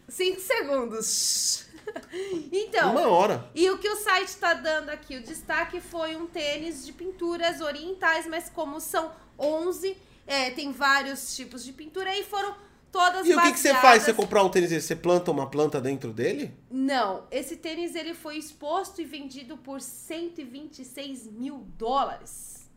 Cinco 0.10 0.40
segundos. 0.42 1.66
Então, 2.52 2.92
uma 2.92 3.08
hora. 3.08 3.50
e 3.56 3.68
o 3.72 3.80
que 3.80 3.90
o 3.90 3.96
site 3.96 4.38
tá 4.38 4.54
dando 4.54 4.90
aqui? 4.90 5.18
O 5.18 5.24
destaque 5.24 5.82
foi 5.82 6.16
um 6.16 6.28
tênis 6.28 6.86
de 6.86 6.94
pinturas 6.94 7.62
orientais, 7.62 8.28
mas 8.28 8.48
como 8.48 8.80
são 8.80 9.12
11, 9.40 9.98
é, 10.28 10.52
tem 10.52 10.72
vários 10.72 11.36
tipos 11.36 11.64
de 11.66 11.74
pintura 11.74 12.16
e 12.16 12.24
foram 12.24 12.56
todas 12.92 13.26
E 13.26 13.34
o 13.34 13.42
que, 13.42 13.54
que 13.54 13.60
você 13.60 13.74
faz? 13.74 14.04
Você 14.04 14.14
comprar 14.14 14.44
um 14.44 14.50
tênis? 14.50 14.72
Você 14.84 14.96
planta 14.96 15.32
uma 15.32 15.50
planta 15.50 15.82
dentro 15.82 16.14
dele? 16.14 16.54
Não, 16.70 17.26
esse 17.32 17.56
tênis 17.56 17.96
ele 17.96 18.14
foi 18.14 18.38
exposto 18.38 19.02
e 19.02 19.06
vendido 19.06 19.58
por 19.58 19.82
126 19.82 21.26
mil 21.32 21.66
dólares. 21.76 22.70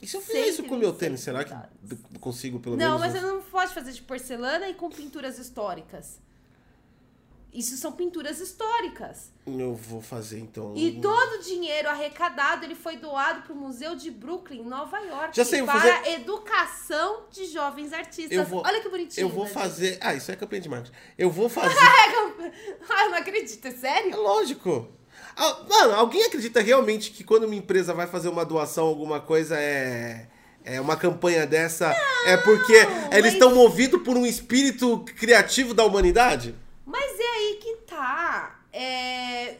E 0.00 0.06
se 0.06 0.16
eu 0.16 0.20
fizer 0.20 0.46
isso 0.46 0.62
com 0.62 0.76
o 0.76 0.78
meu 0.78 0.92
126 0.92 0.98
tênis, 0.98 1.20
será 1.20 1.44
que 1.44 2.18
consigo 2.20 2.60
pelo 2.60 2.76
não, 2.76 2.98
menos... 2.98 3.00
mas 3.00 3.14
uns- 3.14 3.20
você 3.20 3.26
não 3.26 3.42
pode 3.42 3.74
fazer 3.74 3.92
de 3.92 4.02
porcelana 4.02 4.68
e 4.68 4.74
com 4.74 4.88
pinturas 4.88 5.36
históricas. 5.38 6.18
Isso 7.52 7.76
são 7.76 7.90
pinturas 7.92 8.38
históricas. 8.40 9.32
Eu 9.46 9.74
vou 9.74 10.00
fazer 10.00 10.38
então. 10.38 10.72
E 10.76 11.00
todo 11.00 11.40
o 11.40 11.42
dinheiro 11.42 11.88
arrecadado 11.88 12.64
ele 12.64 12.76
foi 12.76 12.96
doado 12.96 13.42
para 13.42 13.52
o 13.52 13.56
Museu 13.56 13.96
de 13.96 14.08
Brooklyn, 14.10 14.62
Nova 14.62 14.98
York, 15.00 15.36
Já 15.36 15.44
sei, 15.44 15.62
para 15.64 15.80
fazer- 15.80 16.12
educação 16.12 17.24
de 17.30 17.46
jovens 17.46 17.92
artistas. 17.92 18.48
Vou- 18.48 18.62
Olha 18.64 18.80
que 18.80 18.88
bonitinho. 18.88 19.24
Eu 19.24 19.28
vou 19.28 19.44
né, 19.44 19.50
fazer. 19.50 19.98
Ah, 20.00 20.14
isso 20.14 20.30
é 20.30 20.36
campanha 20.36 20.62
de 20.62 20.68
marketing. 20.68 20.94
Eu 21.18 21.30
vou 21.30 21.48
fazer. 21.50 21.76
Ah, 22.88 23.04
eu 23.04 23.10
não 23.10 23.18
acredito, 23.18 23.64
é 23.64 23.68
É 23.68 23.72
sério? 23.72 24.16
lógico. 24.20 24.88
Ah, 25.36 25.64
Mano, 25.68 25.94
alguém 25.94 26.22
acredita 26.24 26.60
realmente 26.60 27.10
que 27.10 27.24
quando 27.24 27.44
uma 27.44 27.54
empresa 27.54 27.92
vai 27.94 28.06
fazer 28.06 28.28
uma 28.28 28.44
doação, 28.44 28.86
alguma 28.86 29.20
coisa 29.20 29.58
é. 29.58 30.28
É 30.62 30.78
uma 30.80 30.94
campanha 30.96 31.46
dessa. 31.46 31.90
é 32.26 32.36
porque 32.36 32.74
eles 33.10 33.22
mas- 33.24 33.32
estão 33.32 33.54
movidos 33.54 34.02
por 34.02 34.14
um 34.16 34.26
espírito 34.26 35.02
criativo 35.16 35.72
da 35.72 35.84
humanidade? 35.84 36.54
Mas 36.90 37.18
é 37.20 37.22
aí 37.36 37.58
que 37.62 37.76
tá. 37.86 38.60
É... 38.72 39.56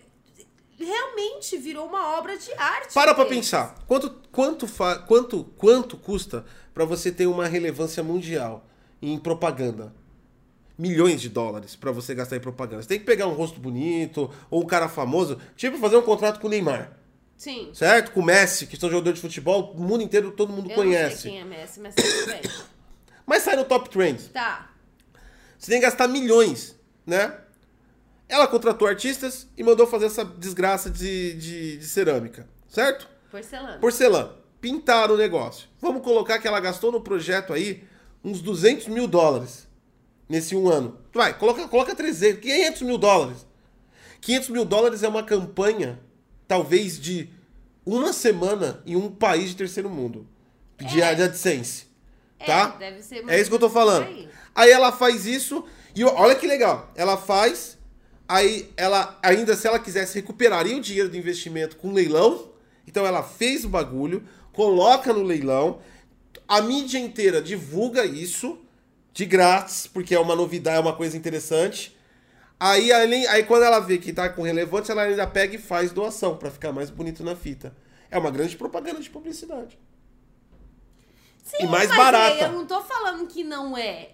Realmente 0.78 1.58
virou 1.58 1.86
uma 1.86 2.16
obra 2.18 2.36
de 2.38 2.50
arte. 2.54 2.94
Para 2.94 3.14
pra 3.14 3.26
pensar. 3.26 3.74
Quanto, 3.86 4.10
quanto, 4.32 4.66
fa- 4.66 4.96
quanto, 4.98 5.44
quanto 5.58 5.96
custa 5.96 6.44
pra 6.72 6.86
você 6.86 7.12
ter 7.12 7.26
uma 7.26 7.46
relevância 7.46 8.02
mundial 8.02 8.64
em 9.02 9.18
propaganda? 9.18 9.94
Milhões 10.78 11.20
de 11.20 11.28
dólares 11.28 11.76
pra 11.76 11.92
você 11.92 12.14
gastar 12.14 12.36
em 12.36 12.40
propaganda. 12.40 12.80
Você 12.82 12.88
tem 12.88 12.98
que 12.98 13.04
pegar 13.04 13.26
um 13.26 13.34
rosto 13.34 13.60
bonito 13.60 14.30
ou 14.50 14.62
um 14.62 14.66
cara 14.66 14.88
famoso, 14.88 15.38
tipo 15.54 15.76
fazer 15.76 15.98
um 15.98 16.02
contrato 16.02 16.40
com 16.40 16.46
o 16.46 16.50
Neymar, 16.50 16.96
Sim. 17.36 17.70
certo? 17.74 18.12
Com 18.12 18.20
o 18.20 18.24
Messi, 18.24 18.66
que 18.66 18.78
são 18.78 18.88
jogadores 18.88 19.18
de 19.18 19.20
futebol, 19.20 19.74
o 19.76 19.82
mundo 19.82 20.02
inteiro 20.02 20.30
todo 20.32 20.50
mundo 20.50 20.70
Eu 20.70 20.74
conhece. 20.74 21.14
não 21.14 21.20
sei 21.20 21.30
quem 21.32 21.40
é 21.40 21.44
Messi, 21.44 21.80
mas 21.80 21.94
tudo 21.94 22.26
bem. 22.26 22.40
Mas 23.26 23.42
sai 23.42 23.56
no 23.56 23.66
top 23.66 23.90
trend. 23.90 24.22
Tá. 24.30 24.70
Você 25.58 25.70
tem 25.70 25.80
que 25.80 25.84
gastar 25.86 26.08
milhões, 26.08 26.74
né? 27.06 27.34
Ela 28.28 28.46
contratou 28.46 28.86
artistas 28.86 29.48
e 29.56 29.62
mandou 29.62 29.86
fazer 29.86 30.06
essa 30.06 30.24
desgraça 30.24 30.88
de, 30.88 31.34
de, 31.34 31.76
de 31.78 31.84
cerâmica, 31.86 32.48
certo? 32.68 33.08
Porcelana. 33.30 33.78
Porcelana. 33.78 34.32
Pintaram 34.60 35.14
o 35.14 35.18
negócio. 35.18 35.68
Vamos 35.80 36.02
colocar 36.02 36.38
que 36.38 36.46
ela 36.46 36.60
gastou 36.60 36.92
no 36.92 37.00
projeto 37.00 37.52
aí 37.52 37.82
uns 38.22 38.40
200 38.40 38.88
mil 38.88 39.06
dólares 39.08 39.66
nesse 40.28 40.54
um 40.54 40.68
ano. 40.68 40.98
Vai, 41.12 41.36
coloca, 41.36 41.66
coloca 41.66 41.94
300, 41.94 42.40
500 42.40 42.82
mil 42.82 42.98
dólares. 42.98 43.46
500 44.20 44.48
mil 44.50 44.64
dólares 44.64 45.02
é 45.02 45.08
uma 45.08 45.22
campanha, 45.22 45.98
talvez, 46.46 47.00
de 47.00 47.30
uma 47.84 48.12
semana 48.12 48.82
em 48.86 48.94
um 48.94 49.10
país 49.10 49.50
de 49.50 49.56
terceiro 49.56 49.88
mundo. 49.88 50.26
De, 50.78 51.00
É. 51.00 51.14
de 51.14 51.22
AdSense. 51.22 51.86
É, 52.38 52.46
Tá? 52.46 52.66
deve 52.78 53.02
ser 53.02 53.28
É 53.28 53.40
isso 53.40 53.50
que 53.50 53.56
eu 53.56 53.60
tô 53.60 53.70
falando. 53.70 54.04
Aí. 54.06 54.28
Aí 54.54 54.70
ela 54.70 54.92
faz 54.92 55.26
isso 55.26 55.64
e 55.94 56.04
olha 56.04 56.34
que 56.34 56.46
legal. 56.46 56.90
Ela 56.94 57.16
faz, 57.16 57.78
aí 58.28 58.70
ela 58.76 59.18
ainda 59.22 59.56
se 59.56 59.66
ela 59.66 59.78
quisesse 59.78 60.14
recuperaria 60.16 60.76
o 60.76 60.80
dinheiro 60.80 61.08
do 61.08 61.16
investimento 61.16 61.76
com 61.76 61.92
leilão. 61.92 62.50
Então 62.86 63.06
ela 63.06 63.22
fez 63.22 63.64
o 63.64 63.68
bagulho, 63.68 64.24
coloca 64.52 65.12
no 65.12 65.22
leilão, 65.22 65.80
a 66.48 66.60
mídia 66.60 66.98
inteira 66.98 67.40
divulga 67.40 68.04
isso 68.04 68.58
de 69.12 69.24
grátis, 69.24 69.86
porque 69.86 70.14
é 70.14 70.18
uma 70.20 70.34
novidade, 70.34 70.76
é 70.78 70.80
uma 70.80 70.94
coisa 70.96 71.16
interessante. 71.16 71.96
Aí, 72.58 72.92
além- 72.92 73.26
aí 73.28 73.42
quando 73.44 73.62
ela 73.64 73.78
vê 73.80 73.96
que 73.98 74.12
tá 74.12 74.28
com 74.28 74.42
relevância, 74.42 74.92
ela 74.92 75.02
ainda 75.02 75.26
pega 75.26 75.54
e 75.54 75.58
faz 75.58 75.92
doação 75.92 76.36
pra 76.36 76.50
ficar 76.50 76.72
mais 76.72 76.90
bonito 76.90 77.22
na 77.24 77.34
fita. 77.36 77.74
É 78.10 78.18
uma 78.18 78.30
grande 78.30 78.56
propaganda 78.56 79.00
de 79.00 79.08
publicidade. 79.08 79.78
Sim, 81.42 81.64
E 81.64 81.66
mais 81.66 81.88
mas 81.88 81.96
barata. 81.98 82.44
eu 82.46 82.52
não 82.52 82.66
tô 82.66 82.80
falando 82.82 83.26
que 83.26 83.42
não 83.42 83.76
é. 83.76 84.10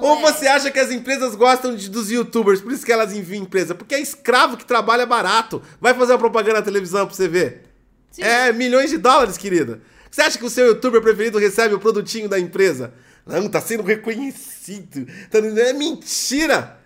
Ou 0.00 0.18
é. 0.18 0.20
você 0.22 0.46
acha 0.46 0.70
que 0.70 0.78
as 0.78 0.90
empresas 0.90 1.34
gostam 1.34 1.74
de- 1.74 1.90
dos 1.90 2.10
youtubers, 2.10 2.60
por 2.60 2.72
isso 2.72 2.84
que 2.86 2.92
elas 2.92 3.12
enviam 3.12 3.42
empresa? 3.42 3.74
Porque 3.74 3.94
é 3.94 4.00
escravo 4.00 4.56
que 4.56 4.64
trabalha 4.64 5.04
barato. 5.04 5.60
Vai 5.80 5.92
fazer 5.94 6.12
uma 6.12 6.18
propaganda 6.18 6.60
na 6.60 6.62
televisão 6.62 7.06
pra 7.06 7.14
você 7.14 7.28
ver. 7.28 7.62
Sim. 8.10 8.22
É 8.22 8.52
milhões 8.52 8.90
de 8.90 8.96
dólares, 8.98 9.36
querida. 9.36 9.80
Você 10.10 10.22
acha 10.22 10.38
que 10.38 10.44
o 10.44 10.50
seu 10.50 10.66
youtuber 10.68 11.02
preferido 11.02 11.36
recebe 11.38 11.74
o 11.74 11.80
produtinho 11.80 12.28
da 12.28 12.38
empresa? 12.40 12.94
Não, 13.26 13.48
tá 13.48 13.60
sendo 13.60 13.82
reconhecido. 13.82 15.06
Tá- 15.30 15.38
É 15.38 15.72
mentira! 15.72 16.78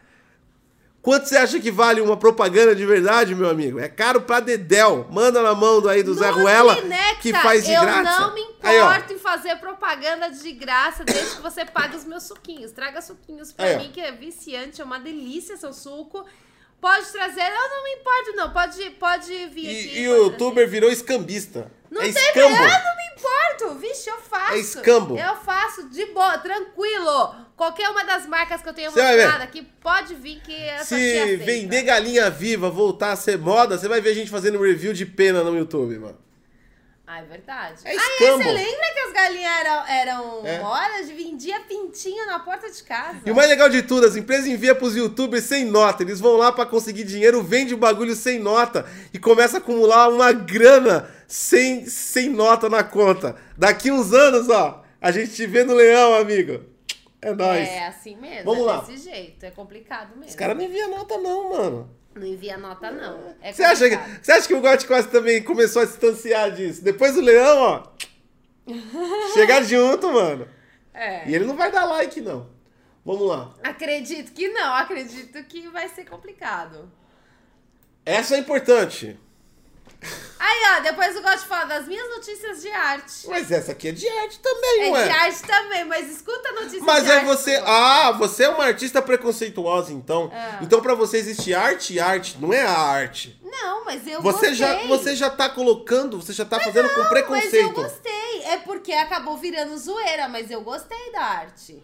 Quanto 1.03 1.26
você 1.26 1.36
acha 1.36 1.59
que 1.59 1.70
vale 1.70 2.01
uma 2.03 2.16
propaganda 2.16 2.74
de 2.74 2.84
verdade, 2.84 3.34
meu 3.34 3.48
amigo? 3.48 3.78
É 3.80 3.88
caro 3.88 4.20
pra 4.20 4.38
dedéu. 4.38 5.07
Manda 5.11 5.40
na 5.42 5.55
mão 5.55 5.80
do 5.80 5.88
aí 5.88 6.03
do 6.03 6.12
Zé 6.12 6.28
Ruela, 6.28 6.74
Nutrinectar, 6.74 7.20
que 7.20 7.32
faz 7.32 7.64
de 7.64 7.72
eu 7.72 7.80
graça. 7.80 8.03
não 8.20 8.34
me 8.34 8.46
Aí, 8.62 8.78
ó. 8.78 8.92
importo 8.92 9.12
em 9.14 9.18
fazer 9.18 9.57
propaganda 9.57 10.30
de 10.30 10.53
graça 10.53 11.03
desde 11.03 11.36
que 11.36 11.42
você 11.42 11.64
pague 11.64 11.96
os 11.96 12.05
meus 12.05 12.24
suquinhos. 12.24 12.70
Traga 12.72 13.01
suquinhos 13.01 13.51
pra 13.51 13.64
Aí, 13.64 13.76
ó. 13.76 13.78
mim, 13.78 13.90
que 13.90 14.01
é 14.01 14.12
viciante, 14.12 14.82
é 14.82 14.84
uma 14.84 15.01
delícia 15.01 15.57
seu 15.57 15.72
suco. 15.72 16.22
Pode 16.78 17.07
trazer, 17.12 17.40
eu 17.42 17.68
não 17.68 17.84
me 17.84 17.90
importo, 17.94 18.36
não. 18.36 18.51
Pode, 18.53 18.90
pode 18.90 19.28
vir 19.46 19.68
aqui. 19.68 19.98
E, 19.98 20.03
e 20.03 20.09
o 20.09 20.16
youtuber 20.24 20.68
virou 20.68 20.90
escambista. 20.90 21.70
Não 21.90 22.01
é 22.03 22.05
tem 22.05 22.12
escambo. 22.12 22.57
Eu 22.57 22.68
não 22.68 22.96
me 22.96 23.07
importo. 23.16 23.78
Vixe, 23.78 24.09
eu 24.09 24.18
faço. 24.20 24.53
É 24.55 24.59
escambo. 24.59 25.16
Eu 25.18 25.36
faço 25.36 25.88
de 25.90 26.07
boa, 26.07 26.38
tranquilo. 26.38 27.34
Qualquer 27.61 27.91
uma 27.91 28.03
das 28.07 28.27
marcas 28.27 28.63
que 28.63 28.71
eu 28.71 28.73
tenha 28.73 28.91
mostrado 28.91 29.43
aqui, 29.43 29.61
pode 29.83 30.15
vir 30.15 30.41
que 30.41 30.57
essa 30.57 30.97
Se 30.97 31.37
vender 31.37 31.83
galinha 31.83 32.31
viva 32.31 32.71
voltar 32.71 33.13
a 33.13 33.17
ser 33.17 33.37
moda, 33.37 33.77
você 33.77 33.87
vai 33.87 34.01
ver 34.01 34.13
a 34.13 34.15
gente 34.15 34.31
fazendo 34.31 34.59
review 34.59 34.95
de 34.95 35.05
pena 35.05 35.45
no 35.45 35.55
YouTube, 35.55 35.99
mano. 35.99 36.17
Ah, 37.07 37.21
é 37.21 37.25
verdade. 37.25 37.83
É 37.85 37.91
Aí 37.91 37.97
escambo. 37.97 38.43
você 38.45 38.51
lembra 38.51 38.95
que 38.95 39.01
as 39.01 39.13
galinhas 39.13 39.61
eram, 39.61 39.87
eram 39.89 40.47
É. 40.47 41.03
Vendia 41.15 41.61
pintinho 41.61 42.25
na 42.25 42.39
porta 42.39 42.71
de 42.71 42.83
casa. 42.83 43.19
E 43.27 43.31
o 43.31 43.35
mais 43.35 43.51
legal 43.51 43.69
de 43.69 43.83
tudo, 43.83 44.07
as 44.07 44.17
empresas 44.17 44.47
enviam 44.47 44.75
pros 44.75 44.97
youtubers 44.97 45.45
sem 45.45 45.67
nota. 45.67 46.03
Eles 46.03 46.19
vão 46.19 46.39
lá 46.39 46.51
pra 46.51 46.65
conseguir 46.65 47.05
dinheiro, 47.05 47.43
vende 47.43 47.75
o 47.75 47.77
bagulho 47.77 48.17
sem 48.17 48.39
nota 48.39 48.87
e 49.13 49.19
começa 49.19 49.59
a 49.59 49.61
acumular 49.61 50.09
uma 50.09 50.33
grana 50.33 51.11
sem, 51.29 51.85
sem 51.85 52.31
nota 52.31 52.71
na 52.71 52.83
conta. 52.83 53.37
Daqui 53.55 53.91
uns 53.91 54.15
anos, 54.15 54.49
ó, 54.49 54.83
a 54.99 55.11
gente 55.11 55.33
te 55.35 55.47
vê 55.47 55.63
no 55.63 55.75
leão, 55.75 56.15
amigo. 56.15 56.70
É 57.23 57.33
nóis. 57.35 57.68
É 57.68 57.87
assim 57.87 58.16
mesmo, 58.16 58.45
Vamos 58.45 58.62
é 58.62 58.73
lá. 58.73 58.81
desse 58.81 59.11
jeito. 59.11 59.45
É 59.45 59.51
complicado 59.51 60.11
mesmo. 60.16 60.31
Os 60.31 60.35
caras 60.35 60.57
não 60.57 60.64
enviam 60.64 60.91
nota 60.91 61.18
não, 61.18 61.51
mano. 61.51 62.01
Não 62.14 62.27
envia 62.27 62.57
nota, 62.57 62.91
não. 62.91 63.37
É 63.41 63.53
Você 63.53 63.62
acha, 63.62 63.89
que, 63.89 63.97
você 64.23 64.33
acha 64.33 64.49
que 64.49 64.55
o 64.55 64.61
Got 64.61 64.85
quase 64.87 65.09
também 65.09 65.43
começou 65.43 65.83
a 65.83 65.85
distanciar 65.85 66.51
disso? 66.51 66.83
Depois 66.83 67.14
do 67.14 67.21
leão, 67.21 67.59
ó. 67.59 67.87
chegar 69.35 69.62
junto, 69.62 70.12
mano. 70.12 70.49
É. 70.93 71.29
E 71.29 71.35
ele 71.35 71.45
não 71.45 71.57
vai 71.57 71.71
dar 71.71 71.85
like, 71.85 72.21
não. 72.21 72.49
Vamos 73.05 73.29
lá. 73.29 73.55
Acredito 73.62 74.33
que 74.33 74.49
não, 74.49 74.75
acredito 74.75 75.43
que 75.45 75.68
vai 75.68 75.89
ser 75.89 76.05
complicado. 76.05 76.91
Essa 78.05 78.35
é 78.35 78.39
importante. 78.39 79.18
Aí, 80.38 80.62
ó, 80.76 80.80
depois 80.80 81.14
eu 81.14 81.22
gosto 81.22 81.40
de 81.42 81.46
falar 81.46 81.64
das 81.64 81.86
minhas 81.86 82.09
notícias 82.09 82.62
de 82.62 82.70
arte. 82.72 83.28
Mas 83.28 83.51
essa 83.51 83.72
aqui 83.72 83.88
é 83.88 83.92
de 83.92 84.09
arte 84.09 84.38
também, 84.38 84.82
É 84.82 84.88
não 84.88 84.96
é? 84.96 85.05
de 85.05 85.11
arte 85.11 85.42
também, 85.42 85.84
mas 85.84 86.11
escuta 86.11 86.48
a 86.48 86.53
notícia 86.53 86.80
Mas 86.82 87.05
de 87.05 87.11
é 87.11 87.14
arte. 87.16 87.26
você. 87.26 87.57
agora. 87.57 87.72
Ah, 87.72 88.12
você 88.12 88.44
é 88.44 88.48
uma 88.48 88.64
artista 88.64 89.03
preconceituosa, 89.03 89.92
então. 89.92 90.30
Ah. 90.34 90.59
Então 90.62 90.80
pra 90.80 90.94
você 90.94 91.18
existe 91.18 91.53
arte 91.53 91.92
e 91.94 92.01
arte, 92.01 92.38
não 92.40 92.53
é 92.53 92.62
a 92.62 92.70
arte. 92.78 93.38
Não, 93.42 93.84
mas 93.84 94.07
eu 94.07 94.22
Você 94.22 94.48
gostei. 94.48 94.55
já, 94.55 94.86
você 94.86 95.14
já 95.16 95.28
tá 95.28 95.48
colocando, 95.51 96.16
você 96.20 96.32
já 96.32 96.44
tá 96.46 96.59
fazendo 96.59 96.88
com 96.88 96.96
Mas 96.96 97.05
eu 97.05 97.09
preconceito. 97.11 97.72
gostei. 97.74 98.42
É 98.44 98.57
porque 98.59 98.92
acabou 98.92 99.36
virando 99.36 99.76
zoeira, 99.76 100.26
mas 100.28 100.51
eu 100.51 100.62
gostei 100.62 101.12
da 101.12 101.20
arte. 101.20 101.82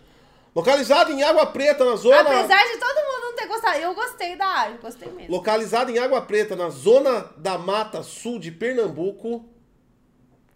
Localizado 0.56 1.12
em 1.12 1.22
Água 1.22 1.44
Preta, 1.44 1.84
na 1.84 1.96
zona. 1.96 2.18
Apesar 2.20 2.64
de 2.64 2.78
todo 2.78 2.96
mundo 2.96 3.22
não 3.24 3.36
ter 3.36 3.46
gostado, 3.46 3.78
eu 3.78 3.94
gostei 3.94 4.36
da 4.36 4.46
arte, 4.46 4.78
gostei 4.80 5.12
mesmo. 5.12 5.30
Localizado 5.30 5.90
em 5.90 5.98
Água 5.98 6.22
Preta, 6.22 6.56
na 6.56 6.70
zona 6.70 7.30
da 7.36 7.58
Mata 7.58 8.02
Sul 8.02 8.38
de 8.38 8.50
Pernambuco, 8.50 9.44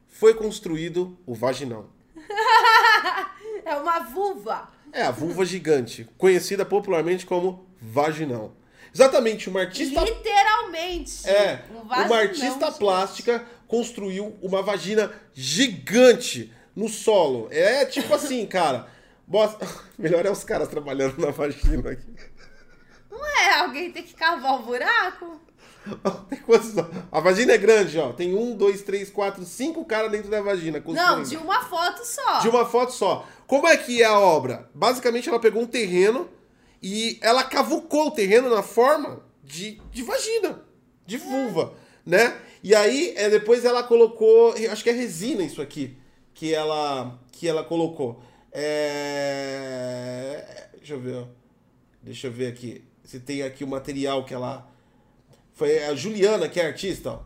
foi 0.09 0.33
construído 0.33 1.19
o 1.27 1.35
vaginão. 1.35 1.91
É 3.63 3.77
uma 3.77 4.01
vulva. 4.01 4.71
É 4.91 5.03
a 5.03 5.11
vulva 5.11 5.45
gigante, 5.45 6.09
conhecida 6.17 6.65
popularmente 6.65 7.27
como 7.27 7.69
vaginão. 7.81 8.53
Exatamente, 8.93 9.49
uma 9.49 9.61
artista 9.61 10.03
Literalmente. 10.03 11.29
É, 11.29 11.63
Um 11.71 11.83
uma 11.83 12.17
artista 12.17 12.73
plástica 12.73 13.47
construiu 13.69 14.37
uma 14.43 14.63
vagina 14.63 15.13
gigante 15.35 16.53
no 16.75 16.89
solo. 16.89 17.49
É 17.53 17.85
tipo 17.85 18.13
assim, 18.15 18.45
cara. 18.47 18.89
Bosta... 19.31 19.65
Melhor 19.97 20.27
é 20.27 20.31
os 20.31 20.43
caras 20.43 20.67
trabalhando 20.69 21.19
na 21.19 21.31
vagina 21.31 21.91
aqui. 21.93 22.13
Não 23.09 23.25
é, 23.25 23.61
alguém 23.61 23.93
tem 23.93 24.03
que 24.03 24.13
cavar 24.15 24.59
o 24.61 24.63
buraco? 24.65 25.41
Tem 26.29 26.39
quantos- 26.41 26.75
A 27.11 27.21
vagina 27.21 27.53
é 27.53 27.59
grande, 27.59 27.99
ó. 27.99 28.13
Tem 28.13 28.35
um, 28.35 28.55
dois, 28.55 28.83
três, 28.83 29.09
quatro, 29.09 29.45
cinco 29.45 29.85
caras 29.85 30.11
dentro 30.11 30.31
da 30.31 30.43
vagina. 30.43 30.83
Não, 30.87 31.23
de 31.23 31.37
uma 31.39 31.63
foto 31.65 32.05
só. 32.05 32.41
De 32.41 32.49
uma 32.51 32.67
foto 32.67 32.93
só. 32.93 33.27
Como 33.47 33.67
é 33.67 33.77
que 33.79 34.03
é 34.03 34.05
a 34.05 34.19
obra? 34.19 34.69
Basicamente, 34.75 35.29
ela 35.29 35.41
pegou 35.41 35.63
um 35.63 35.67
terreno 35.67 36.29
e 36.83 37.19
ela 37.23 37.43
cavucou 37.45 38.09
o 38.09 38.11
terreno 38.11 38.51
na 38.51 38.63
forma 38.63 39.23
de, 39.43 39.81
de 39.91 40.03
vagina, 40.03 40.63
de 41.07 41.17
vulva, 41.17 41.73
né? 42.05 42.37
E 42.63 42.75
aí, 42.75 43.15
é, 43.17 43.31
depois 43.31 43.65
ela 43.65 43.83
colocou, 43.83 44.55
acho 44.71 44.85
que 44.85 44.91
é 44.91 44.93
resina 44.93 45.43
isso 45.43 45.63
aqui, 45.63 45.97
que 46.35 46.53
ela, 46.55 47.19
que 47.33 47.49
ela 47.49 47.65
colocou. 47.65 48.23
É... 48.53 50.45
Deixa 50.77 50.95
eu 50.95 51.01
ver, 51.01 51.17
ó. 51.17 51.27
Deixa 52.03 52.27
eu 52.27 52.33
ver 52.33 52.47
aqui. 52.49 52.85
Se 53.05 53.21
tem 53.21 53.43
aqui 53.43 53.65
o 53.65 53.69
material 53.69 54.25
que 54.25 54.35
ela... 54.35 54.69
Foi 55.55 55.85
a 55.85 55.95
Juliana, 55.95 56.49
que 56.49 56.59
é 56.59 56.67
artista, 56.67 57.11
ó. 57.11 57.21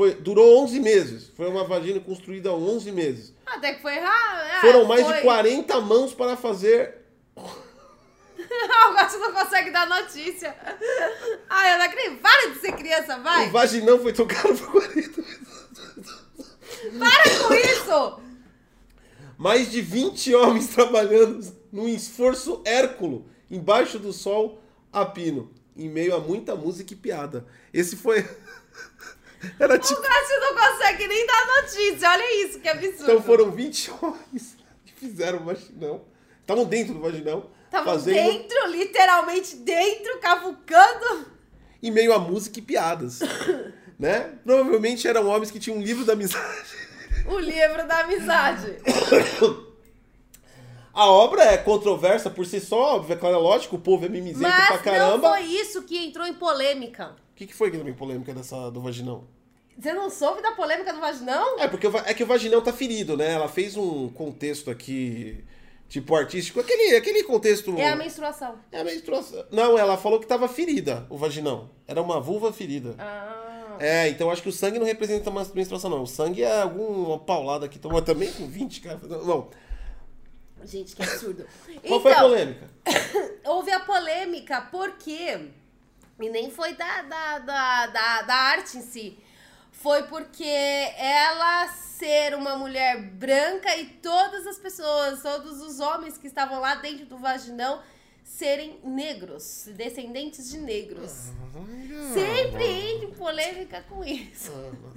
Foi, 0.00 0.14
durou 0.14 0.62
11 0.62 0.80
meses. 0.80 1.30
Foi 1.36 1.46
uma 1.48 1.64
vagina 1.64 2.00
construída 2.00 2.50
há 2.50 2.54
11 2.54 2.90
meses. 2.92 3.34
Até 3.44 3.74
que 3.74 3.82
foi. 3.82 3.98
Ah, 3.98 4.48
é, 4.56 4.60
Foram 4.60 4.84
mais 4.86 5.04
foi. 5.04 5.16
de 5.16 5.22
40 5.22 5.80
mãos 5.80 6.14
para 6.14 6.36
fazer. 6.36 6.94
o 7.36 8.92
gato 8.94 9.18
não 9.18 9.32
consegue 9.32 9.70
dar 9.70 9.86
notícia. 9.86 10.56
Ai, 11.48 11.74
eu 11.74 11.78
não 11.78 11.84
acredito. 11.84 12.20
Para 12.22 12.50
de 12.50 12.60
ser 12.60 12.72
criança, 12.72 13.18
vai. 13.18 13.48
O 13.48 13.50
vaginão 13.50 13.98
foi 13.98 14.12
tocado 14.12 14.56
por 14.56 14.72
40 14.72 15.22
Para 16.98 17.30
com 17.46 17.54
isso. 17.54 18.29
Mais 19.40 19.70
de 19.70 19.80
20 19.80 20.34
homens 20.34 20.68
trabalhando 20.76 21.40
num 21.72 21.88
esforço 21.88 22.60
hérculo 22.62 23.24
embaixo 23.50 23.98
do 23.98 24.12
sol 24.12 24.60
a 24.92 25.06
pino, 25.06 25.50
em 25.74 25.88
meio 25.88 26.14
a 26.14 26.20
muita 26.20 26.54
música 26.54 26.92
e 26.92 26.96
piada. 26.96 27.46
Esse 27.72 27.96
foi. 27.96 28.18
Era 29.58 29.76
O 29.76 29.78
tipo. 29.78 29.98
gato 29.98 30.40
não 30.42 30.54
consegue 30.54 31.06
nem 31.06 31.26
dar 31.26 31.46
notícia. 31.62 32.10
Olha 32.10 32.46
isso, 32.46 32.60
que 32.60 32.68
absurdo. 32.68 33.02
Então 33.02 33.22
foram 33.22 33.50
20 33.50 33.90
homens 34.02 34.56
que 34.84 34.92
fizeram 34.92 35.38
o 35.38 35.44
vaginão. 35.44 36.02
Estavam 36.42 36.66
dentro 36.66 36.92
do 36.92 37.00
vaginão. 37.00 37.48
Tava 37.70 37.92
fazendo 37.92 38.16
dentro, 38.16 38.66
literalmente 38.66 39.56
dentro, 39.56 40.18
cavucando. 40.18 41.24
em 41.82 41.90
meio 41.90 42.12
a 42.12 42.18
música 42.18 42.58
e 42.58 42.62
piadas. 42.62 43.20
né? 43.98 44.34
Provavelmente 44.44 45.08
eram 45.08 45.26
homens 45.28 45.50
que 45.50 45.58
tinham 45.58 45.78
um 45.78 45.82
livro 45.82 46.04
da 46.04 46.12
amizade. 46.12 46.79
O 47.26 47.38
livro 47.38 47.86
da 47.86 48.00
amizade. 48.00 48.76
A 50.92 51.06
obra 51.08 51.42
é 51.44 51.56
controversa 51.56 52.28
por 52.28 52.44
si 52.44 52.60
só, 52.60 52.96
óbvio, 52.96 53.14
é 53.14 53.16
claro, 53.16 53.36
é 53.36 53.38
lógico, 53.38 53.76
o 53.76 53.80
povo 53.80 54.04
é 54.06 54.08
mimizento 54.08 54.50
pra 54.50 54.70
Mas 54.70 54.82
caramba. 54.82 55.16
não 55.18 55.20
foi 55.34 55.42
isso 55.44 55.82
que 55.82 55.96
entrou 55.98 56.26
em 56.26 56.34
polêmica. 56.34 57.14
O 57.32 57.34
que, 57.36 57.46
que 57.46 57.54
foi 57.54 57.70
que 57.70 57.78
também 57.78 57.94
polêmica 57.94 58.34
dessa 58.34 58.70
do 58.70 58.80
vaginão? 58.80 59.24
Você 59.78 59.92
não 59.94 60.10
soube 60.10 60.42
da 60.42 60.50
polêmica 60.52 60.92
do 60.92 61.00
vaginão? 61.00 61.58
É, 61.58 61.66
porque 61.68 61.86
o 61.86 61.90
va- 61.90 62.02
é 62.06 62.12
que 62.12 62.22
o 62.22 62.26
vaginão 62.26 62.60
tá 62.60 62.72
ferido, 62.72 63.16
né? 63.16 63.32
Ela 63.32 63.48
fez 63.48 63.76
um 63.78 64.08
contexto 64.10 64.68
aqui, 64.70 65.42
tipo, 65.88 66.14
artístico. 66.14 66.60
Aquele, 66.60 66.96
aquele 66.96 67.22
contexto. 67.22 67.74
É 67.78 67.88
a 67.88 67.96
menstruação. 67.96 68.56
É 68.70 68.80
a 68.80 68.84
menstruação. 68.84 69.42
Não, 69.50 69.78
ela 69.78 69.96
falou 69.96 70.20
que 70.20 70.26
tava 70.26 70.48
ferida, 70.48 71.06
o 71.08 71.16
vaginão. 71.16 71.70
Era 71.86 72.02
uma 72.02 72.20
vulva 72.20 72.52
ferida. 72.52 72.94
Ah. 72.98 73.39
É, 73.80 74.08
então 74.08 74.30
acho 74.30 74.42
que 74.42 74.48
o 74.48 74.52
sangue 74.52 74.78
não 74.78 74.86
representa 74.86 75.30
uma 75.30 75.44
menstruação, 75.54 75.88
não. 75.90 76.02
O 76.02 76.06
sangue 76.06 76.42
é 76.42 76.60
alguma 76.62 77.18
paulada 77.18 77.68
que 77.68 77.78
toma 77.78 78.02
também 78.02 78.30
com 78.32 78.46
20, 78.46 78.80
cara. 78.80 78.96
Bom, 78.98 79.50
Gente, 80.64 80.94
que 80.94 81.02
absurdo. 81.02 81.46
qual 81.86 82.00
foi 82.00 82.12
a 82.12 82.16
Então, 82.16 82.28
polêmica? 82.28 82.70
houve 83.46 83.70
a 83.72 83.80
polêmica 83.80 84.60
porque. 84.70 85.48
E 86.20 86.28
nem 86.28 86.50
foi 86.50 86.74
da, 86.74 87.02
da, 87.02 87.38
da, 87.38 87.86
da, 87.86 88.22
da 88.22 88.34
arte 88.34 88.76
em 88.76 88.82
si. 88.82 89.18
Foi 89.72 90.02
porque 90.02 90.44
ela 90.44 91.68
ser 91.68 92.34
uma 92.34 92.56
mulher 92.56 93.00
branca 93.00 93.74
e 93.76 93.86
todas 93.86 94.46
as 94.46 94.58
pessoas, 94.58 95.22
todos 95.22 95.62
os 95.62 95.80
homens 95.80 96.18
que 96.18 96.26
estavam 96.26 96.60
lá 96.60 96.74
dentro 96.74 97.06
do 97.06 97.16
vaginão 97.16 97.80
serem 98.36 98.78
negros, 98.84 99.64
descendentes 99.76 100.48
de 100.50 100.58
negros. 100.58 101.10
Sempre 102.14 102.64
entra 102.64 103.04
em 103.04 103.10
polêmica 103.10 103.84
com 103.88 104.02
isso. 104.04 104.52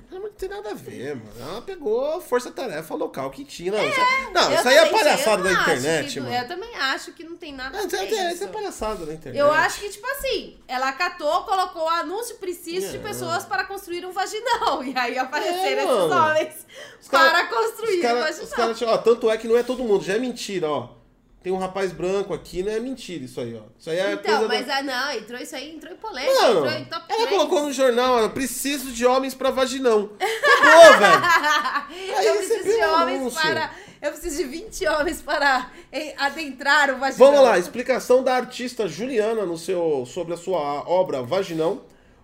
Não, 0.10 0.22
não 0.22 0.32
tem 0.32 0.48
nada 0.48 0.70
a 0.72 0.74
ver, 0.74 1.16
mano. 1.16 1.32
Ela 1.40 1.62
pegou 1.62 2.14
a 2.16 2.22
força-tarefa 2.22 2.94
local 2.96 3.30
que 3.32 3.44
tinha. 3.44 3.72
Não, 3.72 3.86
isso, 3.90 4.00
não, 4.34 4.52
Eu 4.52 4.60
isso 4.60 4.68
aí 4.70 4.78
é 4.78 4.86
palhaçada 4.90 5.44
da 5.44 5.52
não 5.52 5.62
internet, 5.62 6.14
que- 6.14 6.20
mano. 6.22 6.34
Eu 6.36 6.48
também 6.48 6.76
acho 6.76 7.12
que 7.14 7.24
não 7.24 7.36
tem 7.36 7.52
nada 7.54 7.78
Ah, 7.78 7.82
a 7.82 7.86
isso, 7.86 7.98
ver 7.98 8.14
é, 8.14 8.34
isso 8.34 8.44
é 8.44 8.48
palhaçada 8.48 9.06
da 9.06 9.14
internet. 9.14 9.40
Eu 9.40 9.52
acho 9.52 9.80
que, 9.82 9.90
tipo 9.90 10.06
assim, 10.08 10.58
ela 10.68 10.92
catou, 10.94 11.44
colocou 11.44 11.84
o 11.84 11.90
anúncio 11.90 12.36
preciso 12.38 12.90
de 12.92 12.98
É. 12.98 13.02
pessoas 13.02 13.44
para 13.46 13.66
construir 13.66 14.06
um 14.06 14.12
vaginão. 14.12 14.84
E 14.86 14.94
aí 14.98 15.18
apareceram 15.18 15.82
É, 15.82 15.84
esses 15.84 16.12
homens 16.12 16.66
Os 17.02 17.08
cara- 17.10 17.32
para 17.32 17.48
construir 17.48 17.96
Os 17.96 18.02
cara- 18.02 18.16
um 18.16 18.20
os 18.20 18.26
vaginão. 18.38 18.50
caras, 18.56 18.82
ó, 18.84 18.98
tanto 19.00 19.30
é 19.30 19.38
que 19.38 19.48
não 19.48 19.58
é 19.58 19.64
todo 19.64 19.84
mundo, 19.84 20.04
já 20.04 20.14
é 20.14 20.20
mentira, 20.20 20.70
ó. 20.70 21.03
Tem 21.44 21.52
um 21.52 21.58
rapaz 21.58 21.92
branco 21.92 22.34
aqui, 22.34 22.64
não 22.64 22.72
é 22.72 22.80
mentira 22.80 23.26
isso 23.26 23.42
aí, 23.42 23.54
ó. 23.54 23.64
Isso 23.78 23.90
aí 23.90 24.00
é 24.00 24.14
Então, 24.14 24.48
coisa 24.48 24.48
mas 24.48 24.66
da... 24.66 24.78
ah, 24.78 24.82
não, 24.82 25.12
entrou 25.12 25.42
isso 25.42 25.54
aí, 25.54 25.76
entrou 25.76 25.92
em 25.94 25.98
polêmica, 25.98 26.34
Mano, 26.42 26.60
entrou 26.66 26.72
em 26.72 26.86
top 26.86 27.06
ela 27.10 27.28
3. 27.28 27.30
colocou 27.30 27.64
no 27.64 27.74
jornal, 27.74 28.24
ó, 28.24 28.30
preciso 28.30 28.92
de 28.94 29.06
homens 29.06 29.34
pra 29.36 29.52
vaginão. 29.52 30.10
Acabou, 30.18 31.00
velho. 31.00 32.18
Aí 32.18 32.28
eu 32.28 32.36
preciso 32.38 32.64
de 32.64 32.84
homens 32.86 33.20
anúncio. 33.20 33.42
para. 33.42 33.72
Eu 34.02 34.12
preciso 34.12 34.38
de 34.38 34.44
20 34.46 34.88
homens 34.88 35.22
para 35.22 35.70
eh, 35.92 36.14
adentrar 36.18 36.90
o 36.94 36.98
vaginão. 36.98 37.28
Vamos 37.32 37.44
lá, 37.44 37.58
explicação 37.60 38.24
da 38.24 38.36
artista 38.36 38.88
Juliana 38.88 39.46
no 39.46 39.58
seu, 39.58 40.06
sobre 40.06 40.34
a 40.34 40.38
sua 40.38 40.60
obra 40.90 41.22
Vaginão. 41.22 41.82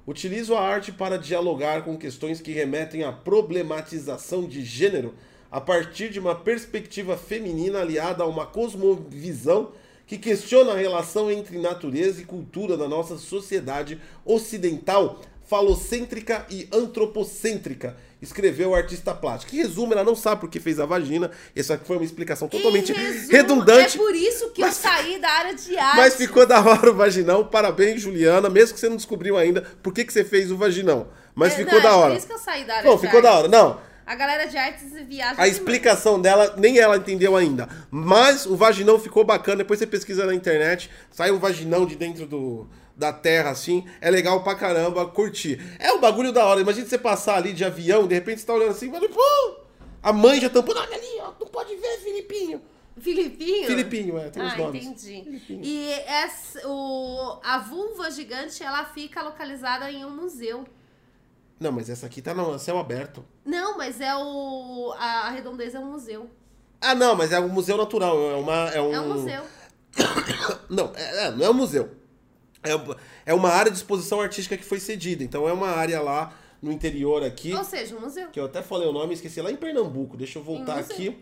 Utilizo 0.07 0.55
a 0.55 0.61
arte 0.61 0.91
para 0.91 1.17
dialogar 1.17 1.84
com 1.84 1.97
questões 1.97 2.41
que 2.41 2.51
remetem 2.51 3.03
à 3.03 3.11
problematização 3.11 4.47
de 4.47 4.63
gênero 4.63 5.13
a 5.51 5.59
partir 5.59 6.09
de 6.09 6.19
uma 6.19 6.35
perspectiva 6.35 7.17
feminina 7.17 7.79
aliada 7.79 8.23
a 8.23 8.27
uma 8.27 8.45
cosmovisão 8.45 9.71
que 10.05 10.17
questiona 10.17 10.73
a 10.73 10.77
relação 10.77 11.29
entre 11.31 11.57
natureza 11.59 12.21
e 12.21 12.25
cultura 12.25 12.75
da 12.75 12.87
nossa 12.87 13.17
sociedade 13.17 13.99
ocidental, 14.25 15.19
falocêntrica 15.47 16.45
e 16.49 16.67
antropocêntrica, 16.71 17.95
escreveu 18.21 18.71
o 18.71 18.75
artista 18.75 19.13
plástico. 19.13 19.55
Em 19.55 19.59
resumo, 19.59 19.93
ela 19.93 20.03
não 20.03 20.15
sabe 20.15 20.41
por 20.41 20.49
que 20.49 20.59
fez 20.59 20.79
a 20.79 20.85
vagina. 20.85 21.31
Essa 21.55 21.75
aqui 21.75 21.85
foi 21.85 21.95
uma 21.97 22.05
explicação 22.05 22.47
totalmente 22.47 22.91
resumo, 22.91 23.31
redundante. 23.31 23.95
É 23.97 23.99
por 24.01 24.13
isso 24.15 24.49
que 24.51 24.61
Mas- 24.61 24.83
eu 24.83 24.89
saí 24.91 25.19
da 25.19 25.29
área 25.29 25.53
de 25.55 25.77
arte. 25.77 25.97
Mas 25.97 26.15
ficou 26.15 26.45
da 26.45 26.59
hora 26.59 26.91
o 26.91 26.95
vaginão. 26.95 27.45
Parabéns, 27.45 28.01
Juliana. 28.01 28.49
Mesmo 28.49 28.73
que 28.73 28.79
você 28.79 28.89
não 28.89 28.97
descobriu 28.97 29.37
ainda 29.37 29.61
por 29.81 29.93
que, 29.93 30.03
que 30.03 30.11
você 30.11 30.23
fez 30.23 30.51
o 30.51 30.57
vaginão. 30.57 31.07
Mas 31.33 31.53
É, 31.53 31.57
ficou 31.57 31.75
não, 31.75 31.81
da 31.81 31.89
é 31.89 31.93
hora. 31.93 32.09
Por 32.11 32.17
isso 32.17 32.27
que 32.27 32.33
eu 32.33 32.39
saí 32.39 32.65
da 32.65 32.75
área 32.77 32.89
Não, 32.89 32.95
de 32.97 33.01
ficou 33.01 33.21
da 33.21 33.29
arte. 33.29 33.39
hora. 33.39 33.47
Não. 33.47 33.88
A 34.10 34.16
galera 34.16 34.47
de 34.47 34.57
artes 34.57 34.91
viaja 35.07 35.34
A 35.34 35.34
demais. 35.34 35.51
explicação 35.51 36.20
dela, 36.20 36.55
nem 36.57 36.80
ela 36.80 36.97
entendeu 36.97 37.36
ainda. 37.38 37.70
Mas 37.91 38.47
o 38.47 38.55
vaginão 38.55 38.97
ficou 38.97 39.24
bacana. 39.24 39.57
Depois 39.57 39.78
você 39.78 39.86
pesquisa 39.86 40.26
na 40.26 40.34
internet. 40.34 40.89
Sai 41.12 41.30
um 41.30 41.38
vaginão 41.38 41.86
de 41.86 41.95
dentro 41.95 42.26
do, 42.26 42.68
da 42.97 43.14
terra, 43.14 43.51
assim. 43.51 43.86
É 44.01 44.10
legal 44.10 44.41
pra 44.41 44.55
caramba 44.55 45.05
curtir. 45.05 45.62
É 45.78 45.93
um 45.93 45.99
bagulho 45.99 46.32
da 46.32 46.43
hora. 46.43 46.60
Imagina 46.60 46.88
você 46.88 46.97
passar 46.97 47.36
ali 47.36 47.53
de 47.53 47.64
avião, 47.64 48.07
de 48.07 48.16
repente 48.16 48.41
você 48.41 48.47
tá 48.47 48.55
olhando 48.55 48.72
assim, 48.72 48.89
mano, 48.89 49.07
pô! 49.10 49.57
A 50.01 50.12
mãe 50.12 50.41
já 50.41 50.49
tampando. 50.49 50.80
Olha 50.80 50.95
ali, 50.95 51.20
ó. 51.20 51.32
Não 51.39 51.47
pode 51.47 51.76
ver, 51.76 51.99
Filipinho. 51.99 52.64
Filipinho? 52.97 53.68
Filipinho, 53.68 54.18
é, 54.18 54.30
tem 54.32 54.41
os 54.41 54.53
ah, 54.53 54.57
nomes. 54.57 54.86
entendi. 54.88 55.39
E 55.62 55.91
essa, 56.07 56.68
o, 56.68 57.39
a 57.43 57.60
vulva 57.60 58.10
gigante, 58.10 58.64
ela 58.64 58.86
fica 58.86 59.22
localizada 59.22 59.91
em 59.91 60.03
um 60.03 60.10
museu. 60.16 60.66
Não, 61.60 61.72
mas 61.72 61.89
essa 61.89 62.05
aqui 62.05 62.22
tá 62.22 62.34
no 62.34 62.57
céu 62.57 62.80
aberto. 62.80 63.24
Não, 63.45 63.78
mas 63.78 63.99
é 63.99 64.16
o... 64.16 64.93
A, 64.97 65.28
a 65.28 65.30
redondeza 65.30 65.78
é 65.78 65.82
um 65.82 65.91
museu. 65.91 66.30
Ah, 66.80 66.95
não, 66.95 67.16
mas 67.16 67.32
é 67.32 67.39
um 67.39 67.49
museu 67.49 67.76
natural. 67.76 68.18
É, 68.32 68.36
uma, 68.36 68.70
é, 68.70 68.82
um... 68.82 68.93
É 68.93 69.01
um 69.01 69.14
museu. 69.14 69.43
Não, 70.70 70.91
é, 70.95 71.26
é, 71.26 71.32
não 71.32 71.45
é 71.45 71.49
um 71.49 71.53
museu. 71.53 71.89
É, 72.64 72.70
é 73.26 73.34
uma 73.34 73.49
área 73.49 73.72
de 73.72 73.78
exposição 73.78 74.22
artística 74.22 74.55
que 74.55 74.64
foi 74.64 74.80
cedida. 74.80 75.24
Então 75.24 75.49
é 75.49 75.51
uma 75.51 75.70
área 75.70 75.99
lá 75.99 76.32
no 76.62 76.72
interior 76.72 77.24
aqui, 77.24 77.53
Ou 77.53 77.64
seja, 77.64 77.95
um 77.95 78.01
museu. 78.01 78.28
que 78.30 78.39
eu 78.39 78.45
até 78.45 78.62
falei 78.62 78.88
o 78.88 78.91
nome, 78.91 79.14
esqueci, 79.14 79.41
lá 79.41 79.51
em 79.51 79.55
Pernambuco. 79.55 80.16
Deixa 80.16 80.39
eu 80.39 80.43
voltar 80.43 80.78
aqui. 80.78 81.18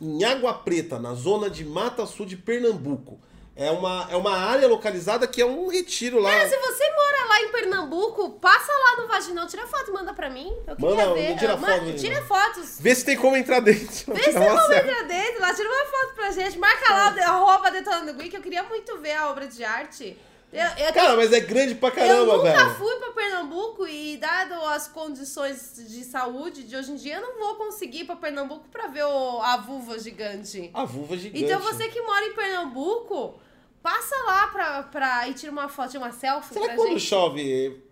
Em 0.00 0.24
Água 0.24 0.54
Preta, 0.54 0.98
na 0.98 1.14
zona 1.14 1.50
de 1.50 1.64
Mata 1.64 2.06
Sul 2.06 2.24
de 2.26 2.36
Pernambuco. 2.36 3.18
É 3.58 3.70
uma, 3.70 4.06
é 4.10 4.16
uma 4.16 4.36
área 4.36 4.68
localizada 4.68 5.26
que 5.26 5.40
é 5.40 5.46
um 5.46 5.68
retiro 5.68 6.20
lá. 6.20 6.30
Cara, 6.30 6.46
se 6.46 6.56
você 6.58 6.84
mora 6.92 7.24
lá 7.26 7.40
em 7.40 7.48
Pernambuco, 7.52 8.30
passa 8.32 8.70
lá 8.70 9.00
no 9.02 9.08
Vaginão, 9.08 9.46
tira 9.46 9.66
foto 9.66 9.90
e 9.90 9.94
manda 9.94 10.12
pra 10.12 10.28
mim. 10.28 10.54
Eu 10.66 10.76
queria 10.76 10.90
Manda, 10.94 11.14
ver. 11.14 11.38
tira 11.38 11.54
Ah, 11.54 11.56
foto, 11.56 11.70
ma- 11.70 11.76
não. 11.78 11.96
Tira 11.96 12.22
fotos. 12.22 12.76
Vê 12.80 12.94
se 12.94 13.04
tem 13.06 13.16
como 13.16 13.34
entrar 13.34 13.60
dentro. 13.60 14.12
Vê 14.12 14.22
se 14.24 14.30
Tirar 14.30 14.52
uma 14.52 14.60
você 14.60 14.74
selfie. 14.74 14.90
entra 14.90 15.04
dentro 15.04 15.40
lá, 15.40 15.54
tira 15.54 15.68
uma 15.70 15.86
foto 15.86 16.14
pra 16.14 16.30
gente. 16.32 16.58
Marca 16.58 16.92
lá 16.92 17.14
o 17.14 17.20
arroba 17.46 17.70
Detonando 17.70 18.12
Gui, 18.12 18.28
que 18.28 18.36
eu 18.36 18.42
queria 18.42 18.62
muito 18.64 18.98
ver 18.98 19.12
a 19.14 19.30
obra 19.30 19.46
de 19.46 19.64
arte. 19.64 20.18
Eu, 20.52 20.86
eu, 20.86 20.92
Cara, 20.92 21.16
mas 21.16 21.32
é 21.32 21.40
grande 21.40 21.74
pra 21.74 21.88
eu 21.88 21.92
caramba, 21.92 22.36
nunca 22.36 22.52
velho. 22.52 22.74
fui 22.76 22.94
pra 22.96 23.10
Pernambuco 23.10 23.86
e, 23.86 24.16
dado 24.16 24.54
as 24.66 24.86
condições 24.86 25.74
de 25.88 26.04
saúde 26.04 26.62
de 26.62 26.76
hoje 26.76 26.92
em 26.92 26.94
dia, 26.94 27.16
eu 27.16 27.20
não 27.22 27.38
vou 27.38 27.54
conseguir 27.56 28.00
ir 28.02 28.04
pra 28.04 28.16
Pernambuco 28.16 28.64
pra 28.70 28.86
ver 28.86 29.04
o- 29.04 29.40
a 29.42 29.56
vulva 29.56 29.98
gigante. 29.98 30.70
A 30.72 30.84
vulva 30.84 31.16
gigante. 31.16 31.42
Então 31.44 31.58
você 31.60 31.88
que 31.88 32.00
mora 32.00 32.24
em 32.26 32.32
Pernambuco, 32.32 33.34
passa 33.82 34.16
lá 34.24 34.46
pra, 34.48 34.82
pra 34.84 35.28
e 35.28 35.34
tira 35.34 35.52
uma 35.52 35.68
foto, 35.68 35.90
tira 35.92 36.04
uma 36.04 36.12
selfie 36.12 36.54
Será 36.54 36.66
pra 36.66 36.74
quando 36.74 36.88
gente. 36.90 37.00
chove 37.00 37.82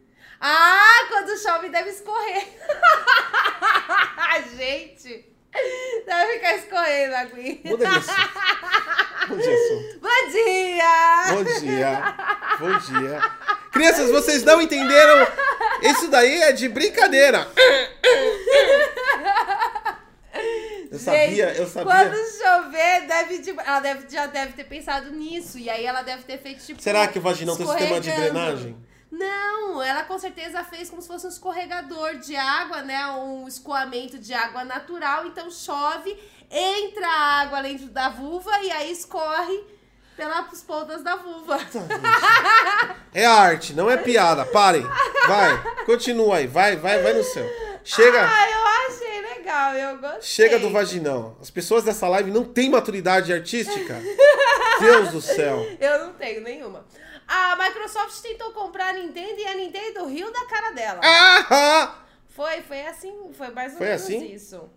Ah, 0.41 1.07
quando 1.09 1.39
chove 1.39 1.69
deve 1.69 1.91
escorrer. 1.91 2.47
gente, 4.57 5.25
deve 6.07 6.33
ficar 6.35 6.57
escorrendo 6.57 7.15
a 7.15 7.25
Gui. 7.25 7.61
Muda 7.65 7.87
de 7.87 7.97
assunto. 7.97 8.39
Muda 9.29 9.43
de 9.43 9.55
assunto. 9.55 10.01
Bom 10.01 10.31
dia! 10.31 11.25
Bom 11.31 11.45
dia. 11.61 12.15
Bom 12.59 12.79
dia. 12.79 13.21
Crianças, 13.73 14.11
vocês 14.11 14.43
não 14.45 14.61
entenderam? 14.61 15.27
Isso 15.83 16.09
daí 16.09 16.43
é 16.43 16.53
de 16.53 16.69
brincadeira. 16.69 17.49
Eu 20.95 21.01
sabia, 21.01 21.49
Gente, 21.49 21.59
eu 21.59 21.67
sabia. 21.67 21.93
Quando 21.93 22.17
chover, 22.17 23.07
deve, 23.07 23.39
tipo, 23.41 23.61
ela 23.61 23.81
deve, 23.81 24.09
já 24.09 24.27
deve 24.27 24.53
ter 24.53 24.65
pensado 24.65 25.11
nisso. 25.11 25.59
E 25.59 25.69
aí 25.69 25.85
ela 25.85 26.03
deve 26.03 26.23
ter 26.23 26.39
feito, 26.39 26.65
tipo. 26.65 26.81
Será 26.81 27.09
que 27.09 27.19
o 27.19 27.23
vaginão 27.23 27.57
tem 27.57 27.67
sistema 27.67 28.01
de 28.01 28.13
drenagem? 28.13 28.77
Não, 29.11 29.83
ela 29.83 30.03
com 30.05 30.19
certeza 30.19 30.65
fez 30.65 30.91
como 30.91 31.01
se 31.01 31.07
fosse 31.07 31.27
um 31.27 31.29
escorregador 31.29 32.17
de 32.17 32.35
água, 32.37 32.83
né? 32.83 33.07
Um 33.11 33.47
escoamento 33.47 34.19
de 34.19 34.33
água 34.33 34.65
natural. 34.65 35.27
Então 35.27 35.51
chove, 35.51 36.17
entra 36.51 37.07
a 37.07 37.41
água 37.43 37.63
dentro 37.63 37.87
da 37.87 38.09
vulva 38.09 38.51
e 38.63 38.71
aí 38.71 38.91
escorre 38.91 39.65
pelas 40.17 40.63
pontas 40.63 41.03
da 41.03 41.17
vulva. 41.17 41.59
É 43.13 43.25
arte, 43.25 43.73
não 43.75 43.91
é 43.91 43.97
piada. 43.97 44.45
Parem. 44.47 44.83
Vai, 45.27 45.85
continua 45.85 46.37
aí. 46.37 46.47
Vai, 46.47 46.77
vai, 46.77 47.03
vai 47.03 47.13
no 47.13 47.23
céu. 47.25 47.47
Chega, 47.85 48.21
Ah, 48.27 48.51
eu 48.51 48.93
achei 48.95 49.21
legal, 49.21 49.75
eu 49.75 49.99
gostei. 49.99 50.23
chega 50.23 50.59
do 50.59 50.71
vaginão. 50.71 51.37
As 51.41 51.51
pessoas 51.51 51.85
dessa 51.85 52.09
live 52.09 52.31
não 52.31 52.45
têm 52.45 52.71
maturidade 52.71 53.33
artística. 53.33 54.01
Deus 54.81 55.11
do 55.11 55.21
céu. 55.21 55.65
Eu 55.81 56.07
não 56.07 56.13
tenho 56.15 56.41
nenhuma. 56.43 56.85
A 57.29 57.57
Microsoft 57.57 58.21
tentou 58.21 58.51
comprar 58.53 58.89
a 58.89 58.93
Nintendo 58.95 59.39
e 59.39 59.47
a 59.47 59.55
Nintendo 59.55 60.07
riu 60.07 60.31
da 60.33 60.45
cara 60.47 60.71
dela. 60.73 61.01
Ah! 61.03 61.95
Foi, 62.31 62.63
foi 62.63 62.83
assim, 62.87 63.33
foi 63.33 63.51
mais 63.51 63.73
ou 63.73 63.79
Foi 63.79 63.87
menos 63.87 64.03
assim? 64.03 64.33
isso. 64.33 64.69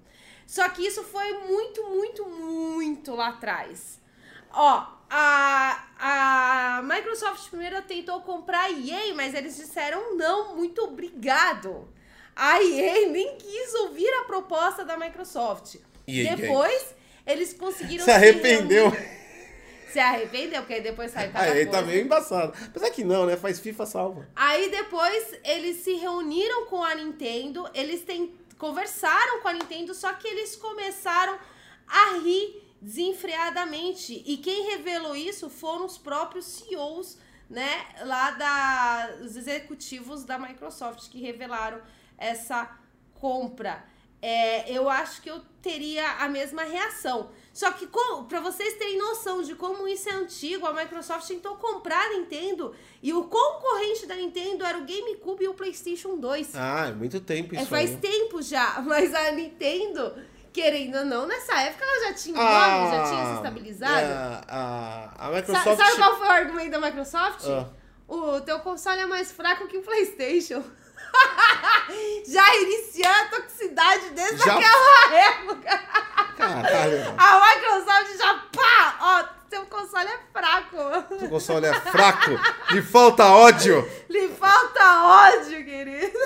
Só 0.45 0.69
que 0.69 0.85
isso 0.85 1.03
foi 1.03 1.33
muito, 1.39 1.83
muito, 1.89 2.25
muito 2.25 3.15
lá 3.15 3.29
atrás. 3.29 3.99
Ó, 4.53 4.85
a, 5.09 5.83
a 5.99 6.81
Microsoft 6.83 7.49
primeiro 7.49 7.81
tentou 7.83 8.21
comprar 8.21 8.63
a 8.65 8.71
EA, 8.71 9.13
mas 9.15 9.33
eles 9.33 9.55
disseram 9.55 10.15
não, 10.15 10.55
muito 10.55 10.81
obrigado. 10.83 11.87
A 12.35 12.61
EA 12.61 13.09
nem 13.09 13.35
quis 13.37 13.73
ouvir 13.75 14.09
a 14.19 14.23
proposta 14.23 14.85
da 14.85 14.97
Microsoft. 14.97 15.75
EA 16.07 16.35
Depois, 16.35 16.95
eles 17.25 17.53
conseguiram 17.53 18.05
Se 18.05 18.11
arrependeu. 18.11 18.91
se 18.91 19.93
Se 19.93 19.99
arrependeu, 19.99 20.61
porque 20.61 20.75
aí 20.75 20.81
depois 20.81 21.11
sai 21.11 21.31
cada 21.31 21.45
Aí 21.45 21.65
coisa. 21.65 21.71
tá 21.71 21.81
meio 21.81 22.01
embaçado. 22.03 22.53
Apesar 22.65 22.91
que 22.91 23.03
não, 23.03 23.25
né? 23.25 23.35
Faz 23.37 23.59
FIFA 23.59 23.85
salva. 23.85 24.29
Aí 24.35 24.69
depois 24.69 25.33
eles 25.43 25.77
se 25.77 25.93
reuniram 25.95 26.65
com 26.67 26.83
a 26.83 26.93
Nintendo, 26.93 27.67
eles 27.73 28.01
tem, 28.01 28.35
conversaram 28.57 29.41
com 29.41 29.47
a 29.47 29.53
Nintendo, 29.53 29.93
só 29.95 30.13
que 30.13 30.27
eles 30.27 30.55
começaram 30.55 31.39
a 31.87 32.17
rir 32.23 32.66
desenfreadamente. 32.82 34.23
E 34.25 34.38
quem 34.38 34.71
revelou 34.71 35.15
isso 35.15 35.49
foram 35.49 35.86
os 35.86 35.97
próprios 35.97 36.45
CEOs, 36.45 37.17
né, 37.49 37.86
lá 38.01 38.32
da 38.32 39.17
os 39.23 39.36
executivos 39.36 40.23
da 40.23 40.38
Microsoft 40.38 41.09
que 41.09 41.19
revelaram 41.19 41.82
essa 42.17 42.78
compra. 43.13 43.86
É, 44.21 44.71
eu 44.71 44.89
acho 44.89 45.21
que 45.21 45.30
eu 45.30 45.41
teria 45.61 46.09
a 46.19 46.28
mesma 46.28 46.63
reação. 46.63 47.30
Só 47.53 47.71
que, 47.71 47.88
para 48.28 48.39
vocês 48.39 48.75
terem 48.75 48.97
noção 48.97 49.41
de 49.41 49.55
como 49.55 49.88
isso 49.88 50.09
é 50.09 50.13
antigo, 50.13 50.65
a 50.65 50.73
Microsoft 50.73 51.28
tentou 51.28 51.55
comprar 51.55 51.99
a 51.99 52.17
Nintendo 52.17 52.73
e 53.01 53.13
o 53.13 53.23
concorrente 53.23 54.05
da 54.05 54.15
Nintendo 54.15 54.63
era 54.63 54.78
o 54.78 54.86
GameCube 54.86 55.43
e 55.43 55.47
o 55.47 55.53
PlayStation 55.53 56.17
2. 56.17 56.55
Ah, 56.55 56.88
é 56.89 56.93
muito 56.93 57.19
tempo 57.19 57.53
isso 57.55 57.63
é, 57.63 57.65
faz 57.65 57.91
aí. 57.91 57.97
tempo 57.97 58.41
já, 58.41 58.82
mas 58.86 59.13
a 59.13 59.32
Nintendo, 59.32 60.13
querendo 60.61 60.97
ou 60.97 61.05
não, 61.05 61.27
nessa 61.27 61.53
época 61.61 61.83
ela 61.85 62.07
já 62.07 62.13
tinha 62.15 62.35
um 62.35 62.41
Ah, 62.41 62.67
nome, 62.69 62.97
já 62.97 63.03
tinha 63.11 63.25
se 63.27 63.33
estabilizado. 63.35 63.93
é, 63.99 64.41
a, 64.47 65.11
a 65.19 65.25
Sa- 65.25 65.31
Microsoft... 65.35 65.77
Sabe 65.77 65.95
qual 65.97 66.17
foi 66.17 66.27
o 66.27 66.31
argumento 66.31 66.71
da 66.71 66.79
Microsoft? 66.79 67.45
Ah. 67.47 67.65
O 68.07 68.41
teu 68.41 68.59
console 68.61 69.01
é 69.01 69.05
mais 69.05 69.31
fraco 69.31 69.67
que 69.67 69.77
o 69.77 69.83
PlayStation. 69.83 70.63
Já 72.27 72.55
iniciando 72.55 73.35
a 73.35 73.39
toxicidade 73.41 74.09
desde 74.11 74.37
Já- 74.43 74.55
aquela 74.57 75.15
época. 75.15 75.77
Caralho. 76.37 77.15
A 77.17 77.55
Microsoft 77.55 78.17
já 78.17 78.33
pá! 78.51 78.95
Ó, 78.99 79.25
seu 79.49 79.65
console 79.67 80.07
é 80.09 80.19
fraco. 80.33 80.77
O 81.25 81.29
console 81.29 81.65
é 81.67 81.73
fraco, 81.73 82.31
lhe 82.71 82.81
falta 82.81 83.25
ódio. 83.25 83.89
Lhe 84.09 84.27
falta 84.29 85.03
ódio, 85.03 85.63
querido. 85.65 86.17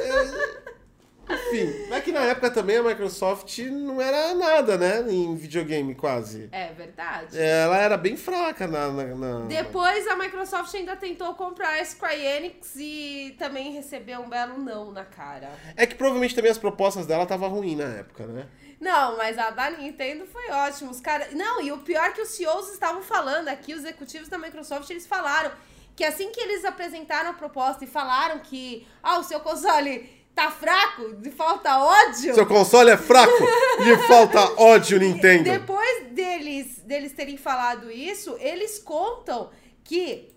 Enfim, 1.34 1.94
é 1.94 2.02
que 2.02 2.12
na 2.12 2.22
época 2.22 2.50
também 2.52 2.78
a 2.78 2.84
Microsoft 2.84 3.58
não 3.60 4.02
era 4.02 4.34
nada, 4.34 4.78
né? 4.78 5.02
Em 5.12 5.36
videogame, 5.36 5.96
quase. 5.96 6.50
É 6.52 6.72
verdade. 6.74 7.38
Ela 7.40 7.78
era 7.78 7.98
bem 7.98 8.16
fraca 8.18 8.68
na... 8.68 8.90
na- 8.90 9.16
na- 9.16 9.46
Depois 9.48 10.08
a 10.08 10.16
Microsoft 10.16 10.74
ainda 10.76 10.96
tentou 10.96 11.34
comprar 11.36 11.80
a 11.80 11.86
Square 11.86 12.20
Enix 12.24 12.74
e 12.76 13.36
também 13.38 13.72
recebeu 13.72 14.22
um 14.22 14.30
belo 14.30 14.58
não 14.58 14.92
na 14.92 15.06
cara. 15.06 15.50
É 15.76 15.86
que 15.86 15.96
provavelmente 15.96 16.36
também 16.36 16.52
as 16.52 16.58
propostas 16.58 17.06
dela 17.06 17.24
estavam 17.24 17.50
ruins 17.50 17.78
na 17.78 17.86
época, 17.86 18.26
né? 18.28 18.48
Não, 18.80 19.16
mas 19.18 19.38
a 19.38 19.52
da 19.52 19.70
Nintendo 19.70 20.26
foi 20.26 20.50
ótima. 20.50 20.90
Os 20.92 21.00
caras. 21.00 21.34
Não, 21.34 21.62
e 21.62 21.72
o 21.72 21.78
pior 21.80 22.06
é 22.08 22.12
que 22.12 22.22
os 22.22 22.30
CEOs 22.30 22.72
estavam 22.72 23.02
falando 23.04 23.48
aqui, 23.48 23.74
os 23.74 23.82
executivos 23.82 24.28
da 24.28 24.38
Microsoft, 24.38 24.90
eles 24.90 25.06
falaram 25.06 25.52
que 25.96 26.04
assim 26.04 26.32
que 26.32 26.40
eles 26.40 26.66
apresentaram 26.66 27.30
a 27.30 27.34
proposta 27.34 27.84
e 27.84 27.88
falaram 27.88 28.40
que 28.40 28.88
ah, 29.04 29.20
o 29.20 29.24
seu 29.24 29.40
console 29.42 30.10
tá 30.36 30.50
fraco, 30.52 31.16
de 31.16 31.32
falta 31.32 31.78
ódio. 31.78 32.34
Seu 32.34 32.46
console 32.46 32.92
é 32.92 32.98
fraco, 32.98 33.34
lhe 33.80 33.98
falta 34.08 34.62
ódio, 34.62 35.00
Nintendo. 35.00 35.44
Depois 35.44 36.08
deles, 36.12 36.80
deles 36.80 37.12
terem 37.14 37.38
falado 37.38 37.92
isso, 37.92 38.36
eles 38.40 38.80
contam 38.80 39.50
que 39.84 40.32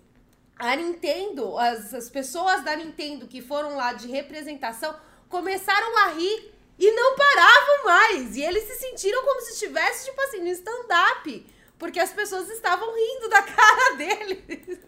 a 0.57 0.75
Nintendo, 0.75 1.57
as, 1.57 1.93
as 1.93 2.09
pessoas 2.09 2.63
da 2.63 2.75
Nintendo 2.75 3.27
que 3.27 3.41
foram 3.41 3.75
lá 3.75 3.93
de 3.93 4.07
representação, 4.07 4.95
começaram 5.29 5.97
a 5.97 6.07
rir 6.09 6.53
e 6.77 6.91
não 6.91 7.15
paravam 7.15 7.85
mais. 7.85 8.35
E 8.35 8.41
eles 8.41 8.63
se 8.63 8.75
sentiram 8.75 9.23
como 9.23 9.41
se 9.41 9.53
estivesse, 9.53 10.05
tipo 10.05 10.21
assim, 10.21 10.39
no 10.39 10.49
stand-up. 10.49 11.45
Porque 11.77 11.99
as 11.99 12.11
pessoas 12.11 12.49
estavam 12.49 12.93
rindo 12.93 13.29
da 13.29 13.41
cara 13.43 13.95
deles. 13.95 14.79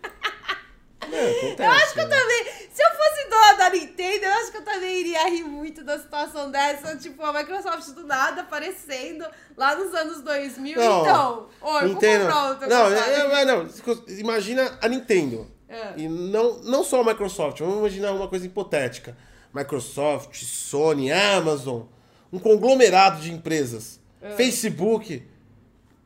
É, 1.12 1.32
acontece, 1.32 1.64
Eu 1.64 1.72
acho 1.72 1.94
que 1.94 2.00
eu 2.00 2.08
né? 2.08 2.18
também. 2.18 2.46
Se 2.72 2.84
eu 2.84 2.90
fosse 2.92 3.30
dona 3.30 3.54
da 3.54 3.70
Nintendo, 3.70 4.26
eu 4.26 4.34
acho 4.34 4.52
que 4.52 4.58
eu 4.58 4.64
também 4.64 5.00
iria 5.00 5.30
rir 5.30 5.44
muito 5.44 5.84
da 5.84 5.98
situação 5.98 6.52
dessa. 6.52 6.96
Tipo, 6.98 7.24
a 7.24 7.34
Microsoft 7.34 7.90
do 7.92 8.06
nada 8.06 8.42
aparecendo 8.42 9.26
lá 9.56 9.76
nos 9.76 9.94
anos 9.94 10.22
2000. 10.22 10.76
Não, 10.78 11.02
então, 11.02 11.50
oi, 11.62 11.88
Nintendo. 11.88 12.26
outra 12.26 12.68
Não, 12.68 12.88
é, 12.92 13.42
é, 13.42 13.46
não, 13.46 13.68
imagina 14.08 14.78
a 14.82 14.88
Nintendo. 14.88 15.48
É. 15.70 15.94
E 15.98 16.08
não, 16.08 16.60
não 16.60 16.84
só 16.84 17.02
a 17.02 17.04
Microsoft, 17.04 17.60
vamos 17.60 17.78
imaginar 17.78 18.14
uma 18.14 18.28
coisa 18.28 18.46
hipotética. 18.46 19.18
Microsoft, 19.54 20.36
Sony, 20.44 21.12
Amazon, 21.12 21.84
um 22.32 22.40
conglomerado 22.40 23.22
de 23.22 23.32
empresas. 23.32 24.00
É. 24.22 24.32
Facebook. 24.32 25.26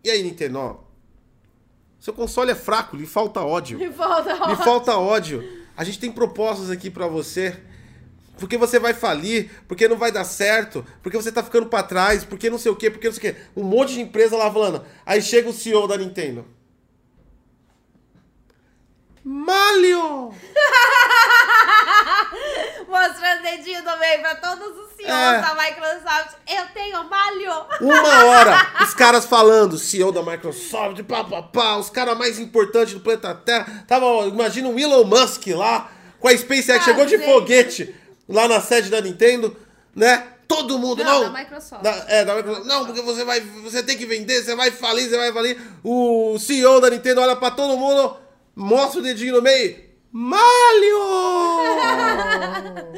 E 0.04 0.10
aí, 0.10 0.24
Nintendo, 0.24 0.60
ó, 0.60 0.78
seu 2.02 2.14
console 2.14 2.50
é 2.50 2.56
fraco, 2.56 2.98
lhe 2.98 3.06
falta 3.06 3.42
ódio. 3.42 3.78
Me 3.78 3.92
falta 3.92 4.48
Me 4.48 4.56
falta 4.56 4.98
ódio. 4.98 5.48
A 5.78 5.84
gente 5.84 6.00
tem 6.00 6.12
propostas 6.12 6.72
aqui 6.72 6.90
pra 6.90 7.06
você. 7.06 7.56
Porque 8.40 8.58
você 8.58 8.80
vai 8.80 8.92
falir, 8.92 9.52
porque 9.68 9.88
não 9.88 9.98
vai 9.98 10.12
dar 10.12 10.24
certo, 10.24 10.84
porque 11.04 11.16
você 11.16 11.32
tá 11.32 11.44
ficando 11.44 11.68
pra 11.68 11.84
trás, 11.84 12.26
porque 12.26 12.50
não 12.50 12.58
sei 12.58 12.72
o 12.72 12.76
quê, 12.76 12.90
porque 12.90 13.08
não 13.08 13.14
sei 13.14 13.30
o 13.30 13.34
quê. 13.36 13.42
Um 13.56 13.64
monte 13.64 13.94
de 13.94 14.02
empresa 14.02 14.36
lá 14.36 14.52
falando. 14.52 14.84
Aí 15.06 15.22
chega 15.22 15.48
o 15.48 15.54
CEO 15.54 15.88
da 15.88 15.96
Nintendo. 15.96 16.44
Mario! 19.24 20.34
Mostrando 22.92 23.40
o 23.40 23.44
dedinho 23.44 23.82
do 23.84 23.98
meio 24.00 24.20
pra 24.20 24.36
todos 24.36 24.68
os 24.78 24.90
CEOs 24.98 25.10
É. 25.10 25.42
da 25.42 25.56
Microsoft. 25.56 26.36
Eu 26.48 26.66
tenho 26.74 27.04
malho. 27.06 27.66
Uma 27.80 28.26
hora, 28.26 28.68
os 28.84 28.94
caras 28.94 29.26
falando, 29.26 29.78
CEO 29.78 30.12
da 30.12 30.22
Microsoft, 30.22 31.02
pá, 31.04 31.24
pá, 31.24 31.42
pá, 31.42 31.78
os 31.78 31.90
caras 31.90 32.18
mais 32.18 32.38
importantes 32.38 32.94
do 32.94 33.00
planeta 33.00 33.34
Terra. 33.34 33.86
Tava, 33.88 34.06
ó, 34.06 34.28
imagina 34.28 34.68
o 34.68 34.78
Elon 34.78 35.06
Musk 35.06 35.48
lá, 35.56 35.90
com 36.20 36.28
a 36.28 36.38
SpaceX, 36.38 36.82
Ah, 36.82 36.82
chegou 36.82 37.06
de 37.06 37.18
gente. 37.18 37.26
foguete 37.26 37.96
lá 38.28 38.48
na 38.48 38.60
sede 38.60 38.90
da 38.90 39.00
Nintendo, 39.00 39.56
né? 39.96 40.28
Todo 40.46 40.78
mundo, 40.78 41.02
Não, 41.02 41.24
não. 41.24 41.32
da 41.32 41.40
Microsoft. 41.40 41.82
Da- 41.82 42.06
é, 42.10 42.26
da 42.26 42.36
Microsoft. 42.36 42.66
Não, 42.68 42.86
porque 42.86 43.02
você 43.02 43.24
vai, 43.24 43.40
você 43.40 43.82
tem 43.82 43.98
que 43.98 44.06
vender, 44.06 44.44
você 44.44 44.54
vai 44.54 44.70
falir, 44.70 45.08
você 45.10 45.16
vai 45.16 45.32
falir. 45.32 45.58
O 45.82 46.38
CEO 46.38 46.82
da 46.82 46.90
Nintendo 46.90 47.22
olha 47.22 47.38
pra 47.38 47.52
todo 47.52 47.78
mundo, 47.78 48.18
mostra 48.54 49.00
o 49.00 49.04
dedinho 49.04 49.36
no 49.38 49.42
meio. 49.42 49.90
Mario! 50.12 50.98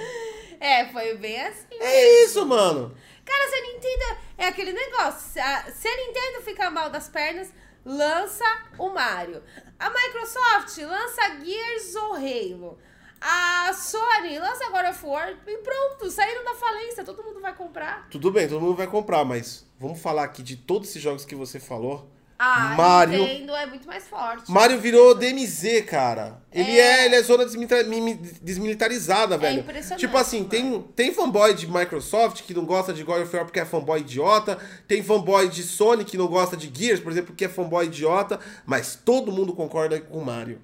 É, 0.60 0.86
foi 0.94 1.18
bem 1.18 1.42
assim. 1.42 1.76
é 1.78 2.24
isso, 2.24 2.46
mano. 2.46 2.96
Cara, 3.26 3.50
se 3.50 3.56
a 3.56 3.62
Nintendo. 3.62 4.18
É 4.38 4.48
aquele 4.48 4.72
negócio. 4.72 5.30
Se 5.34 5.38
a, 5.38 5.70
se 5.70 5.86
a 5.90 5.98
Nintendo 5.98 6.42
ficar 6.42 6.72
mal 6.72 6.90
das 6.90 7.10
pernas, 7.10 7.52
lança 7.86 8.46
o 8.80 8.90
Mario. 8.90 9.44
A 9.78 9.90
Microsoft 9.90 10.78
lança 10.78 11.22
Gears 11.44 11.96
ou 11.96 12.14
Halo. 12.14 12.80
A 13.20 13.74
Sony 13.74 14.40
lança 14.40 14.70
God 14.70 14.86
of 14.90 15.06
War 15.06 15.34
e 15.48 15.58
pronto, 15.58 16.10
saíram 16.10 16.44
da 16.44 16.56
falência, 16.56 17.06
todo 17.06 17.24
mundo 17.24 17.40
vai 17.40 17.56
comprar. 17.56 18.08
Tudo 18.10 18.32
bem, 18.32 18.48
todo 18.48 18.62
mundo 18.62 18.76
vai 18.76 18.88
comprar, 18.88 19.24
mas 19.24 19.66
vamos 19.80 20.02
falar 20.02 20.24
aqui 20.24 20.44
de 20.44 20.58
todos 20.58 20.90
esses 20.90 21.02
jogos 21.02 21.24
que 21.26 21.36
você 21.36 21.58
falou. 21.60 22.10
A 22.46 22.76
Mario. 22.76 23.20
Nintendo 23.24 23.56
é 23.56 23.66
muito 23.66 23.88
mais 23.88 24.04
forte. 24.08 24.52
Mario 24.52 24.78
virou 24.80 25.16
DMZ, 25.16 25.82
cara. 25.84 26.42
Ele 26.52 26.72
é, 26.80 27.02
É. 27.02 27.06
ele 27.06 27.16
é 27.16 27.22
zona 27.24 27.46
desmilita- 27.46 27.84
mi- 27.84 28.16
desmilitarizada, 28.42 29.38
velho. 29.38 29.62
impressionante, 29.62 30.00
Tipo 30.02 30.18
assim, 30.18 30.44
tem, 30.44 30.82
tem 30.96 31.14
fanboy 31.14 31.54
de 31.54 31.68
Microsoft 31.72 32.42
que 32.44 32.54
não 32.54 32.66
gosta 32.66 32.92
de 32.94 33.04
God 33.04 33.22
of 33.24 33.36
War 33.36 33.46
porque 33.46 33.60
é 33.60 33.66
fanboy 33.66 34.02
idiota. 34.02 34.58
Tem 34.88 35.02
fanboy 35.02 35.48
de 35.48 35.64
Sony 35.64 36.04
que 36.04 36.18
não 36.18 36.28
gosta 36.28 36.58
de 36.58 36.70
Gears, 36.74 37.00
por 37.00 37.12
exemplo, 37.12 37.28
porque 37.32 37.46
é 37.46 37.50
fanboy 37.50 37.86
idiota. 37.86 38.40
Mas 38.66 38.96
todo 38.96 39.32
mundo 39.32 39.54
concorda 39.54 40.00
com 40.02 40.18
o 40.18 40.26
Mario. 40.26 40.60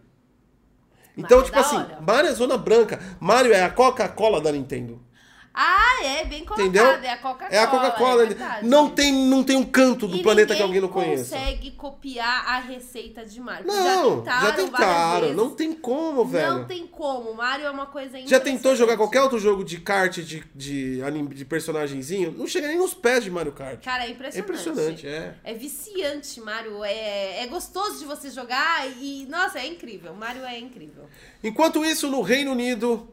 Então, 1.18 1.40
Mario 1.40 1.42
é 1.42 1.46
tipo 1.46 1.60
assim, 1.60 1.76
hora. 1.78 2.00
Mario 2.06 2.30
é 2.30 2.34
zona 2.34 2.58
branca. 2.58 3.00
Mario 3.20 3.54
é 3.54 3.64
a 3.64 3.70
Coca-Cola 3.70 4.40
da 4.42 4.52
Nintendo. 4.52 5.02
Ah, 5.54 6.04
é, 6.04 6.26
bem 6.26 6.46
colocado. 6.46 6.68
Entendeu? 6.68 6.86
É 6.86 7.12
a 7.12 7.18
Coca-Cola. 7.18 7.50
É 7.52 7.60
a 7.60 7.68
Coca-Cola. 7.68 8.24
é 8.24 8.64
não, 8.64 8.90
tem, 8.90 9.12
não 9.12 9.44
tem 9.44 9.56
um 9.56 9.64
canto 9.64 10.08
do 10.08 10.18
E 10.18 10.24
planeta 10.24 10.56
que 10.56 10.62
alguém 10.62 10.80
não 10.80 10.88
conheça. 10.88 11.36
consegue 11.36 11.72
copiar 11.72 12.46
a 12.48 12.60
receita 12.60 13.26
de 13.26 13.40
Mario. 13.42 13.68
Não, 13.68 14.24
já 14.24 14.24
tentaram, 14.24 14.42
já 14.42 14.54
tentaram. 14.54 15.34
Não 15.34 15.50
tem 15.50 15.74
como, 15.74 16.26
velho. 16.26 16.54
Não 16.54 16.66
tem 16.66 16.88
como. 16.88 17.34
Mario 17.34 17.66
é 17.66 17.72
uma 17.72 17.88
coisa 17.88 18.20
Já 18.26 18.40
tentou 18.40 18.76
jogar 18.76 18.96
qualquer 18.96 19.22
outro 19.22 19.40
jogo 19.40 19.64
de 19.64 19.80
kart, 19.80 20.20
de, 20.20 20.44
de, 20.54 21.02
anime, 21.04 21.34
de 21.34 21.46
personagenzinho? 21.46 22.32
Não 22.32 22.48
chega 22.48 22.68
nem 22.68 22.78
nos 22.78 22.94
pés 22.94 23.24
de 23.24 23.32
Mario 23.32 23.52
Kart. 23.52 23.84
Cara, 23.84 24.06
é 24.06 24.08
é 24.08 24.12
impressionante. 24.12 24.40
impressionante, 24.40 25.08
é. 25.08 25.36
É 25.44 25.54
viciante, 25.54 26.40
Mario. 26.42 26.84
É, 26.84 27.44
é 27.44 27.48
gostoso 27.48 28.00
de 28.00 28.06
você 28.06 28.30
jogar 28.30 28.88
e, 29.02 29.26
nossa, 29.30 29.60
é 29.60 29.68
incrível. 29.68 30.14
Mario 30.14 30.44
é 30.46 30.60
incrível. 30.60 31.06
Enquanto 31.44 31.84
isso, 31.84 32.10
no 32.10 32.22
Reino 32.22 32.52
Unido, 32.52 33.08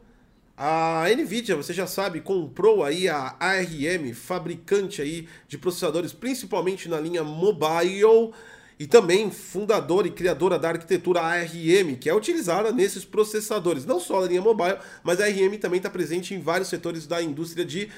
a 0.57 1.05
Nvidia, 1.15 1.55
você 1.55 1.71
já 1.71 1.85
sabe, 1.85 2.19
comprou 2.19 2.83
aí 2.83 3.07
a 3.07 3.35
ARM, 3.39 4.11
fabricante 4.15 5.03
aí 5.03 5.27
de 5.47 5.55
processadores, 5.55 6.13
principalmente 6.13 6.89
na 6.89 6.99
linha 6.99 7.23
mobile, 7.23 8.33
e 8.79 8.87
também 8.87 9.29
fundadora 9.29 10.07
e 10.07 10.11
criadora 10.11 10.57
da 10.57 10.69
arquitetura 10.69 11.21
ARM, 11.21 11.95
que 11.99 12.09
é 12.09 12.15
utilizada 12.15 12.71
nesses 12.71 13.05
processadores. 13.05 13.85
Não 13.85 13.99
só 13.99 14.21
na 14.21 14.27
linha 14.27 14.41
mobile, 14.41 14.77
mas 15.03 15.21
a 15.21 15.25
ARM 15.25 15.57
também 15.59 15.77
está 15.77 15.91
presente 15.91 16.33
em 16.33 16.41
vários 16.41 16.69
setores 16.69 17.05
da 17.05 17.21
indústria 17.21 17.63
de 17.63 17.89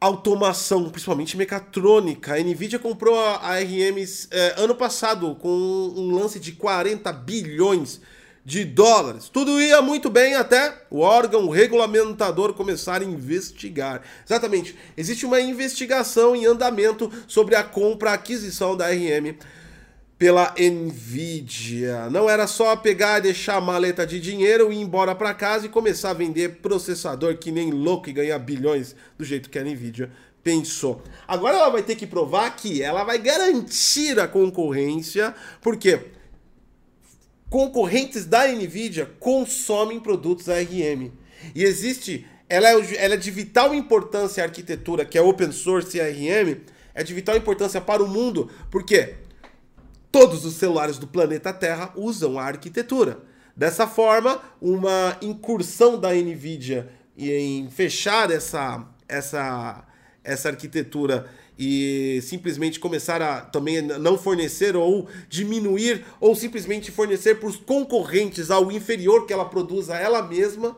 automação, 0.00 0.88
principalmente 0.88 1.36
mecatrônica. 1.36 2.34
A 2.34 2.38
Nvidia 2.38 2.78
comprou 2.78 3.18
a, 3.18 3.36
a 3.36 3.60
RM 3.60 4.02
é, 4.30 4.54
ano 4.56 4.74
passado 4.74 5.34
com 5.34 5.50
um 5.50 6.14
lance 6.14 6.40
de 6.40 6.52
40 6.52 7.12
bilhões 7.12 8.00
de 8.44 8.64
dólares. 8.64 9.28
Tudo 9.28 9.60
ia 9.60 9.82
muito 9.82 10.08
bem 10.08 10.34
até 10.34 10.86
o 10.90 11.00
órgão 11.00 11.48
regulamentador 11.48 12.54
começar 12.54 13.02
a 13.02 13.04
investigar. 13.04 14.02
Exatamente, 14.26 14.76
existe 14.96 15.26
uma 15.26 15.40
investigação 15.40 16.34
em 16.34 16.46
andamento 16.46 17.10
sobre 17.26 17.54
a 17.54 17.62
compra, 17.62 18.12
aquisição 18.12 18.76
da 18.76 18.88
RM 18.88 19.36
pela 20.20 20.54
Nvidia. 20.58 22.10
Não 22.10 22.28
era 22.28 22.46
só 22.46 22.76
pegar 22.76 23.18
e 23.18 23.22
deixar 23.22 23.56
a 23.56 23.60
maleta 23.60 24.06
de 24.06 24.20
dinheiro 24.20 24.70
e 24.70 24.76
ir 24.76 24.82
embora 24.82 25.14
para 25.14 25.32
casa 25.32 25.64
e 25.64 25.70
começar 25.70 26.10
a 26.10 26.14
vender 26.14 26.60
processador 26.60 27.38
que 27.38 27.50
nem 27.50 27.70
louco 27.70 28.10
e 28.10 28.12
ganhar 28.12 28.38
bilhões 28.38 28.94
do 29.16 29.24
jeito 29.24 29.48
que 29.48 29.58
a 29.58 29.64
Nvidia 29.64 30.10
pensou. 30.42 31.02
Agora 31.26 31.56
ela 31.56 31.70
vai 31.70 31.82
ter 31.82 31.96
que 31.96 32.06
provar 32.06 32.54
que 32.54 32.82
ela 32.82 33.02
vai 33.02 33.18
garantir 33.18 34.20
a 34.20 34.28
concorrência, 34.28 35.34
porque 35.62 36.00
concorrentes 37.50 38.24
da 38.24 38.46
Nvidia 38.46 39.10
consomem 39.20 40.00
produtos 40.00 40.48
ARM. 40.48 41.12
E 41.54 41.64
existe, 41.64 42.26
ela 42.48 42.68
é, 42.68 42.96
ela 42.96 43.14
é 43.14 43.18
de 43.18 43.30
vital 43.30 43.74
importância 43.74 44.42
a 44.42 44.46
arquitetura, 44.46 45.04
que 45.04 45.18
é 45.18 45.20
open 45.20 45.52
source 45.52 45.98
e 45.98 46.00
ARM, 46.00 46.60
é 46.94 47.02
de 47.02 47.12
vital 47.12 47.36
importância 47.36 47.80
para 47.80 48.02
o 48.02 48.08
mundo, 48.08 48.50
porque 48.70 49.16
Todos 50.12 50.44
os 50.44 50.54
celulares 50.54 50.98
do 50.98 51.06
planeta 51.06 51.52
Terra 51.52 51.92
usam 51.94 52.38
a 52.38 52.44
arquitetura. 52.44 53.20
Dessa 53.54 53.86
forma, 53.86 54.40
uma 54.60 55.16
incursão 55.22 56.00
da 56.00 56.12
Nvidia 56.12 56.90
em 57.16 57.70
fechar 57.70 58.30
essa, 58.30 58.84
essa, 59.08 59.84
essa 60.24 60.48
arquitetura 60.48 61.28
e 61.62 62.22
simplesmente 62.22 62.80
começar 62.80 63.20
a 63.20 63.42
também 63.42 63.82
não 63.82 64.16
fornecer 64.16 64.74
ou 64.74 65.06
diminuir 65.28 66.06
ou 66.18 66.34
simplesmente 66.34 66.90
fornecer 66.90 67.34
para 67.34 67.50
os 67.50 67.56
concorrentes 67.56 68.50
ao 68.50 68.72
inferior 68.72 69.26
que 69.26 69.32
ela 69.34 69.44
produz 69.44 69.90
a 69.90 69.98
ela 69.98 70.22
mesma 70.22 70.74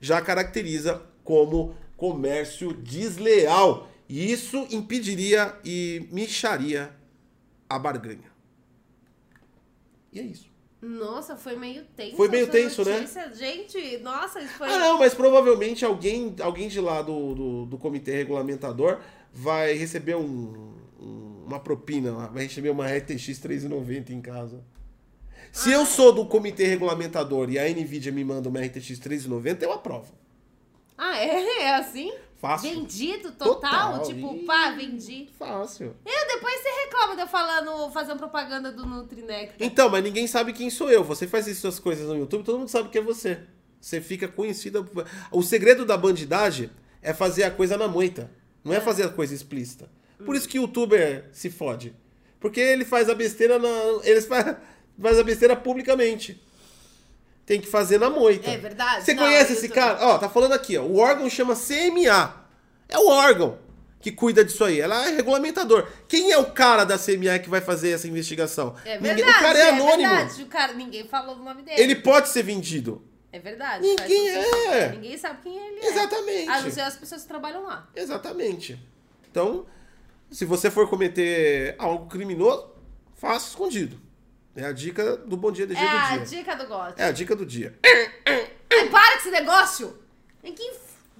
já 0.00 0.22
caracteriza 0.22 1.02
como 1.22 1.74
comércio 1.94 2.72
desleal. 2.72 3.86
E 4.08 4.32
isso 4.32 4.66
impediria 4.70 5.54
e 5.62 6.08
micharia 6.10 6.90
a 7.68 7.78
barganha. 7.78 8.32
E 10.10 10.20
é 10.20 10.22
isso. 10.22 10.47
Nossa, 10.80 11.36
foi 11.36 11.56
meio 11.56 11.84
tenso. 11.96 12.16
Foi 12.16 12.28
meio 12.28 12.46
tenso, 12.46 12.84
né? 12.84 12.98
notícia. 12.98 13.26
né? 13.26 13.34
Gente, 13.34 13.98
nossa, 13.98 14.40
isso 14.40 14.54
foi. 14.54 14.68
Ah, 14.68 14.78
não, 14.78 14.98
mas 14.98 15.12
provavelmente 15.12 15.84
alguém, 15.84 16.34
alguém 16.40 16.68
de 16.68 16.80
lá 16.80 17.02
do, 17.02 17.34
do, 17.34 17.66
do 17.66 17.78
comitê 17.78 18.12
regulamentador 18.12 19.00
vai 19.32 19.74
receber 19.74 20.14
um, 20.14 20.74
um, 21.00 21.44
uma 21.46 21.58
propina, 21.58 22.28
vai 22.28 22.44
receber 22.44 22.70
uma 22.70 22.86
RTX 22.86 23.38
390 23.38 24.12
em 24.12 24.20
casa. 24.20 24.64
Se 25.50 25.70
ah. 25.70 25.78
eu 25.78 25.86
sou 25.86 26.12
do 26.12 26.24
comitê 26.26 26.66
regulamentador 26.66 27.50
e 27.50 27.58
a 27.58 27.68
Nvidia 27.68 28.12
me 28.12 28.22
manda 28.22 28.48
uma 28.48 28.60
RTX 28.60 28.98
390, 29.00 29.64
eu 29.64 29.72
aprovo. 29.72 30.12
Ah, 30.96 31.18
é? 31.18 31.62
É 31.62 31.74
assim? 31.74 32.12
Fácil. 32.38 32.70
Vendido 32.70 33.32
total? 33.32 33.98
total. 33.98 34.02
Tipo, 34.02 34.34
Ih, 34.34 34.44
pá, 34.44 34.70
vendi. 34.70 35.28
Fácil. 35.36 35.96
Eu 36.06 36.28
depois 36.28 36.54
você 36.60 36.68
reclama 36.84 37.16
de 37.16 37.22
eu 37.22 37.26
falando, 37.26 37.90
fazendo 37.92 38.18
propaganda 38.18 38.70
do 38.70 38.86
Nutrinect. 38.86 39.54
Então, 39.58 39.90
mas 39.90 40.04
ninguém 40.04 40.26
sabe 40.26 40.52
quem 40.52 40.70
sou 40.70 40.88
eu. 40.88 41.02
Você 41.02 41.26
faz 41.26 41.48
essas 41.48 41.80
coisas 41.80 42.06
no 42.06 42.16
YouTube, 42.16 42.44
todo 42.44 42.58
mundo 42.58 42.68
sabe 42.68 42.90
que 42.90 42.98
é 42.98 43.02
você. 43.02 43.40
Você 43.80 44.00
fica 44.00 44.28
conhecida. 44.28 44.86
O 45.32 45.42
segredo 45.42 45.84
da 45.84 45.96
bandidagem 45.96 46.70
é 47.02 47.12
fazer 47.12 47.42
a 47.42 47.50
coisa 47.50 47.76
na 47.76 47.88
moita. 47.88 48.30
Não 48.64 48.72
é, 48.72 48.76
é 48.76 48.80
fazer 48.80 49.04
a 49.04 49.08
coisa 49.08 49.34
explícita. 49.34 49.90
Por 50.24 50.36
isso 50.36 50.48
que 50.48 50.58
o 50.58 50.62
youtuber 50.62 51.28
se 51.32 51.50
fode. 51.50 51.94
Porque 52.38 52.60
ele 52.60 52.84
faz 52.84 53.08
a 53.08 53.14
besteira 53.14 53.58
na. 53.58 53.68
Ele 54.04 54.20
faz, 54.20 54.56
faz 55.00 55.18
a 55.18 55.24
besteira 55.24 55.56
publicamente 55.56 56.40
tem 57.48 57.62
que 57.62 57.66
fazer 57.66 57.98
na 57.98 58.10
moita. 58.10 58.50
É 58.50 58.58
verdade. 58.58 59.06
Você 59.06 59.14
conhece 59.14 59.54
esse 59.54 59.68
tô... 59.68 59.74
cara? 59.74 60.06
Ó, 60.06 60.18
tá 60.18 60.28
falando 60.28 60.52
aqui, 60.52 60.76
ó. 60.76 60.82
O 60.82 60.98
órgão 60.98 61.30
chama 61.30 61.54
CMA. 61.56 62.44
É 62.86 62.98
o 62.98 63.08
órgão 63.08 63.58
que 64.02 64.12
cuida 64.12 64.44
disso 64.44 64.62
aí. 64.62 64.78
Ela 64.78 65.08
é 65.08 65.16
regulamentador. 65.16 65.88
Quem 66.06 66.30
é 66.30 66.36
o 66.36 66.52
cara 66.52 66.84
da 66.84 66.98
CMA 66.98 67.38
que 67.38 67.48
vai 67.48 67.62
fazer 67.62 67.92
essa 67.92 68.06
investigação? 68.06 68.76
É 68.84 68.98
verdade. 68.98 69.22
Ninguém... 69.22 69.34
o 69.34 69.40
cara 69.40 69.58
é, 69.58 69.62
é 69.62 69.68
anônimo. 69.70 70.14
Verdade. 70.14 70.42
O 70.42 70.46
cara, 70.46 70.72
ninguém 70.74 71.08
falou 71.08 71.36
o 71.36 71.42
nome 71.42 71.62
dele. 71.62 71.80
Ele 71.80 71.94
pode 71.96 72.28
ser 72.28 72.42
vendido. 72.42 73.02
É 73.32 73.38
verdade. 73.38 73.82
Ninguém 73.82 74.28
é. 74.28 74.90
Ninguém 74.90 75.16
sabe 75.16 75.38
quem 75.42 75.56
ele 75.56 75.80
é. 75.80 75.88
Exatamente. 75.88 76.50
A 76.50 76.60
não 76.60 76.70
ser 76.70 76.82
as 76.82 76.96
pessoas 76.98 77.22
que 77.22 77.28
trabalham 77.28 77.62
lá. 77.62 77.88
Exatamente. 77.96 78.78
Então, 79.30 79.64
se 80.30 80.44
você 80.44 80.70
for 80.70 80.86
cometer 80.86 81.74
algo 81.78 82.08
criminoso, 82.08 82.68
faça 83.14 83.48
escondido. 83.48 83.98
É 84.58 84.64
a 84.64 84.72
dica 84.72 85.16
do 85.18 85.36
Bom 85.36 85.52
Dia 85.52 85.68
DG 85.68 85.80
é 85.80 85.84
do 85.84 85.88
dia. 85.88 86.00
É 86.00 86.20
a 86.20 86.24
dica 86.24 86.56
do 86.56 86.66
gosto. 86.66 86.98
É 86.98 87.04
a 87.04 87.12
dica 87.12 87.36
do 87.36 87.46
dia. 87.46 87.78
Ai, 87.86 88.88
para 88.90 89.12
com 89.12 89.18
esse 89.18 89.30
negócio! 89.30 89.96
Que... 90.42 90.72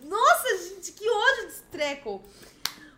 Nossa, 0.03 0.59
gente, 0.59 0.91
que 0.91 1.09
ódio 1.09 1.47
desse 1.47 1.63
treco. 1.71 2.21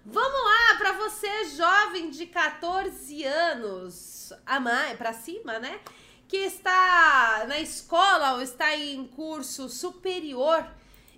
Vamos 0.03 0.43
lá, 0.43 0.78
pra 0.78 0.93
você, 0.93 1.45
jovem 1.45 2.09
de 2.09 2.24
14 2.24 3.22
anos, 3.22 4.32
a 4.47 4.59
mais, 4.59 4.97
pra 4.97 5.12
cima, 5.12 5.59
né? 5.59 5.78
Que 6.26 6.38
está 6.38 7.45
na 7.47 7.59
escola 7.59 8.32
ou 8.32 8.41
está 8.41 8.74
em 8.74 9.07
curso 9.09 9.68
superior 9.68 10.66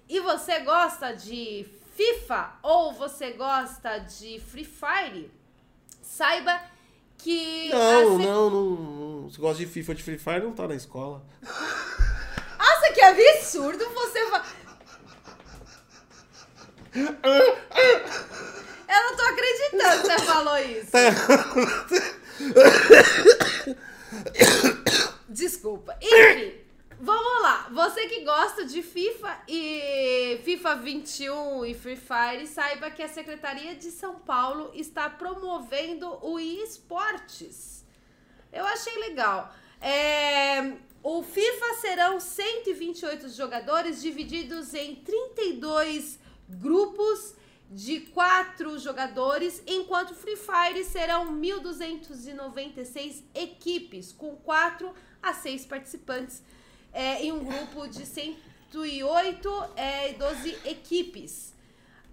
e 0.09 0.19
você 0.19 0.59
gosta 0.61 1.13
de 1.13 1.65
FIFA 1.95 2.55
ou 2.61 2.93
você 2.93 3.31
gosta 3.31 3.99
de 3.99 4.41
Free 4.41 4.65
Fire, 4.65 5.31
saiba 6.03 6.61
que. 7.23 7.69
Não, 7.71 8.15
assim... 8.17 8.27
não, 8.27 8.51
não, 8.51 8.75
Você 9.29 9.41
gosta 9.41 9.59
de 9.59 9.67
FIFA 9.71 9.95
de 9.95 10.03
Free 10.03 10.19
Fire, 10.19 10.43
não 10.43 10.53
tá 10.53 10.67
na 10.67 10.75
escola. 10.75 11.25
Nossa, 11.43 12.93
que 12.95 13.01
absurdo 13.01 13.89
você. 13.91 14.19
Eu 18.89 19.03
não 19.03 19.17
tô 19.17 19.23
acreditando 19.23 20.03
que 20.03 20.07
você 20.07 20.19
falou 20.21 20.59
isso. 20.59 20.91
Desculpa. 25.29 25.97
Enfim. 26.01 26.63
Vamos 27.05 27.43
lá, 27.43 27.69
você 27.73 28.07
que 28.07 28.23
gosta 28.25 28.65
de 28.65 28.81
FIFA 28.81 29.43
e 29.49 30.41
FIFA 30.45 30.77
21 30.77 31.65
e 31.65 31.75
Free 31.75 31.97
Fire, 31.97 32.47
saiba 32.47 32.93
que 32.93 33.03
a 33.03 33.09
Secretaria 33.09 33.75
de 33.75 33.91
São 33.91 34.21
Paulo 34.21 34.71
está 34.73 35.11
promovendo 35.11 36.17
o 36.25 36.39
eSportes. 36.39 37.82
Eu 38.53 38.67
achei 38.67 38.97
legal. 38.99 39.55
É, 39.81 40.75
o 41.03 41.23
FIFA 41.23 41.75
serão 41.81 42.21
128 42.21 43.29
jogadores 43.31 44.03
divididos 44.03 44.75
em 44.75 44.97
32 44.97 46.19
grupos 46.49 47.35
de 47.71 48.01
4 48.01 48.79
jogadores, 48.79 49.63
enquanto 49.67 50.15
Free 50.15 50.37
Fire 50.37 50.85
serão 50.85 51.35
1.296 51.41 53.23
equipes 53.35 54.13
com 54.13 54.37
4 54.37 54.95
a 55.23 55.33
6 55.33 55.65
participantes 55.65 56.43
é, 56.93 57.25
em 57.25 57.33
um 57.33 57.43
grupo 57.43 57.89
de 57.89 58.05
108 58.05 59.71
é, 59.75 60.13
12 60.13 60.59
equipes. 60.67 61.55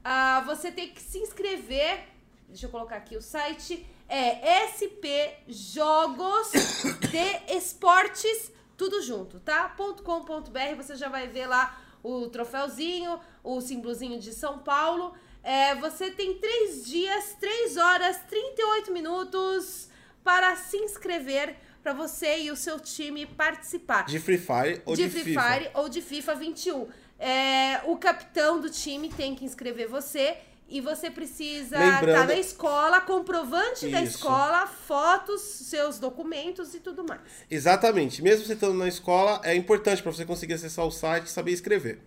Ah, 0.04 0.42
você 0.46 0.72
tem 0.72 0.94
que 0.94 1.02
se 1.02 1.20
inscrever. 1.20 2.08
Deixa 2.48 2.68
eu 2.68 2.70
colocar 2.70 2.96
aqui 2.96 3.18
o 3.18 3.22
site. 3.22 3.86
É 4.10 4.66
SP 4.66 5.05
Jogos 5.47 6.51
de 7.12 7.55
Esportes, 7.55 8.51
tudo 8.76 9.01
junto, 9.01 9.39
tá? 9.39 9.70
.com.br, 10.03 10.76
você 10.76 10.95
já 10.95 11.07
vai 11.07 11.28
ver 11.28 11.45
lá 11.45 11.80
o 12.01 12.28
troféuzinho, 12.28 13.20
o 13.43 13.62
símbolozinho 13.62 14.20
de 14.20 14.34
São 14.34 14.60
Paulo. 14.60 15.14
É, 15.43 15.76
você 15.76 16.12
tem 16.12 16.38
três 16.39 16.86
dias, 16.86 17.36
3 17.39 17.78
horas, 17.78 18.18
38 18.30 18.91
minutos 18.91 19.89
para 20.24 20.55
se 20.55 20.78
inscrever 20.78 21.55
para 21.82 21.93
você 21.93 22.39
e 22.41 22.51
o 22.51 22.55
seu 22.55 22.80
time 22.80 23.26
participar. 23.26 24.05
De 24.05 24.20
Free 24.20 24.38
Fire 24.38 24.82
ou 24.86 24.95
de, 24.95 25.03
de 25.03 25.10
Free 25.10 25.24
FIFA. 25.24 25.41
Fire 25.41 25.72
ou 25.74 25.89
de 25.89 26.01
FIFA 26.01 26.36
21. 26.36 26.88
É, 27.18 27.82
o 27.86 27.97
capitão 27.97 28.60
do 28.60 28.70
time 28.70 29.10
tem 29.10 29.36
que 29.36 29.45
inscrever 29.45 29.88
você 29.88 30.38
e 30.70 30.82
você 30.82 31.09
precisa 31.09 31.78
estar 31.78 32.05
tá 32.05 32.26
na 32.26 32.36
escola, 32.36 33.01
comprovante 33.01 33.86
Isso. 33.86 33.91
da 33.91 34.01
escola, 34.01 34.67
fotos, 34.67 35.41
seus 35.41 35.97
documentos 35.97 36.76
e 36.76 36.80
tudo 36.80 37.03
mais. 37.03 37.22
Exatamente. 37.49 38.22
Mesmo 38.22 38.45
você 38.45 38.53
estando 38.53 38.76
na 38.76 38.88
escola, 38.88 39.41
é 39.43 39.55
importante 39.55 40.03
para 40.03 40.11
você 40.11 40.26
conseguir 40.26 40.53
acessar 40.53 40.86
o 40.86 40.91
site 40.91 41.26
e 41.26 41.30
saber 41.30 41.51
escrever. 41.51 41.99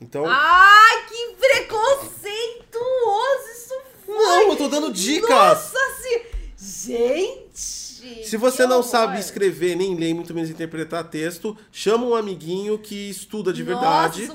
Então. 0.00 0.24
Ai, 0.26 1.06
que 1.06 1.36
preconceituoso 1.38 3.48
isso 3.52 3.74
foi! 4.06 4.14
Não, 4.14 4.50
eu 4.50 4.56
tô 4.56 4.68
dando 4.68 4.92
dicas! 4.92 5.28
Nossa, 5.28 5.78
se... 6.56 6.56
gente! 6.56 7.88
Se 8.24 8.36
você 8.36 8.66
não 8.66 8.82
sabe 8.82 9.18
escrever, 9.18 9.76
nem 9.76 9.94
ler, 9.94 10.14
muito 10.14 10.32
menos 10.32 10.48
interpretar 10.48 11.04
texto, 11.04 11.56
chama 11.70 12.06
um 12.06 12.14
amiguinho 12.14 12.78
que 12.78 13.10
estuda 13.10 13.52
de 13.52 13.62
verdade 13.62 14.30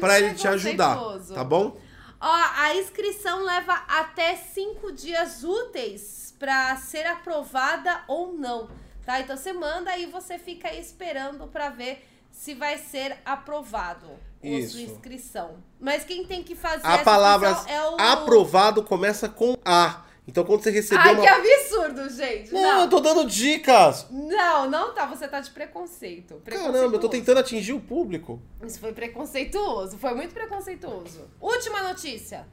para 0.00 0.20
ele 0.20 0.34
te 0.34 0.46
ajudar, 0.46 0.96
tá 1.34 1.42
bom? 1.42 1.76
Ó, 2.20 2.26
a 2.26 2.74
inscrição 2.74 3.44
leva 3.44 3.72
até 3.88 4.34
cinco 4.36 4.92
dias 4.92 5.44
úteis 5.44 6.34
para 6.38 6.76
ser 6.76 7.06
aprovada 7.06 8.02
ou 8.08 8.32
não, 8.32 8.68
tá? 9.04 9.20
Então 9.20 9.36
você 9.36 9.52
manda 9.52 9.96
e 9.96 10.06
você 10.06 10.38
fica 10.38 10.68
aí 10.68 10.80
esperando 10.80 11.46
para 11.46 11.70
ver 11.70 12.04
se 12.30 12.54
vai 12.54 12.78
ser 12.78 13.18
aprovado 13.24 14.06
a 14.42 14.46
Isso. 14.46 14.72
sua 14.72 14.82
inscrição. 14.82 15.56
Mas 15.80 16.04
quem 16.04 16.24
tem 16.24 16.42
que 16.42 16.54
fazer 16.54 16.86
A 16.86 16.98
palavra 16.98 17.56
é 17.68 17.82
o 17.88 17.96
aprovado 18.00 18.82
começa 18.82 19.28
com 19.28 19.56
A. 19.64 20.04
Então 20.28 20.44
quando 20.44 20.62
você 20.62 20.70
receber 20.70 21.00
Ai, 21.00 21.14
uma. 21.14 21.22
que 21.22 21.26
absurdo, 21.28 22.10
gente. 22.10 22.52
Não, 22.52 22.60
Não, 22.60 22.80
eu 22.82 22.88
tô 22.90 23.00
dando 23.00 23.24
dicas. 23.24 24.06
não, 24.10 24.68
não 24.68 24.92
tá. 24.94 25.06
Você 25.06 25.26
tá 25.26 25.40
de 25.40 25.50
preconceito. 25.50 26.40
Caramba, 26.44 26.96
eu 26.96 27.00
tô 27.00 27.08
tentando 27.08 27.38
atingir 27.40 27.72
o 27.72 27.80
público. 27.80 28.40
Isso 28.62 28.78
foi 28.78 28.92
preconceituoso. 28.92 29.96
Foi 29.96 30.12
muito 30.14 30.34
preconceituoso. 30.34 31.22
Última 31.40 31.82
notícia. 31.82 32.46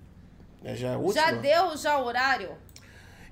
É, 0.63 0.73
já 0.73 0.93
é 0.93 0.95
última. 0.97 1.13
Já 1.25 1.31
deu 1.31 1.75
já 1.77 1.97
o 1.99 2.05
horário? 2.05 2.51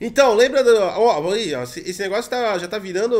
Então, 0.01 0.33
lembra 0.35 0.61
do. 0.61 0.75
Ó, 0.77 1.31
aí, 1.33 1.55
ó, 1.55 1.63
esse 1.63 2.01
negócio 2.01 2.29
tá- 2.29 2.57
já 2.57 2.67
tá 2.67 2.77
virando 2.77 3.17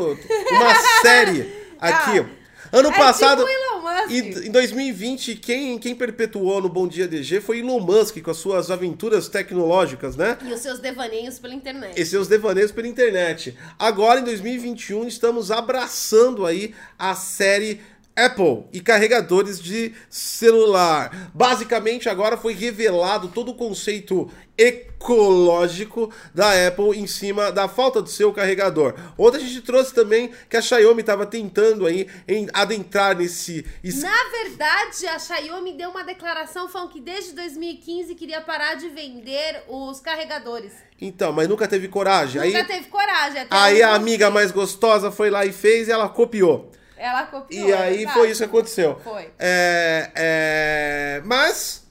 uma 0.51 0.76
série 1.01 1.41
aqui. 1.80 2.19
Ah, 2.19 2.43
Ano 2.78 2.89
é 2.89 2.97
passado. 2.97 3.45
tipo 3.45 3.62
Musk. 3.94 4.12
E 4.12 4.48
em 4.48 4.52
2020, 4.52 5.36
quem, 5.36 5.78
quem 5.78 5.96
perpetuou 5.96 6.62
no 6.62 6.70
Bom 6.70 6.88
Dia 6.88 7.08
DG 7.08 7.41
foi 7.41 7.60
Elon 7.60 7.80
Musk 7.80 8.22
com 8.22 8.32
as 8.32 8.38
suas 8.38 8.72
aventuras 8.72 9.28
tecnológicas, 9.28 10.16
né? 10.16 10.38
E 10.44 10.52
os 10.52 10.62
seus 10.62 10.80
devaneios 10.80 11.39
pela 11.39 11.54
internet. 11.54 12.00
E 12.00 12.06
seus 12.06 12.28
devaneios 12.28 12.72
pela 12.72 12.88
internet. 12.88 13.58
Agora, 13.78 14.20
em 14.20 14.24
2021, 14.24 15.08
estamos 15.08 15.52
abraçando 15.52 16.46
aí 16.46 16.74
a 16.98 17.16
série 17.16 17.82
Apple 18.16 18.66
e 18.72 18.80
carregadores 18.80 19.59
de 19.59 19.93
celular. 20.09 21.32
Basicamente, 21.34 22.07
agora 22.07 22.38
foi 22.38 22.53
revelado 22.53 23.28
todo 23.30 23.49
o 23.51 23.55
conceito 23.55 24.30
ecológico 24.55 26.11
da 26.34 26.68
Apple 26.68 26.97
em 26.97 27.07
cima 27.07 27.51
da 27.51 27.68
falta 27.68 28.01
do 28.01 28.09
seu 28.09 28.32
carregador. 28.32 28.93
Ontem 29.18 29.38
a 29.38 29.39
gente 29.41 29.61
trouxe 29.61 29.93
também 29.93 30.32
que 30.49 30.55
a 30.55 30.61
Xiaomi 30.61 31.01
estava 31.01 31.26
tentando 31.26 31.86
aí 31.88 32.07
em 32.28 32.47
adentrar 32.53 33.18
nesse 33.18 33.66
es- 33.84 34.03
Na 34.03 34.16
verdade, 34.32 35.07
a 35.07 35.18
Xiaomi 35.20 35.74
deu 35.74 35.89
uma 35.89 36.03
declaração 36.03 36.70
falando 36.70 36.89
que 36.91 37.01
desde 37.01 37.34
2015 37.34 38.16
queria 38.16 38.41
parar 38.41 38.76
de 38.76 38.89
vender 38.89 39.64
os 39.68 39.99
carregadores. 39.99 40.72
Então, 41.01 41.34
mas 41.34 41.47
nunca 41.49 41.68
teve 41.68 41.88
coragem. 41.88 42.41
Nunca 42.41 42.59
aí 42.59 42.66
teve 42.66 42.88
coragem. 42.88 43.41
Até 43.41 43.55
aí 43.55 43.82
a 43.82 43.93
amiga 43.95 44.30
mais 44.30 44.51
gostosa 44.51 45.11
foi 45.11 45.30
lá 45.30 45.45
e 45.45 45.51
fez 45.51 45.88
e 45.88 45.91
ela 45.91 46.07
copiou. 46.07 46.72
Ela 47.04 47.26
copiou. 47.26 47.68
E 47.68 47.74
aí 47.74 48.08
foi 48.08 48.32
isso 48.32 48.39
que 48.39 48.45
aconteceu. 48.45 48.97
Foi. 49.04 49.30
É, 49.38 50.10
é, 50.16 51.22
mas 51.26 51.86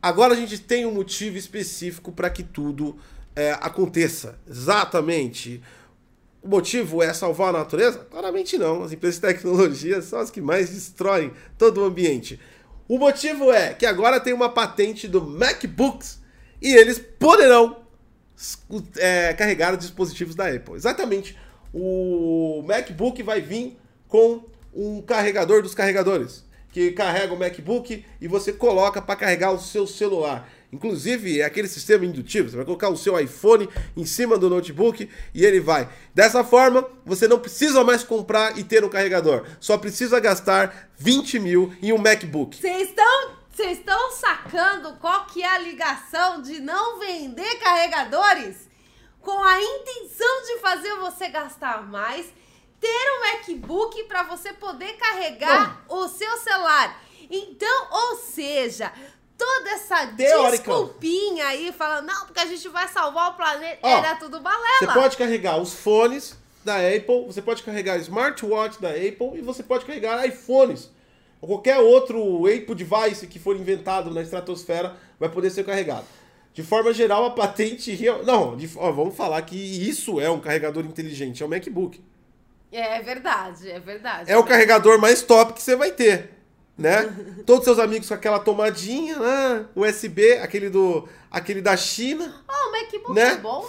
agora 0.00 0.32
a 0.32 0.36
gente 0.36 0.60
tem 0.60 0.86
um 0.86 0.92
motivo 0.92 1.36
específico 1.36 2.12
para 2.12 2.30
que 2.30 2.44
tudo 2.44 2.96
é, 3.34 3.50
aconteça. 3.60 4.38
Exatamente. 4.48 5.60
O 6.40 6.46
motivo 6.46 7.02
é 7.02 7.12
salvar 7.12 7.48
a 7.48 7.58
natureza? 7.58 7.98
Claramente 8.08 8.56
não. 8.56 8.84
As 8.84 8.92
empresas 8.92 9.20
de 9.20 9.26
tecnologia 9.26 10.00
são 10.00 10.20
as 10.20 10.30
que 10.30 10.40
mais 10.40 10.70
destroem 10.70 11.32
todo 11.58 11.80
o 11.80 11.84
ambiente. 11.84 12.38
O 12.86 13.00
motivo 13.00 13.50
é 13.50 13.74
que 13.74 13.84
agora 13.84 14.20
tem 14.20 14.32
uma 14.32 14.48
patente 14.48 15.08
do 15.08 15.20
MacBooks 15.20 16.22
e 16.62 16.72
eles 16.72 17.00
poderão 17.18 17.78
é, 18.98 19.34
carregar 19.34 19.72
os 19.72 19.80
dispositivos 19.80 20.36
da 20.36 20.46
Apple. 20.46 20.74
Exatamente. 20.74 21.36
O 21.74 22.62
MacBook 22.64 23.20
vai 23.24 23.40
vir 23.40 23.76
com 24.08 24.44
um 24.74 25.00
carregador 25.02 25.62
dos 25.62 25.74
carregadores, 25.74 26.44
que 26.70 26.92
carrega 26.92 27.32
o 27.32 27.38
MacBook 27.38 28.04
e 28.20 28.28
você 28.28 28.52
coloca 28.52 29.00
para 29.00 29.16
carregar 29.16 29.52
o 29.52 29.58
seu 29.58 29.86
celular. 29.86 30.48
Inclusive, 30.72 31.40
é 31.40 31.44
aquele 31.44 31.68
sistema 31.68 32.04
indutivo. 32.04 32.50
Você 32.50 32.56
vai 32.56 32.64
colocar 32.64 32.88
o 32.88 32.96
seu 32.96 33.18
iPhone 33.18 33.68
em 33.96 34.04
cima 34.04 34.36
do 34.36 34.50
notebook 34.50 35.08
e 35.32 35.44
ele 35.44 35.60
vai. 35.60 35.88
Dessa 36.14 36.44
forma, 36.44 36.86
você 37.04 37.26
não 37.26 37.38
precisa 37.38 37.82
mais 37.84 38.02
comprar 38.02 38.58
e 38.58 38.64
ter 38.64 38.84
um 38.84 38.88
carregador. 38.88 39.46
Só 39.60 39.78
precisa 39.78 40.20
gastar 40.20 40.90
20 40.98 41.38
mil 41.38 41.72
em 41.80 41.92
um 41.92 41.98
MacBook. 41.98 42.56
Vocês 42.56 42.88
estão 42.88 43.36
vocês 43.56 43.78
estão 43.78 44.12
sacando 44.12 44.98
qual 45.00 45.24
que 45.24 45.42
é 45.42 45.48
a 45.48 45.58
ligação 45.58 46.42
de 46.42 46.60
não 46.60 46.98
vender 46.98 47.54
carregadores 47.54 48.68
com 49.22 49.42
a 49.42 49.58
intenção 49.58 50.42
de 50.44 50.60
fazer 50.60 50.94
você 50.96 51.28
gastar 51.30 51.82
mais, 51.82 52.26
ter 52.80 52.86
um 52.88 53.20
MacBook 53.20 54.04
para 54.04 54.22
você 54.24 54.52
poder 54.52 54.94
carregar 54.94 55.84
o 55.88 56.08
seu 56.08 56.36
celular. 56.38 57.02
Então, 57.30 57.88
ou 57.90 58.16
seja, 58.16 58.92
toda 59.36 59.70
essa 59.70 60.06
Teórica. 60.08 60.56
desculpinha 60.58 61.46
aí 61.46 61.72
falando, 61.72 62.06
não, 62.06 62.26
porque 62.26 62.40
a 62.40 62.46
gente 62.46 62.68
vai 62.68 62.86
salvar 62.88 63.30
o 63.30 63.34
planeta, 63.34 63.78
Ó, 63.82 63.88
era 63.98 64.14
tudo 64.16 64.40
balela. 64.40 64.78
Você 64.78 64.86
pode 64.86 65.16
carregar 65.16 65.60
os 65.60 65.74
fones 65.74 66.36
da 66.64 66.76
Apple, 66.76 67.26
você 67.26 67.42
pode 67.42 67.62
carregar 67.62 67.96
smartwatch 67.98 68.80
da 68.80 68.90
Apple 68.90 69.36
e 69.36 69.40
você 69.42 69.62
pode 69.62 69.84
carregar 69.84 70.26
iPhones. 70.26 70.90
Ou 71.40 71.48
qualquer 71.48 71.78
outro 71.78 72.46
Apple 72.46 72.74
device 72.74 73.26
que 73.26 73.38
for 73.38 73.56
inventado 73.56 74.10
na 74.10 74.22
estratosfera 74.22 74.96
vai 75.18 75.28
poder 75.28 75.50
ser 75.50 75.64
carregado. 75.64 76.06
De 76.54 76.62
forma 76.62 76.92
geral, 76.92 77.26
a 77.26 77.30
patente. 77.30 77.94
Não, 78.24 78.56
de- 78.56 78.70
ó, 78.76 78.90
vamos 78.90 79.14
falar 79.14 79.42
que 79.42 79.56
isso 79.56 80.18
é 80.18 80.30
um 80.30 80.40
carregador 80.40 80.84
inteligente, 80.86 81.42
é 81.42 81.46
o 81.46 81.48
MacBook. 81.48 82.02
É 82.72 83.00
verdade, 83.02 83.70
é 83.70 83.78
verdade. 83.80 84.30
É 84.30 84.36
o 84.36 84.44
carregador 84.44 84.98
mais 85.00 85.22
top 85.22 85.52
que 85.54 85.62
você 85.62 85.76
vai 85.76 85.92
ter, 85.92 86.30
né? 86.76 87.02
Todos 87.46 87.64
seus 87.64 87.78
amigos 87.78 88.08
com 88.08 88.14
aquela 88.14 88.38
tomadinha, 88.38 89.18
né? 89.18 89.66
USB, 89.74 90.32
aquele 90.38 90.68
do, 90.68 91.08
aquele 91.30 91.62
da 91.62 91.76
China. 91.76 92.42
Oh, 92.48 92.68
o 92.68 92.72
MacBook 92.72 93.12
Né? 93.14 93.32
é 93.32 93.36
bom? 93.36 93.66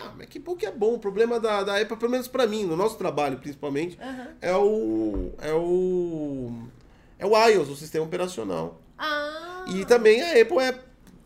Ah, 0.00 0.10
o 0.14 0.18
MacBook 0.18 0.64
é 0.64 0.70
bom. 0.70 0.94
O 0.94 0.98
problema 0.98 1.38
da, 1.38 1.62
da 1.62 1.80
Apple, 1.80 1.96
pelo 1.96 2.10
menos 2.10 2.28
pra 2.28 2.46
mim, 2.46 2.64
no 2.64 2.76
nosso 2.76 2.96
trabalho 2.96 3.38
principalmente, 3.38 3.98
Aham. 4.00 4.28
é 4.40 4.54
o. 4.56 5.32
É 5.40 5.52
o. 5.52 6.52
É 7.18 7.26
o 7.26 7.46
iOS, 7.48 7.68
o 7.68 7.76
sistema 7.76 8.04
operacional. 8.04 8.80
Ah. 8.96 9.64
E 9.68 9.84
também 9.84 10.22
a 10.22 10.40
Apple 10.40 10.58
é 10.58 10.78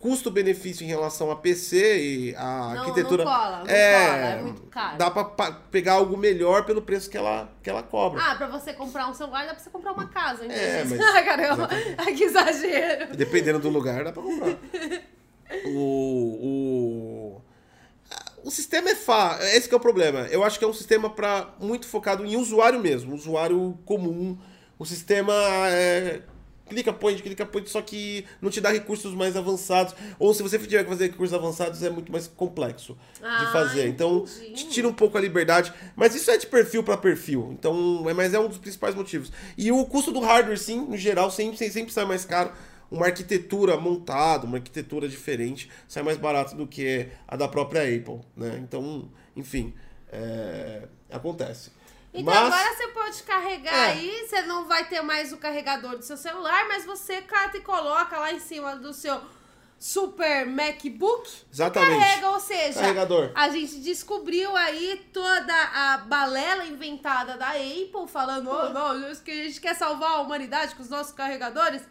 custo-benefício 0.02 0.82
em 0.82 0.88
relação 0.88 1.30
a 1.30 1.36
PC 1.36 2.02
e 2.02 2.34
a 2.34 2.42
Não, 2.74 2.80
arquitetura. 2.80 3.24
não 3.24 3.32
cola, 3.32 3.58
não 3.60 3.66
é, 3.72 3.92
cola, 4.06 4.16
é 4.18 4.42
muito 4.42 4.62
caro. 4.62 4.98
Dá 4.98 5.10
pra 5.12 5.24
pegar 5.70 5.92
algo 5.92 6.16
melhor 6.16 6.66
pelo 6.66 6.82
preço 6.82 7.08
que 7.08 7.16
ela, 7.16 7.48
que 7.62 7.70
ela 7.70 7.84
cobra. 7.84 8.20
Ah, 8.20 8.34
pra 8.34 8.48
você 8.48 8.72
comprar 8.72 9.08
um 9.08 9.14
celular, 9.14 9.46
dá 9.46 9.54
pra 9.54 9.62
você 9.62 9.70
comprar 9.70 9.92
uma 9.92 10.08
casa. 10.08 10.44
É, 10.44 10.80
entendeu? 10.80 10.98
mas- 10.98 11.14
Ah, 11.16 11.22
caramba, 11.22 11.68
que 12.16 12.24
exagero. 12.24 13.16
Dependendo 13.16 13.60
do 13.60 13.68
lugar, 13.68 14.02
dá 14.02 14.12
pra 14.12 14.22
comprar. 14.24 14.56
o, 15.66 17.36
o, 17.36 17.42
o 18.44 18.50
sistema 18.50 18.90
é 18.90 18.96
fa... 18.96 19.38
Esse 19.54 19.68
que 19.68 19.74
é 19.74 19.76
o 19.76 19.80
problema. 19.80 20.26
Eu 20.32 20.42
acho 20.42 20.58
que 20.58 20.64
é 20.64 20.68
um 20.68 20.74
sistema 20.74 21.08
para 21.10 21.54
muito 21.60 21.86
focado 21.86 22.26
em 22.26 22.34
usuário 22.36 22.80
mesmo, 22.80 23.14
usuário 23.14 23.78
comum. 23.84 24.36
O 24.76 24.84
sistema 24.84 25.32
é 25.68 26.22
clica 26.72 26.92
point, 26.92 27.22
clica 27.22 27.44
point, 27.46 27.68
só 27.70 27.80
que 27.82 28.24
não 28.40 28.50
te 28.50 28.60
dá 28.60 28.70
recursos 28.70 29.14
mais 29.14 29.36
avançados. 29.36 29.94
Ou 30.18 30.32
se 30.34 30.42
você 30.42 30.58
tiver 30.58 30.82
que 30.84 30.90
fazer 30.90 31.10
recursos 31.10 31.34
avançados, 31.34 31.82
é 31.82 31.90
muito 31.90 32.10
mais 32.10 32.26
complexo 32.26 32.94
de 33.14 33.24
Ah, 33.24 33.50
fazer. 33.52 33.88
Então, 33.88 34.24
entendi. 34.24 34.52
te 34.54 34.68
tira 34.70 34.88
um 34.88 34.92
pouco 34.92 35.16
a 35.16 35.20
liberdade. 35.20 35.72
Mas 35.94 36.14
isso 36.14 36.30
é 36.30 36.36
de 36.38 36.46
perfil 36.46 36.82
para 36.82 36.96
perfil. 36.96 37.50
Então, 37.52 38.04
é, 38.08 38.14
mas 38.14 38.32
é 38.34 38.38
um 38.40 38.48
dos 38.48 38.58
principais 38.58 38.94
motivos. 38.94 39.30
E 39.56 39.70
o 39.70 39.84
custo 39.84 40.10
do 40.10 40.20
hardware, 40.20 40.58
sim, 40.58 40.80
no 40.80 40.96
geral, 40.96 41.30
sempre, 41.30 41.56
sempre 41.70 41.92
sai 41.92 42.04
mais 42.04 42.24
caro. 42.24 42.50
Uma 42.90 43.06
arquitetura 43.06 43.76
montada, 43.78 44.44
uma 44.46 44.58
arquitetura 44.58 45.08
diferente, 45.08 45.70
sai 45.88 46.02
mais 46.02 46.18
barato 46.18 46.54
do 46.54 46.66
que 46.66 47.08
a 47.26 47.36
da 47.36 47.48
própria 47.48 47.80
Apple, 47.82 48.20
né? 48.36 48.60
Então, 48.62 49.08
enfim, 49.34 49.72
é, 50.12 50.82
acontece. 51.10 51.70
Então 52.14 52.32
Mas- 52.34 52.52
agora 52.54 52.74
você 52.76 52.88
pode 52.88 53.22
carregar 53.22 53.72
É. 53.74 53.92
aí, 53.92 54.26
você 54.28 54.42
não 54.42 54.66
vai 54.66 54.86
ter 54.86 55.00
mais 55.00 55.32
o 55.32 55.38
carregador 55.38 55.96
do 55.96 56.02
seu 56.04 56.16
celular, 56.16 56.68
mas 56.68 56.84
você 56.84 57.22
cata 57.22 57.56
e 57.56 57.60
coloca 57.62 58.18
lá 58.18 58.32
em 58.32 58.38
cima 58.38 58.76
do 58.76 58.92
seu 58.92 59.18
super 59.78 60.46
MacBook. 60.46 61.28
Exatamente. 61.52 61.98
Carrega, 61.98 62.30
ou 62.30 62.38
seja, 62.40 62.80
Carregador. 62.80 63.32
a 63.34 63.48
gente 63.48 63.80
descobriu 63.80 64.54
aí 64.56 65.04
toda 65.12 65.54
a 65.54 65.98
balela 65.98 66.64
inventada 66.66 67.36
da 67.36 67.48
Apple, 67.50 68.06
falando, 68.06 68.48
oh, 68.50 68.68
não, 68.68 69.10
isso 69.10 69.22
que 69.22 69.30
a 69.30 69.44
gente 69.44 69.60
quer 69.60 69.74
salvar 69.74 70.12
a 70.12 70.20
humanidade 70.20 70.74
com 70.74 70.82
os 70.82 70.88
nossos 70.88 71.12
carregadores. 71.12 71.82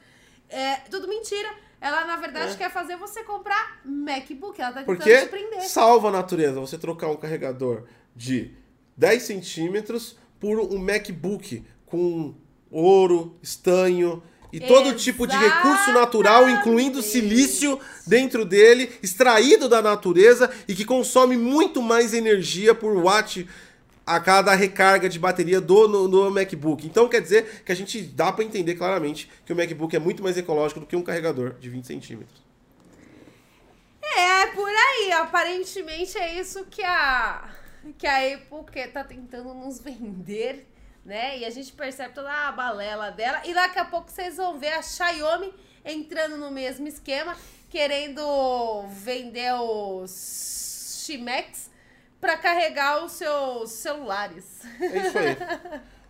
É 0.50 0.76
tudo 0.90 1.08
mentira. 1.08 1.50
Ela, 1.82 2.06
na 2.06 2.16
verdade, 2.16 2.54
É. 2.54 2.56
quer 2.56 2.70
fazer 2.72 2.96
você 2.96 3.24
comprar 3.24 3.80
MacBook. 3.84 4.62
Ela 4.62 4.72
tá 4.72 4.80
tentando 4.82 4.96
Porque 4.98 5.18
te 5.22 5.26
prender. 5.30 5.62
salva 5.68 6.10
a 6.10 6.12
natureza 6.12 6.60
você 6.60 6.78
trocar 6.78 7.08
um 7.08 7.18
carregador 7.18 7.86
de 8.16 8.56
10 9.02 9.24
centímetros 9.24 10.16
por 10.40 10.60
um 10.60 10.78
MacBook 10.78 11.64
com 11.88 12.36
ouro, 12.70 13.36
estanho 13.42 14.22
e 14.54 14.60
todo 14.60 14.94
tipo 14.94 15.26
de 15.26 15.36
recurso 15.36 15.92
natural, 15.92 16.48
incluindo 16.48 17.00
Exatamente. 17.00 17.30
silício 17.30 17.80
dentro 18.06 18.46
dele, 18.46 18.92
extraído 19.02 19.68
da 19.68 19.82
natureza 19.82 20.52
e 20.68 20.76
que 20.76 20.86
consome 20.86 21.36
muito 21.36 21.82
mais 21.82 22.14
energia 22.14 22.76
por 22.76 22.96
watt 22.96 23.48
a 24.06 24.20
cada 24.20 24.54
recarga 24.54 25.10
de 25.10 25.18
bateria 25.18 25.60
do 25.60 25.88
no, 25.88 26.08
no 26.08 26.30
MacBook. 26.30 26.86
Então 26.86 27.10
quer 27.10 27.22
dizer 27.24 27.64
que 27.66 27.72
a 27.72 27.76
gente 27.76 28.04
dá 28.04 28.32
para 28.32 28.44
entender 28.44 28.76
claramente 28.76 29.28
que 29.44 29.52
o 29.52 29.56
MacBook 29.56 29.96
é 29.96 30.00
muito 30.00 30.22
mais 30.22 30.38
ecológico 30.38 30.80
do 30.80 30.86
que 30.86 30.96
um 30.96 31.02
carregador 31.02 31.56
de 31.60 31.72
20 31.72 31.88
centímetros. 31.88 32.40
É, 34.16 34.46
por 34.48 34.70
aí. 34.70 35.12
Aparentemente 35.14 36.18
é 36.18 36.40
isso 36.40 36.66
que 36.70 36.84
a, 36.84 37.50
que 37.98 38.08
a 38.08 38.36
Apple 38.36 38.88
tá 38.92 39.04
tentando 39.04 39.54
nos 39.54 39.80
vender, 39.80 40.68
né? 41.06 41.40
E 41.40 41.46
a 41.46 41.50
gente 41.50 41.72
percebe 41.74 42.14
toda 42.14 42.32
a 42.32 42.52
balela 42.52 43.12
dela. 43.12 43.42
E 43.46 43.54
daqui 43.54 43.80
a 43.80 43.86
pouco 43.86 44.10
vocês 44.10 44.38
vão 44.38 44.60
ver 44.60 44.74
a 44.74 44.82
Xiaomi 44.82 45.54
entrando 45.84 46.38
no 46.38 46.52
mesmo 46.52 46.88
esquema, 46.88 47.36
querendo 47.70 48.86
vender 48.90 49.54
os 49.54 51.04
Chimex 51.06 51.72
para 52.20 52.38
carregar 52.38 53.04
os 53.04 53.14
seus 53.14 53.72
celulares. 53.72 54.62
É 54.80 54.98
isso 55.08 55.18
aí. 55.18 55.38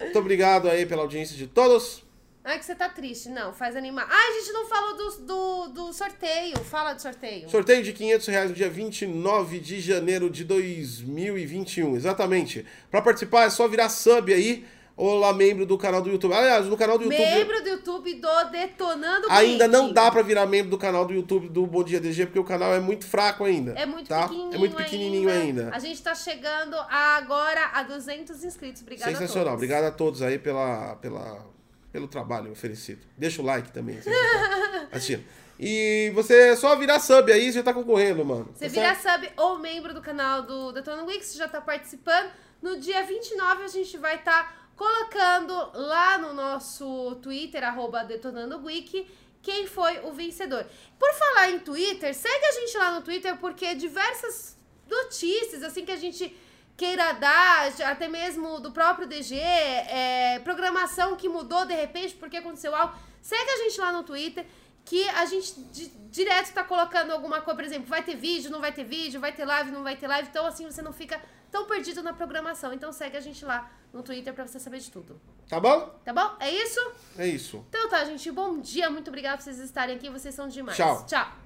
Muito 0.01 0.19
obrigado 0.19 0.69
aí 0.69 0.85
pela 0.85 1.03
audiência 1.03 1.37
de 1.37 1.47
todos. 1.47 2.03
Ai, 2.43 2.57
que 2.57 2.65
você 2.65 2.73
tá 2.73 2.89
triste. 2.89 3.29
Não, 3.29 3.53
faz 3.53 3.75
animar. 3.75 4.07
Ai, 4.09 4.31
a 4.31 4.39
gente 4.39 4.51
não 4.51 4.67
falou 4.67 4.97
do, 4.97 5.11
do, 5.21 5.67
do 5.67 5.93
sorteio. 5.93 6.57
Fala 6.63 6.93
do 6.93 7.01
sorteio. 7.01 7.49
Sorteio 7.49 7.83
de 7.83 7.93
500 7.93 8.27
reais 8.27 8.49
no 8.49 8.55
dia 8.55 8.69
29 8.69 9.59
de 9.59 9.79
janeiro 9.79 10.29
de 10.29 10.43
2021. 10.43 11.95
Exatamente. 11.95 12.65
Para 12.89 13.01
participar 13.01 13.45
é 13.45 13.49
só 13.49 13.67
virar 13.67 13.89
sub 13.89 14.33
aí 14.33 14.65
Olá, 15.03 15.33
membro 15.33 15.65
do 15.65 15.79
canal 15.79 15.99
do 15.99 16.11
YouTube. 16.11 16.31
Aliás, 16.31 16.67
no 16.67 16.77
canal 16.77 16.97
do 16.97 17.05
YouTube. 17.05 17.19
Membro 17.19 17.63
do 17.63 17.69
YouTube 17.69 18.13
do 18.15 18.43
Detonando 18.51 19.27
Ainda 19.31 19.67
não 19.67 19.91
dá 19.91 20.11
pra 20.11 20.21
virar 20.21 20.45
membro 20.45 20.69
do 20.69 20.77
canal 20.77 21.05
do 21.05 21.13
YouTube 21.13 21.49
do 21.49 21.65
Bom 21.65 21.83
Dia 21.83 21.99
DG, 21.99 22.27
porque 22.27 22.37
o 22.37 22.43
canal 22.43 22.73
é 22.73 22.79
muito 22.79 23.07
fraco 23.07 23.43
ainda. 23.43 23.71
É 23.71 23.85
muito 23.85 24.07
tá? 24.07 24.23
pequenininho. 24.23 24.53
É 24.53 24.57
muito 24.57 24.75
pequenininho 24.75 25.29
ainda. 25.29 25.63
ainda. 25.63 25.75
A 25.75 25.79
gente 25.79 26.01
tá 26.03 26.13
chegando 26.13 26.75
agora 26.87 27.71
a 27.73 27.83
200 27.83 28.43
inscritos. 28.43 28.81
Obrigada 28.83 29.11
Sensacional. 29.11 29.41
a 29.41 29.43
todos. 29.43 29.53
Obrigado 29.55 29.83
a 29.85 29.91
todos 29.91 30.21
aí 30.21 30.37
pela, 30.37 30.95
pela, 30.97 31.50
pelo 31.91 32.07
trabalho 32.07 32.51
oferecido. 32.51 33.01
Deixa 33.17 33.41
o 33.41 33.45
like 33.45 33.71
também. 33.71 33.99
Assistindo. 34.91 35.23
E 35.59 36.11
você 36.15 36.49
é 36.49 36.55
só 36.55 36.75
virar 36.75 36.99
sub 36.99 37.31
aí, 37.31 37.51
você 37.51 37.59
já 37.59 37.63
tá 37.63 37.73
concorrendo, 37.73 38.25
mano. 38.25 38.49
Você 38.53 38.65
tá 38.65 38.71
virar 38.71 38.95
certo? 38.95 39.25
sub 39.25 39.33
ou 39.37 39.59
membro 39.59 39.93
do 39.93 40.01
canal 40.01 40.41
do 40.41 40.71
Detonando 40.71 41.07
Week, 41.07 41.23
você 41.23 41.37
já 41.37 41.47
tá 41.47 41.61
participando. 41.61 42.31
No 42.61 42.79
dia 42.79 43.03
29 43.03 43.63
a 43.63 43.67
gente 43.67 43.97
vai 43.97 44.15
estar. 44.15 44.43
Tá 44.43 44.61
colocando 44.81 45.53
lá 45.75 46.17
no 46.17 46.33
nosso 46.33 47.15
Twitter, 47.21 47.63
arroba 47.63 48.03
DetonandoWiki, 48.03 49.07
quem 49.39 49.67
foi 49.67 49.99
o 49.99 50.11
vencedor. 50.11 50.65
Por 50.97 51.13
falar 51.13 51.51
em 51.51 51.59
Twitter, 51.59 52.15
segue 52.15 52.45
a 52.45 52.51
gente 52.53 52.77
lá 52.79 52.95
no 52.95 53.03
Twitter, 53.03 53.37
porque 53.37 53.75
diversas 53.75 54.57
notícias, 54.89 55.61
assim, 55.61 55.85
que 55.85 55.91
a 55.91 55.97
gente 55.97 56.35
queira 56.81 57.11
dar, 57.11 57.71
até 57.85 58.07
mesmo 58.07 58.59
do 58.59 58.71
próprio 58.71 59.07
DG, 59.07 59.35
é, 59.35 60.39
programação 60.43 61.15
que 61.15 61.29
mudou 61.29 61.63
de 61.63 61.75
repente 61.75 62.15
porque 62.15 62.37
aconteceu 62.37 62.75
algo, 62.75 62.95
segue 63.21 63.51
a 63.51 63.57
gente 63.57 63.79
lá 63.79 63.91
no 63.91 64.01
Twitter, 64.01 64.43
que 64.83 65.07
a 65.09 65.23
gente 65.25 65.61
di 65.71 65.91
direto 66.09 66.51
tá 66.51 66.63
colocando 66.63 67.11
alguma 67.11 67.39
coisa, 67.39 67.55
por 67.55 67.63
exemplo, 67.63 67.87
vai 67.87 68.01
ter 68.01 68.15
vídeo, 68.15 68.49
não 68.49 68.59
vai 68.59 68.71
ter 68.73 68.83
vídeo, 68.83 69.21
vai 69.21 69.31
ter 69.31 69.45
live, 69.45 69.69
não 69.69 69.83
vai 69.83 69.95
ter 69.95 70.07
live, 70.07 70.27
então 70.27 70.43
assim 70.43 70.65
você 70.65 70.81
não 70.81 70.91
fica 70.91 71.21
tão 71.51 71.67
perdido 71.67 72.01
na 72.01 72.13
programação. 72.13 72.73
Então 72.73 72.91
segue 72.91 73.15
a 73.15 73.21
gente 73.21 73.45
lá 73.45 73.71
no 73.93 74.01
Twitter 74.01 74.33
pra 74.33 74.47
você 74.47 74.59
saber 74.59 74.79
de 74.79 74.89
tudo. 74.89 75.21
Tá 75.47 75.59
bom? 75.59 75.81
Tá 76.03 76.11
bom? 76.11 76.35
É 76.39 76.49
isso? 76.49 76.79
É 77.15 77.27
isso. 77.27 77.63
Então 77.69 77.89
tá, 77.89 78.03
gente. 78.05 78.29
Bom 78.31 78.59
dia. 78.59 78.89
Muito 78.89 79.09
obrigada 79.09 79.37
por 79.37 79.43
vocês 79.43 79.59
estarem 79.59 79.95
aqui. 79.95 80.09
Vocês 80.09 80.33
são 80.33 80.47
demais. 80.47 80.75
Tchau. 80.75 81.05
Tchau. 81.05 81.40